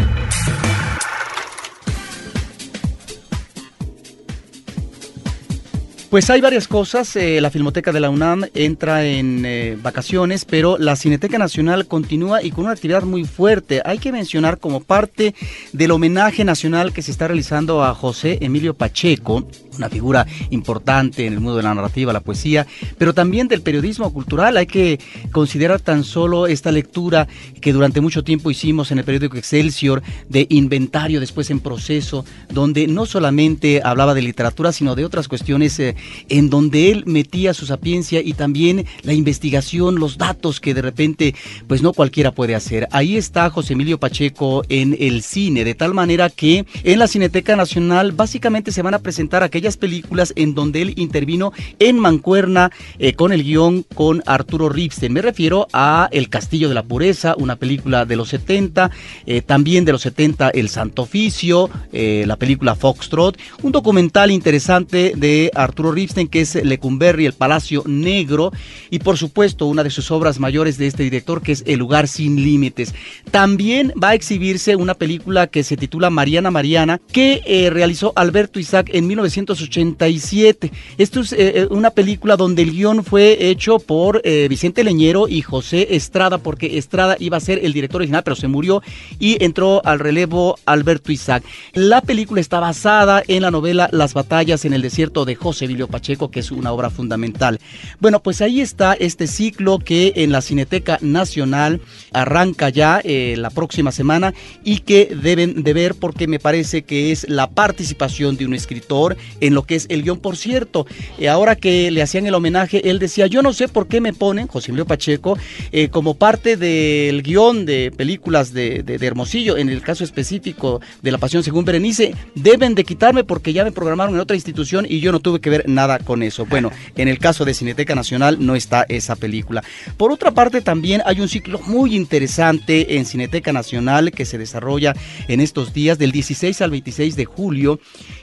Pues 6.10 6.28
hay 6.28 6.40
varias 6.40 6.66
cosas. 6.66 7.14
eh, 7.14 7.40
la 7.40 7.50
Filmoteca 7.50 7.92
de 7.92 8.00
la 8.00 8.10
UNAM 8.10 8.44
entra 8.54 9.06
en 9.06 9.44
eh, 9.46 9.78
vacaciones, 9.80 10.44
pero 10.44 10.76
la 10.76 10.96
Cineteca 10.96 11.38
Nacional 11.38 11.86
continúa 11.86 12.42
y 12.42 12.50
con 12.50 12.64
una 12.64 12.72
actividad 12.72 13.04
muy 13.04 13.24
fuerte. 13.24 13.80
Hay 13.84 13.98
que 13.98 14.10
mencionar 14.10 14.58
como 14.58 14.80
parte 14.80 15.36
del 15.72 15.92
homenaje 15.92 16.44
nacional 16.44 16.92
que 16.92 17.02
se 17.02 17.12
está 17.12 17.28
realizando 17.28 17.84
a 17.84 17.94
José 17.94 18.38
Emilio 18.40 18.74
Pacheco, 18.74 19.46
una 19.76 19.88
figura 19.88 20.26
importante 20.50 21.26
en 21.26 21.34
el 21.34 21.40
mundo 21.40 21.56
de 21.56 21.62
la 21.62 21.74
narrativa, 21.74 22.12
la 22.12 22.20
poesía, 22.20 22.66
pero 22.98 23.14
también 23.14 23.48
del 23.48 23.62
periodismo 23.62 24.12
cultural. 24.12 24.56
Hay 24.56 24.66
que 24.66 24.98
considerar 25.32 25.80
tan 25.80 26.04
solo 26.04 26.46
esta 26.46 26.72
lectura 26.72 27.28
que 27.60 27.72
durante 27.72 28.00
mucho 28.00 28.24
tiempo 28.24 28.50
hicimos 28.50 28.90
en 28.90 28.98
el 28.98 29.04
periódico 29.04 29.36
Excelsior 29.36 30.02
de 30.28 30.46
inventario 30.50 31.20
después 31.20 31.50
en 31.50 31.60
proceso, 31.60 32.24
donde 32.48 32.86
no 32.86 33.06
solamente 33.06 33.80
hablaba 33.84 34.14
de 34.14 34.22
literatura, 34.22 34.72
sino 34.72 34.94
de 34.94 35.04
otras 35.04 35.28
cuestiones 35.28 35.78
eh, 35.78 35.96
en 36.28 36.50
donde 36.50 36.90
él 36.90 37.04
metía 37.06 37.54
su 37.54 37.66
sapiencia 37.66 38.20
y 38.20 38.32
también 38.32 38.86
la 39.02 39.12
investigación, 39.12 39.96
los 39.96 40.18
datos 40.18 40.60
que 40.60 40.74
de 40.74 40.82
repente 40.82 41.34
pues 41.66 41.82
no 41.82 41.92
cualquiera 41.92 42.32
puede 42.32 42.54
hacer. 42.54 42.88
Ahí 42.90 43.16
está 43.16 43.50
José 43.50 43.74
Emilio 43.74 43.98
Pacheco 43.98 44.62
en 44.68 44.96
el 44.98 45.22
cine, 45.22 45.64
de 45.64 45.74
tal 45.74 45.94
manera 45.94 46.30
que 46.30 46.64
en 46.84 46.98
la 46.98 47.06
Cineteca 47.06 47.56
Nacional 47.56 48.12
básicamente 48.12 48.72
se 48.72 48.82
van 48.82 48.94
a 48.94 48.98
presentar 48.98 49.42
aquellos 49.42 49.59
aquellas 49.60 49.76
películas 49.76 50.32
en 50.36 50.54
donde 50.54 50.80
él 50.80 50.94
intervino 50.96 51.52
en 51.78 51.98
mancuerna 51.98 52.70
eh, 52.98 53.12
con 53.12 53.30
el 53.30 53.44
guion 53.44 53.82
con 53.94 54.22
Arturo 54.24 54.70
Ripstein. 54.70 55.12
Me 55.12 55.20
refiero 55.20 55.68
a 55.74 56.08
El 56.12 56.30
Castillo 56.30 56.70
de 56.70 56.74
la 56.74 56.82
Pureza, 56.82 57.34
una 57.36 57.56
película 57.56 58.06
de 58.06 58.16
los 58.16 58.30
70, 58.30 58.90
eh, 59.26 59.42
también 59.42 59.84
de 59.84 59.92
los 59.92 60.00
70 60.00 60.48
El 60.48 60.70
Santo 60.70 61.02
Oficio, 61.02 61.68
eh, 61.92 62.24
la 62.26 62.36
película 62.36 62.74
Foxtrot, 62.74 63.36
un 63.62 63.70
documental 63.70 64.30
interesante 64.30 65.12
de 65.14 65.50
Arturo 65.54 65.92
Ripstein 65.92 66.28
que 66.28 66.40
es 66.40 66.54
Lecumberri, 66.54 67.26
El 67.26 67.34
Palacio 67.34 67.82
Negro, 67.84 68.52
y 68.88 69.00
por 69.00 69.18
supuesto 69.18 69.66
una 69.66 69.84
de 69.84 69.90
sus 69.90 70.10
obras 70.10 70.40
mayores 70.40 70.78
de 70.78 70.86
este 70.86 71.02
director 71.02 71.42
que 71.42 71.52
es 71.52 71.64
El 71.66 71.80
Lugar 71.80 72.08
Sin 72.08 72.42
Límites. 72.42 72.94
También 73.30 73.92
va 74.02 74.10
a 74.10 74.14
exhibirse 74.14 74.74
una 74.74 74.94
película 74.94 75.48
que 75.48 75.64
se 75.64 75.76
titula 75.76 76.08
Mariana 76.08 76.50
Mariana, 76.50 76.98
que 77.12 77.42
realizó 77.70 78.14
Alberto 78.16 78.58
Isaac 78.58 78.88
en 78.94 79.06
1987. 79.50 80.72
Esto 80.98 81.20
es 81.20 81.32
eh, 81.32 81.66
una 81.70 81.90
película 81.90 82.36
donde 82.36 82.62
el 82.62 82.72
guion 82.72 83.04
fue 83.04 83.50
hecho 83.50 83.78
por 83.78 84.20
eh, 84.24 84.46
Vicente 84.48 84.84
Leñero 84.84 85.28
y 85.28 85.42
José 85.42 85.88
Estrada, 85.96 86.38
porque 86.38 86.78
Estrada 86.78 87.16
iba 87.18 87.36
a 87.36 87.40
ser 87.40 87.64
el 87.64 87.72
director 87.72 88.00
original, 88.00 88.22
pero 88.22 88.36
se 88.36 88.48
murió 88.48 88.82
y 89.18 89.42
entró 89.42 89.82
al 89.84 89.98
relevo 89.98 90.58
Alberto 90.66 91.12
Isaac. 91.12 91.44
La 91.74 92.00
película 92.00 92.40
está 92.40 92.60
basada 92.60 93.22
en 93.26 93.42
la 93.42 93.50
novela 93.50 93.88
Las 93.92 94.14
batallas 94.14 94.64
en 94.64 94.72
el 94.72 94.82
desierto 94.82 95.24
de 95.24 95.34
José 95.34 95.64
Emilio 95.64 95.88
Pacheco, 95.88 96.30
que 96.30 96.40
es 96.40 96.50
una 96.50 96.72
obra 96.72 96.90
fundamental. 96.90 97.60
Bueno, 97.98 98.22
pues 98.22 98.40
ahí 98.40 98.60
está 98.60 98.94
este 98.94 99.26
ciclo 99.26 99.78
que 99.78 100.12
en 100.16 100.32
la 100.32 100.40
Cineteca 100.40 100.98
Nacional 101.00 101.80
arranca 102.12 102.68
ya 102.68 103.00
eh, 103.04 103.34
la 103.36 103.50
próxima 103.50 103.92
semana 103.92 104.34
y 104.64 104.78
que 104.78 105.16
deben 105.22 105.62
de 105.62 105.72
ver 105.72 105.94
porque 105.94 106.26
me 106.26 106.38
parece 106.38 106.82
que 106.82 107.12
es 107.12 107.28
la 107.28 107.50
participación 107.50 108.36
de 108.36 108.46
un 108.46 108.54
escritor 108.54 109.16
en 109.40 109.54
lo 109.54 109.62
que 109.64 109.74
es 109.76 109.86
el 109.88 110.02
guion. 110.02 110.18
Por 110.18 110.36
cierto, 110.36 110.86
eh, 111.18 111.28
ahora 111.28 111.56
que 111.56 111.90
le 111.90 112.02
hacían 112.02 112.26
el 112.26 112.34
homenaje, 112.34 112.88
él 112.90 112.98
decía, 112.98 113.26
yo 113.26 113.42
no 113.42 113.52
sé 113.52 113.68
por 113.68 113.86
qué 113.88 114.00
me 114.00 114.12
ponen, 114.12 114.46
José 114.46 114.70
Emilio 114.70 114.86
Pacheco, 114.86 115.38
eh, 115.72 115.88
como 115.88 116.14
parte 116.14 116.56
del 116.56 117.22
guion 117.22 117.66
de 117.66 117.92
películas 117.96 118.52
de, 118.52 118.82
de- 118.82 119.00
Hermosillo, 119.06 119.56
en 119.56 119.68
el 119.70 119.80
caso 119.82 120.04
específico 120.04 120.80
de 121.02 121.10
La 121.10 121.18
Pasión 121.18 121.42
según 121.42 121.64
Berenice, 121.64 122.14
deben 122.34 122.74
de 122.74 122.84
quitarme 122.84 123.24
porque 123.24 123.52
ya 123.52 123.64
me 123.64 123.72
programaron 123.72 124.14
en 124.14 124.20
otra 124.20 124.36
institución 124.36 124.86
y 124.88 125.00
yo 125.00 125.10
no 125.10 125.20
tuve 125.20 125.40
que 125.40 125.50
ver 125.50 125.68
nada 125.68 125.98
con 125.98 126.22
eso. 126.22 126.46
Bueno, 126.46 126.70
en 126.96 127.08
el 127.08 127.18
caso 127.18 127.44
de 127.44 127.54
Cineteca 127.54 127.94
Nacional 127.94 128.36
no 128.40 128.54
está 128.54 128.84
esa 128.88 129.16
película. 129.16 129.64
Por 129.96 130.12
otra 130.12 130.30
parte, 130.32 130.60
también 130.60 131.02
hay 131.06 131.20
un 131.20 131.28
ciclo 131.28 131.58
muy 131.66 131.96
interesante 131.96 132.96
en 132.96 133.04
Cineteca 133.06 133.52
Nacional 133.52 134.12
que 134.12 134.24
se 134.24 134.38
desarrolla 134.38 134.94
en 135.28 135.40
estos 135.40 135.72
días, 135.72 135.98
del 135.98 136.12
16 136.12 136.60
al 136.62 136.70
26 136.70 137.16
de 137.16 137.24
julio, 137.24 137.80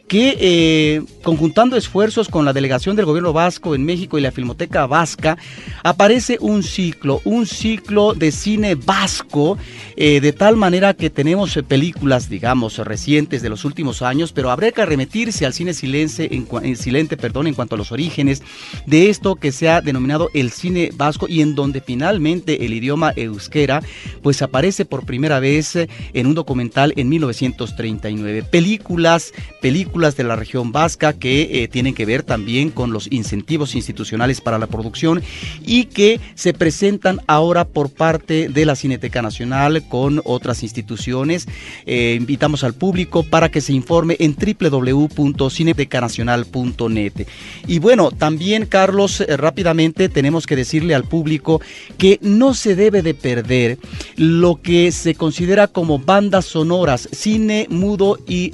que 0.07 0.37
eh, 0.39 1.01
conjuntando 1.23 1.75
esfuerzos 1.75 2.29
con 2.29 2.45
la 2.45 2.53
delegación 2.53 2.95
del 2.95 3.05
gobierno 3.05 3.33
vasco 3.33 3.75
en 3.75 3.83
México 3.83 4.17
y 4.17 4.21
la 4.21 4.31
Filmoteca 4.31 4.85
Vasca, 4.87 5.37
aparece 5.83 6.37
un 6.39 6.63
ciclo, 6.63 7.21
un 7.25 7.45
ciclo 7.45 8.13
de 8.13 8.31
cine 8.31 8.75
vasco, 8.75 9.57
eh, 9.95 10.21
de 10.21 10.31
tal 10.33 10.55
manera 10.55 10.93
que 10.93 11.09
tenemos 11.09 11.55
eh, 11.57 11.63
películas, 11.63 12.29
digamos, 12.29 12.77
recientes 12.77 13.41
de 13.41 13.49
los 13.49 13.65
últimos 13.65 14.01
años, 14.01 14.31
pero 14.31 14.51
habría 14.51 14.71
que 14.71 14.85
remitirse 14.85 15.45
al 15.45 15.53
cine 15.53 15.73
silente 15.73 16.33
en, 16.35 16.47
cua- 16.47 16.63
en 16.63 16.75
silente, 16.75 17.17
perdón, 17.17 17.47
en 17.47 17.53
cuanto 17.53 17.75
a 17.75 17.77
los 17.77 17.91
orígenes 17.91 18.41
de 18.85 19.09
esto 19.09 19.35
que 19.35 19.51
se 19.51 19.69
ha 19.69 19.81
denominado 19.81 20.29
el 20.33 20.51
cine 20.51 20.91
vasco 20.95 21.27
y 21.27 21.41
en 21.41 21.55
donde 21.55 21.81
finalmente 21.81 22.65
el 22.65 22.73
idioma 22.73 23.13
euskera 23.15 23.81
pues 24.21 24.41
aparece 24.41 24.85
por 24.85 25.05
primera 25.05 25.39
vez 25.39 25.75
eh, 25.75 25.89
en 26.13 26.27
un 26.27 26.35
documental 26.35 26.93
en 26.95 27.09
1939. 27.09 28.43
Películas, 28.43 29.33
películas 29.61 30.15
de 30.15 30.23
la 30.23 30.35
región 30.35 30.71
vasca 30.71 30.96
que 30.97 31.63
eh, 31.63 31.67
tienen 31.67 31.93
que 31.93 32.05
ver 32.05 32.23
también 32.23 32.71
con 32.71 32.91
los 32.91 33.11
incentivos 33.11 33.75
institucionales 33.75 34.41
para 34.41 34.57
la 34.57 34.65
producción 34.67 35.21
y 35.65 35.85
que 35.85 36.19
se 36.35 36.53
presentan 36.53 37.21
ahora 37.27 37.65
por 37.65 37.89
parte 37.89 38.49
de 38.49 38.65
la 38.65 38.75
Cineteca 38.75 39.21
Nacional 39.21 39.87
con 39.87 40.21
otras 40.25 40.63
instituciones. 40.63 41.47
Eh, 41.85 42.15
invitamos 42.17 42.63
al 42.63 42.73
público 42.73 43.21
para 43.23 43.49
que 43.49 43.61
se 43.61 43.73
informe 43.73 44.15
en 44.19 44.35
www.cinetecanacional.net. 44.35 47.27
Y 47.67 47.79
bueno, 47.79 48.11
también 48.11 48.65
Carlos, 48.65 49.21
eh, 49.21 49.37
rápidamente 49.37 50.09
tenemos 50.09 50.47
que 50.47 50.55
decirle 50.55 50.95
al 50.95 51.03
público 51.03 51.61
que 51.97 52.19
no 52.21 52.53
se 52.53 52.75
debe 52.75 53.01
de 53.01 53.13
perder 53.13 53.77
lo 54.15 54.61
que 54.61 54.91
se 54.91 55.15
considera 55.15 55.67
como 55.67 55.99
bandas 55.99 56.45
sonoras, 56.45 57.09
cine 57.11 57.67
mudo 57.69 58.17
y 58.27 58.53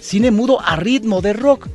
cine 0.00 0.30
mudo 0.30 0.60
a 0.60 0.76
ritmo 0.76 1.20
de 1.20 1.32
rock. 1.32 1.68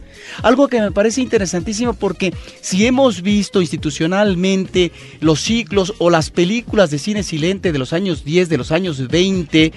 Algo 0.44 0.68
que 0.68 0.82
me 0.82 0.92
parece 0.92 1.22
interesantísimo 1.22 1.94
porque 1.94 2.34
si 2.62 2.86
hemos 2.86 3.22
visto 3.22 3.62
institucionalmente 3.62 4.92
los 5.20 5.42
ciclos 5.42 5.94
o 5.98 6.10
las 6.10 6.30
películas 6.30 6.92
de 6.92 7.00
cine 7.00 7.24
silente 7.24 7.72
de 7.72 7.80
los 7.80 7.94
años 7.94 8.24
10, 8.24 8.50
de 8.50 8.58
los 8.58 8.72
años 8.72 9.08
20, 9.08 9.72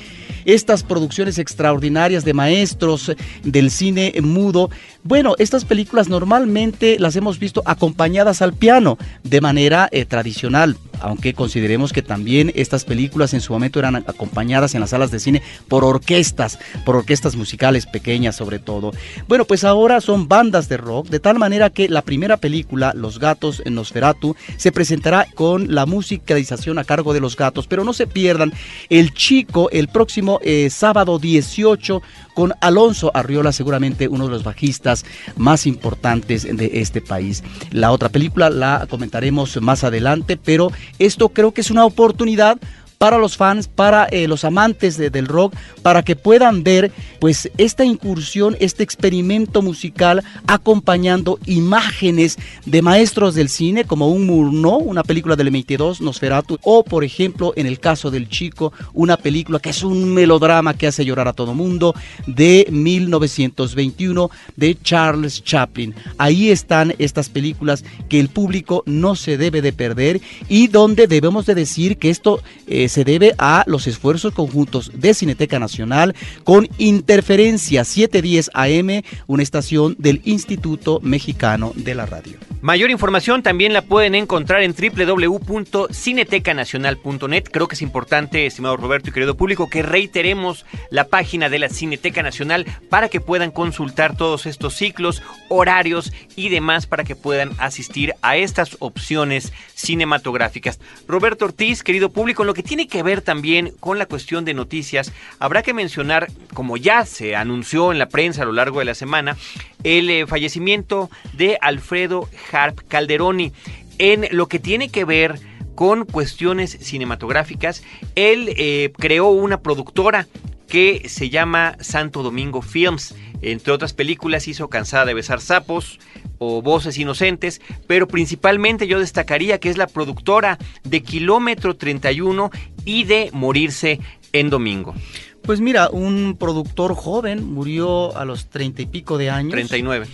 estas 0.44 0.82
producciones 0.82 1.38
extraordinarias 1.38 2.24
de 2.24 2.34
maestros 2.34 3.12
del 3.42 3.70
cine 3.70 4.12
mudo, 4.22 4.70
bueno, 5.02 5.34
estas 5.38 5.64
películas 5.64 6.08
normalmente 6.08 6.98
las 6.98 7.16
hemos 7.16 7.38
visto 7.38 7.62
acompañadas 7.64 8.42
al 8.42 8.52
piano 8.52 8.98
de 9.24 9.40
manera 9.40 9.88
eh, 9.92 10.04
tradicional, 10.04 10.76
aunque 11.00 11.32
consideremos 11.32 11.92
que 11.92 12.02
también 12.02 12.52
estas 12.54 12.84
películas 12.84 13.32
en 13.32 13.40
su 13.40 13.52
momento 13.52 13.78
eran 13.78 13.96
acompañadas 13.96 14.74
en 14.74 14.80
las 14.82 14.90
salas 14.90 15.10
de 15.10 15.20
cine 15.20 15.42
por 15.68 15.84
orquestas, 15.84 16.58
por 16.84 16.96
orquestas 16.96 17.36
musicales 17.36 17.86
pequeñas 17.86 18.36
sobre 18.36 18.58
todo. 18.58 18.92
Bueno, 19.28 19.44
pues 19.44 19.64
ahora 19.64 20.00
son 20.00 20.28
bandas 20.28 20.68
de 20.68 20.76
rock, 20.76 21.08
de 21.08 21.20
tal 21.20 21.38
manera 21.38 21.70
que 21.70 21.88
la 21.88 22.02
primera 22.02 22.36
película, 22.36 22.92
Los 22.94 23.18
Gatos 23.18 23.62
en 23.64 23.74
Nosferatu, 23.74 24.36
se 24.56 24.72
presentará 24.72 25.26
con 25.34 25.74
la 25.74 25.86
musicalización 25.86 26.78
a 26.78 26.84
cargo 26.84 27.14
de 27.14 27.20
Los 27.20 27.36
Gatos, 27.36 27.66
pero 27.66 27.84
no 27.84 27.92
se 27.92 28.06
pierdan 28.06 28.52
El 28.88 29.14
Chico 29.14 29.70
el 29.70 29.88
próximo 29.88 30.39
eh, 30.42 30.68
sábado 30.70 31.18
18 31.18 32.02
con 32.34 32.54
Alonso 32.60 33.10
Arriola, 33.14 33.52
seguramente 33.52 34.08
uno 34.08 34.26
de 34.26 34.30
los 34.30 34.44
bajistas 34.44 35.04
más 35.36 35.66
importantes 35.66 36.44
de 36.44 36.80
este 36.80 37.00
país. 37.00 37.42
La 37.70 37.92
otra 37.92 38.08
película 38.08 38.50
la 38.50 38.86
comentaremos 38.88 39.60
más 39.60 39.84
adelante, 39.84 40.36
pero 40.36 40.70
esto 40.98 41.28
creo 41.30 41.52
que 41.52 41.60
es 41.60 41.70
una 41.70 41.84
oportunidad 41.84 42.58
para 43.00 43.16
los 43.16 43.38
fans, 43.38 43.66
para 43.66 44.04
eh, 44.10 44.28
los 44.28 44.44
amantes 44.44 44.98
de- 44.98 45.08
del 45.08 45.26
rock, 45.26 45.54
para 45.80 46.02
que 46.02 46.16
puedan 46.16 46.62
ver 46.62 46.92
pues 47.18 47.50
esta 47.56 47.82
incursión, 47.82 48.58
este 48.60 48.82
experimento 48.82 49.62
musical 49.62 50.22
acompañando 50.46 51.38
imágenes 51.46 52.36
de 52.66 52.82
maestros 52.82 53.34
del 53.34 53.48
cine 53.48 53.84
como 53.84 54.08
un 54.08 54.26
Murnau, 54.26 54.76
una 54.80 55.02
película 55.02 55.34
del 55.34 55.48
22, 55.48 56.02
Nosferatu, 56.02 56.58
o 56.62 56.84
por 56.84 57.02
ejemplo 57.02 57.54
en 57.56 57.64
el 57.64 57.80
caso 57.80 58.10
del 58.10 58.28
chico, 58.28 58.74
una 58.92 59.16
película 59.16 59.60
que 59.60 59.70
es 59.70 59.82
un 59.82 60.12
melodrama 60.12 60.74
que 60.74 60.86
hace 60.86 61.02
llorar 61.06 61.26
a 61.26 61.32
todo 61.32 61.54
mundo 61.54 61.94
de 62.26 62.66
1921 62.70 64.30
de 64.56 64.76
Charles 64.82 65.42
Chaplin. 65.42 65.94
Ahí 66.18 66.50
están 66.50 66.94
estas 66.98 67.30
películas 67.30 67.82
que 68.10 68.20
el 68.20 68.28
público 68.28 68.82
no 68.84 69.16
se 69.16 69.38
debe 69.38 69.62
de 69.62 69.72
perder 69.72 70.20
y 70.50 70.66
donde 70.66 71.06
debemos 71.06 71.46
de 71.46 71.54
decir 71.54 71.96
que 71.96 72.10
esto 72.10 72.42
eh, 72.66 72.88
se 72.90 73.04
debe 73.04 73.34
a 73.38 73.64
los 73.66 73.86
esfuerzos 73.86 74.34
conjuntos 74.34 74.90
de 74.94 75.14
Cineteca 75.14 75.58
Nacional 75.58 76.14
con 76.44 76.68
Interferencia 76.76 77.84
710 77.84 78.50
AM, 78.52 79.02
una 79.26 79.42
estación 79.42 79.96
del 79.98 80.20
Instituto 80.24 81.00
Mexicano 81.02 81.72
de 81.76 81.94
la 81.94 82.04
Radio. 82.06 82.38
Mayor 82.62 82.90
información 82.90 83.42
también 83.42 83.72
la 83.72 83.80
pueden 83.80 84.14
encontrar 84.14 84.62
en 84.62 84.74
www.cinetecanacional.net. 84.74 87.44
Creo 87.50 87.68
que 87.68 87.74
es 87.74 87.80
importante, 87.80 88.44
estimado 88.44 88.76
Roberto 88.76 89.08
y 89.08 89.12
querido 89.12 89.34
público, 89.34 89.70
que 89.70 89.82
reiteremos 89.82 90.66
la 90.90 91.04
página 91.04 91.48
de 91.48 91.58
la 91.58 91.70
Cineteca 91.70 92.22
Nacional 92.22 92.66
para 92.90 93.08
que 93.08 93.22
puedan 93.22 93.50
consultar 93.50 94.14
todos 94.14 94.44
estos 94.44 94.74
ciclos, 94.74 95.22
horarios 95.48 96.12
y 96.36 96.50
demás 96.50 96.86
para 96.86 97.04
que 97.04 97.16
puedan 97.16 97.52
asistir 97.58 98.12
a 98.20 98.36
estas 98.36 98.76
opciones 98.80 99.54
cinematográficas. 99.74 100.80
Roberto 101.08 101.46
Ortiz, 101.46 101.82
querido 101.82 102.10
público, 102.10 102.42
en 102.42 102.48
lo 102.48 102.54
que 102.54 102.62
tiene 102.62 102.79
que 102.86 103.02
ver 103.02 103.22
también 103.22 103.72
con 103.80 103.98
la 103.98 104.06
cuestión 104.06 104.44
de 104.44 104.54
noticias, 104.54 105.12
habrá 105.38 105.62
que 105.62 105.74
mencionar, 105.74 106.28
como 106.54 106.76
ya 106.76 107.04
se 107.06 107.36
anunció 107.36 107.92
en 107.92 107.98
la 107.98 108.08
prensa 108.08 108.42
a 108.42 108.46
lo 108.46 108.52
largo 108.52 108.78
de 108.78 108.84
la 108.84 108.94
semana, 108.94 109.36
el 109.84 110.10
eh, 110.10 110.26
fallecimiento 110.26 111.10
de 111.32 111.58
Alfredo 111.60 112.28
Harp 112.52 112.80
Calderoni. 112.88 113.52
En 113.98 114.26
lo 114.30 114.48
que 114.48 114.58
tiene 114.58 114.88
que 114.88 115.04
ver 115.04 115.38
con 115.74 116.04
cuestiones 116.04 116.76
cinematográficas, 116.80 117.82
él 118.14 118.52
eh, 118.56 118.92
creó 118.98 119.28
una 119.28 119.60
productora 119.60 120.26
que 120.70 121.08
se 121.08 121.28
llama 121.28 121.76
Santo 121.80 122.22
Domingo 122.22 122.62
Films. 122.62 123.14
Entre 123.42 123.72
otras 123.72 123.92
películas 123.92 124.48
hizo 124.48 124.68
Cansada 124.68 125.04
de 125.04 125.14
besar 125.14 125.40
sapos 125.40 125.98
o 126.38 126.62
Voces 126.62 126.96
Inocentes, 126.96 127.60
pero 127.86 128.06
principalmente 128.06 128.86
yo 128.86 129.00
destacaría 129.00 129.58
que 129.58 129.68
es 129.68 129.76
la 129.76 129.86
productora 129.86 130.58
de 130.84 131.02
Kilómetro 131.02 131.76
31 131.76 132.50
y 132.84 133.04
de 133.04 133.30
Morirse 133.32 134.00
en 134.32 134.48
Domingo. 134.48 134.94
Pues 135.42 135.60
mira, 135.60 135.90
un 135.90 136.36
productor 136.38 136.94
joven 136.94 137.52
murió 137.52 138.16
a 138.16 138.24
los 138.24 138.48
treinta 138.48 138.82
y 138.82 138.86
pico 138.86 139.18
de 139.18 139.30
años. 139.30 139.52
39. 139.52 140.06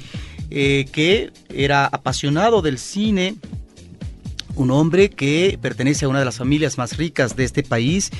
eh, 0.50 0.86
que 0.90 1.32
era 1.50 1.84
apasionado 1.86 2.62
del 2.62 2.78
cine, 2.78 3.34
un 4.56 4.70
hombre 4.70 5.10
que 5.10 5.58
pertenece 5.60 6.04
a 6.04 6.08
una 6.08 6.18
de 6.18 6.24
las 6.24 6.38
familias 6.38 6.78
más 6.78 6.96
ricas 6.96 7.36
de 7.36 7.44
este 7.44 7.62
país 7.62 8.10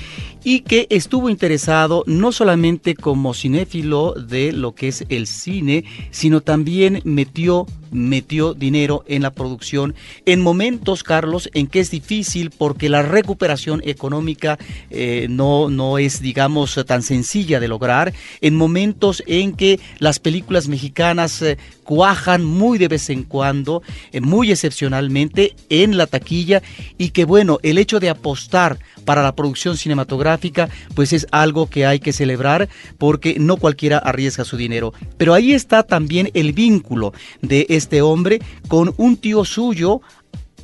y 0.43 0.61
que 0.61 0.87
estuvo 0.89 1.29
interesado 1.29 2.03
no 2.07 2.31
solamente 2.31 2.95
como 2.95 3.33
cinéfilo 3.33 4.13
de 4.13 4.51
lo 4.51 4.73
que 4.73 4.87
es 4.87 5.05
el 5.09 5.27
cine, 5.27 5.83
sino 6.11 6.41
también 6.41 7.01
metió 7.03 7.65
metió 7.91 8.53
dinero 8.53 9.03
en 9.07 9.21
la 9.21 9.31
producción. 9.31 9.95
En 10.25 10.41
momentos, 10.41 11.03
Carlos, 11.03 11.49
en 11.53 11.67
que 11.67 11.79
es 11.79 11.91
difícil 11.91 12.51
porque 12.51 12.89
la 12.89 13.01
recuperación 13.01 13.81
económica 13.85 14.57
eh, 14.89 15.27
no, 15.29 15.69
no 15.69 15.97
es, 15.97 16.21
digamos, 16.21 16.79
tan 16.85 17.01
sencilla 17.01 17.59
de 17.59 17.67
lograr, 17.67 18.13
en 18.41 18.55
momentos 18.55 19.23
en 19.27 19.53
que 19.53 19.79
las 19.99 20.19
películas 20.19 20.67
mexicanas 20.67 21.41
eh, 21.41 21.57
cuajan 21.83 22.43
muy 22.43 22.77
de 22.77 22.87
vez 22.87 23.09
en 23.09 23.23
cuando, 23.23 23.81
eh, 24.11 24.21
muy 24.21 24.51
excepcionalmente 24.51 25.55
en 25.69 25.97
la 25.97 26.07
taquilla 26.07 26.61
y 26.97 27.09
que 27.09 27.25
bueno, 27.25 27.59
el 27.63 27.77
hecho 27.77 27.99
de 27.99 28.09
apostar 28.09 28.79
para 29.07 29.23
la 29.23 29.33
producción 29.33 29.77
cinematográfica, 29.77 30.67
pues 30.93 31.13
es 31.13 31.27
algo 31.31 31.69
que 31.69 31.85
hay 31.85 32.01
que 32.01 32.11
celebrar 32.11 32.67
porque 32.97 33.37
no 33.39 33.55
cualquiera 33.55 33.99
arriesga 33.99 34.43
su 34.43 34.57
dinero. 34.57 34.93
Pero 35.17 35.33
ahí 35.33 35.53
está 35.53 35.83
también 35.83 36.29
el 36.33 36.51
vínculo 36.51 37.13
de 37.41 37.65
este 37.69 38.01
hombre 38.01 38.41
con 38.67 38.93
un 38.97 39.15
tío 39.15 39.45
suyo, 39.45 40.01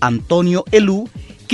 Antonio 0.01 0.65
Elú, 0.73 1.07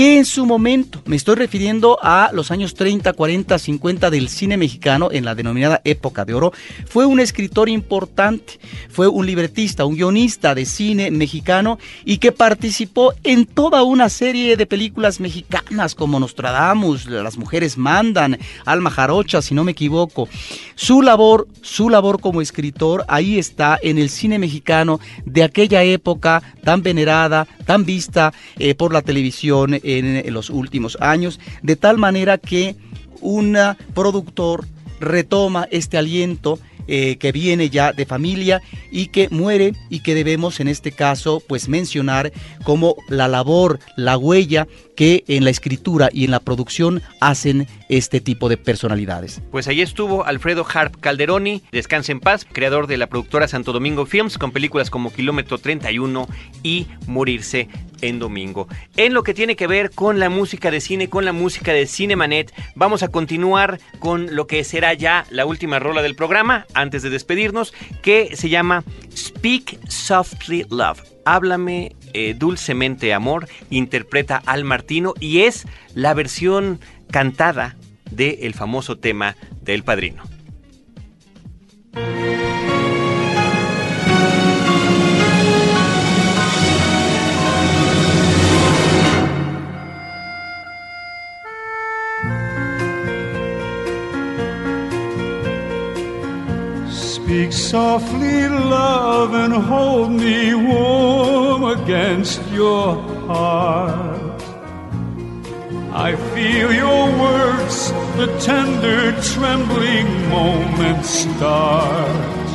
en 0.06 0.26
su 0.26 0.46
momento, 0.46 1.02
me 1.06 1.16
estoy 1.16 1.36
refiriendo 1.36 1.98
a 2.02 2.30
los 2.32 2.52
años 2.52 2.74
30, 2.74 3.12
40, 3.14 3.60
50 3.60 4.10
del 4.10 4.30
cine 4.30 4.56
mexicano 4.56 5.10
en 5.12 5.26
la 5.26 5.36
denominada 5.36 5.82
época 5.84 6.26
de 6.26 6.34
oro, 6.34 6.54
fue 6.86 7.06
un 7.06 7.20
escritor 7.20 7.70
importante, 7.70 8.60
fue 8.90 9.08
un 9.08 9.26
libretista, 9.26 9.86
un 9.86 9.96
guionista 9.96 10.56
de 10.56 10.66
cine 10.66 11.12
mexicano 11.12 11.80
y 12.06 12.20
que 12.20 12.32
participó 12.32 13.14
en 13.24 13.46
toda 13.46 13.84
una 13.84 14.10
serie 14.10 14.56
de 14.56 14.66
películas 14.66 15.20
mexicanas 15.20 15.96
como 15.96 16.20
Nostradamus, 16.20 17.06
Las 17.08 17.38
mujeres 17.38 17.78
mandan, 17.78 18.38
Alma 18.66 18.92
Jarocha, 18.92 19.42
si 19.42 19.54
no 19.54 19.64
me 19.64 19.72
equivoco. 19.72 20.30
Su 20.76 21.02
labor, 21.02 21.48
su 21.62 21.90
labor 21.90 22.22
como 22.22 22.42
escritor 22.42 23.04
ahí 23.08 23.38
está 23.38 23.78
en 23.82 23.98
el 23.98 24.10
cine 24.10 24.40
mexicano 24.40 25.00
de 25.26 25.44
aquella 25.44 25.84
época 25.84 26.42
tan 26.64 26.84
venerada, 26.84 27.48
tan 27.70 27.86
vista 27.86 28.34
eh, 28.58 28.74
por 28.74 28.92
la 28.92 29.04
televisión 29.04 29.80
en, 29.84 30.34
los 30.34 30.50
últimos 30.50 30.98
años, 31.00 31.40
de 31.62 31.76
tal 31.76 32.00
manera 32.00 32.40
que 32.40 32.76
un 33.22 33.56
productor 33.94 34.66
retoma 35.00 35.68
este 35.70 36.00
aliento 36.00 36.58
eh, 36.92 37.18
que 37.18 37.32
viene 37.32 37.70
ya 37.70 37.94
de 37.94 38.08
familia 38.08 38.64
y 38.92 39.08
que 39.08 39.30
muere 39.30 39.74
y 39.90 40.00
que 40.00 40.16
debemos 40.16 40.60
en 40.60 40.68
este 40.68 40.92
caso 40.92 41.40
pues 41.48 41.70
mencionar 41.70 42.32
como 42.64 42.96
la 43.10 43.28
labor, 43.28 43.80
la 43.96 44.18
huella 44.18 44.68
que 44.96 45.24
en 45.28 45.44
la 45.44 45.52
escritura 45.52 46.10
y 46.12 46.26
en 46.26 46.32
la 46.32 46.40
producción 46.40 47.04
hacen 47.22 47.68
este 47.90 48.22
tipo 48.22 48.50
de 48.50 48.58
personalidades. 48.58 49.40
Pues 49.52 49.68
ahí 49.68 49.82
estuvo 49.82 50.26
Alfredo 50.26 50.66
Harp 50.74 51.00
Calderoni, 51.00 51.62
descanse 51.72 52.12
en 52.12 52.20
paz, 52.20 52.46
creador 52.52 52.88
de 52.88 52.98
la 52.98 53.08
productora 53.08 53.48
Santo 53.48 53.72
Domingo 53.72 54.08
Films, 54.08 54.40
con 54.40 54.52
películas 54.52 54.90
como 54.90 55.14
Kilómetro 55.14 55.60
31 55.60 56.28
y 56.64 56.88
Morirse 57.06 57.70
en 58.02 58.20
Domingo. 58.20 58.68
En 58.98 59.14
lo 59.14 59.24
que 59.24 59.34
tiene 59.34 59.56
que 59.56 59.68
ver 59.68 59.92
con 59.92 60.20
la 60.20 60.30
música 60.30 60.72
de 60.72 60.82
cine, 60.82 61.10
con 61.10 61.26
la 61.26 61.34
música 61.34 61.74
de 61.74 61.88
Cinemanet, 61.88 62.54
vamos 62.76 63.04
a 63.04 63.10
continuar 63.10 63.80
con 64.00 64.36
lo 64.36 64.48
que 64.48 64.64
será 64.64 64.94
ya 64.94 65.26
la 65.30 65.46
última 65.46 65.80
rola 65.80 66.02
del 66.02 66.16
programa, 66.16 66.66
antes 66.74 67.04
de 67.04 67.10
despedirnos, 67.10 67.74
que 68.02 68.36
se 68.36 68.50
llama 68.50 68.84
Speak 69.16 69.80
Softly 69.90 70.66
Love. 70.70 71.04
Háblame 71.26 71.96
eh, 72.14 72.34
dulcemente 72.38 73.14
amor, 73.14 73.48
interpreta 73.70 74.42
Al 74.46 74.64
Martino 74.64 75.14
y 75.20 75.42
es 75.42 75.66
la 75.94 76.14
versión 76.14 76.80
cantada 77.12 77.76
del 78.12 78.54
famoso 78.54 78.98
tema 78.98 79.36
del 79.62 79.84
padrino. 79.84 80.24
Speak 97.30 97.54
softly, 97.54 98.50
love, 98.50 99.36
and 99.36 99.54
hold 99.54 100.10
me 100.10 100.56
warm 100.56 101.64
against 101.64 102.42
your 102.50 102.96
heart. 103.28 104.42
I 105.94 106.16
feel 106.34 106.74
your 106.74 107.06
words, 107.22 107.92
the 108.18 108.36
tender, 108.40 109.12
trembling 109.22 110.08
moment 110.30 111.06
start. 111.06 112.50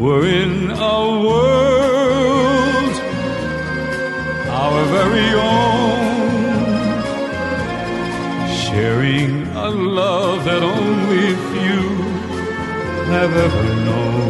We're 0.00 0.26
in 0.26 0.72
a 0.72 1.00
world, 1.28 2.94
our 4.50 4.84
very 4.96 5.30
own, 5.54 6.66
sharing 8.64 9.46
a 9.54 9.70
love 9.70 10.44
that 10.44 10.64
only 10.64 11.55
have 13.06 13.34
ever 13.36 13.64
known. 13.86 14.26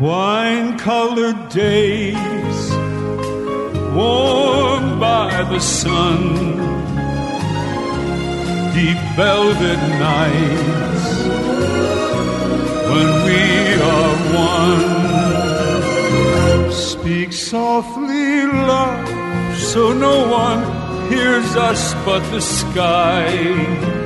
Wine 0.00 0.78
colored 0.78 1.48
days, 1.48 2.60
warmed 3.94 5.00
by 5.00 5.42
the 5.52 5.60
sun, 5.60 6.22
deep 8.74 9.00
velvet 9.16 9.80
nights 10.10 11.04
when 12.92 13.10
we 13.26 13.40
are 13.92 14.16
one. 14.54 14.90
Speak 16.72 17.32
softly, 17.32 18.46
love, 18.46 19.08
so 19.58 19.92
no 19.92 20.16
one 20.28 20.60
hears 21.10 21.56
us 21.56 21.94
but 22.04 22.22
the 22.30 22.40
sky. 22.40 23.99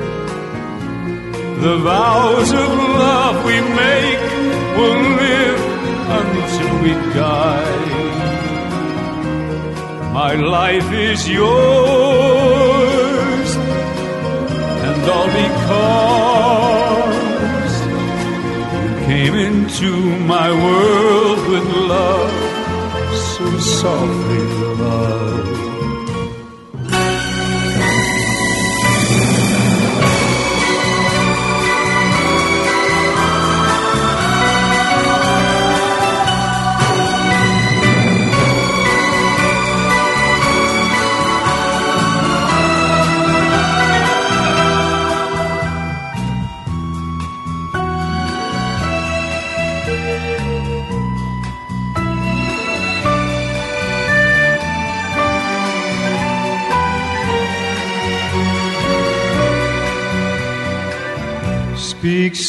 The 1.63 1.77
vows 1.79 2.51
of 2.53 2.69
love 2.69 3.45
we 3.45 3.61
make 3.61 4.21
will 4.77 5.01
live 5.25 5.61
until 6.21 6.73
we 6.83 6.93
die. 7.15 7.85
My 10.13 10.35
life 10.35 10.93
is 10.93 11.29
yours, 11.29 11.49
and 14.87 15.03
all 15.15 15.29
because 15.43 15.75
you 18.75 18.91
came 19.07 19.35
into 19.35 19.91
my 20.27 20.49
world 20.51 21.41
with 21.49 21.67
love, 21.95 22.33
so 23.15 23.45
softly, 23.59 24.43
love. 24.85 25.24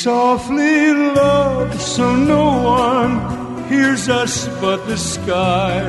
Softly, 0.03 0.91
love, 0.93 1.79
so 1.79 2.15
no 2.15 2.45
one 2.61 3.11
hears 3.69 4.09
us 4.09 4.47
but 4.59 4.85
the 4.87 4.97
sky. 4.97 5.81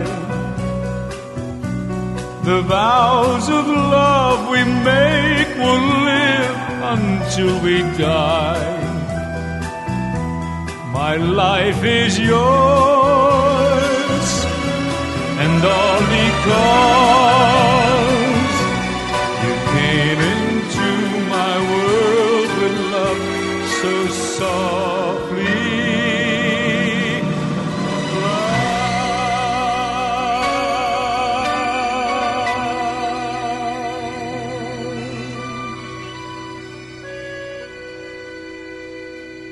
The 2.45 2.63
vows 2.63 3.49
of 3.49 3.67
love 3.67 4.49
we 4.55 4.63
make 4.91 5.49
will 5.63 5.87
live 6.13 6.57
until 6.95 7.53
we 7.67 7.77
die. 7.99 8.75
My 10.93 11.17
life 11.17 11.83
is 11.83 12.19
yours, 12.19 12.37
and 15.43 15.65
all 15.65 16.01
because 16.17 17.86
so 23.81 24.07
softly. 24.09 25.67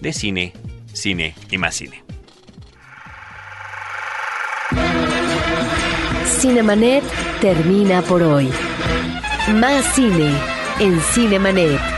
de 0.00 0.12
cine, 0.12 0.52
cine 0.92 1.34
y 1.50 1.58
más 1.58 1.74
cine. 1.74 2.04
Cinemanet 6.40 7.02
termina 7.40 8.02
por 8.02 8.22
hoy. 8.22 8.48
Más 9.54 9.84
cine 9.94 10.32
en 10.78 11.00
Cinemanet. 11.00 11.97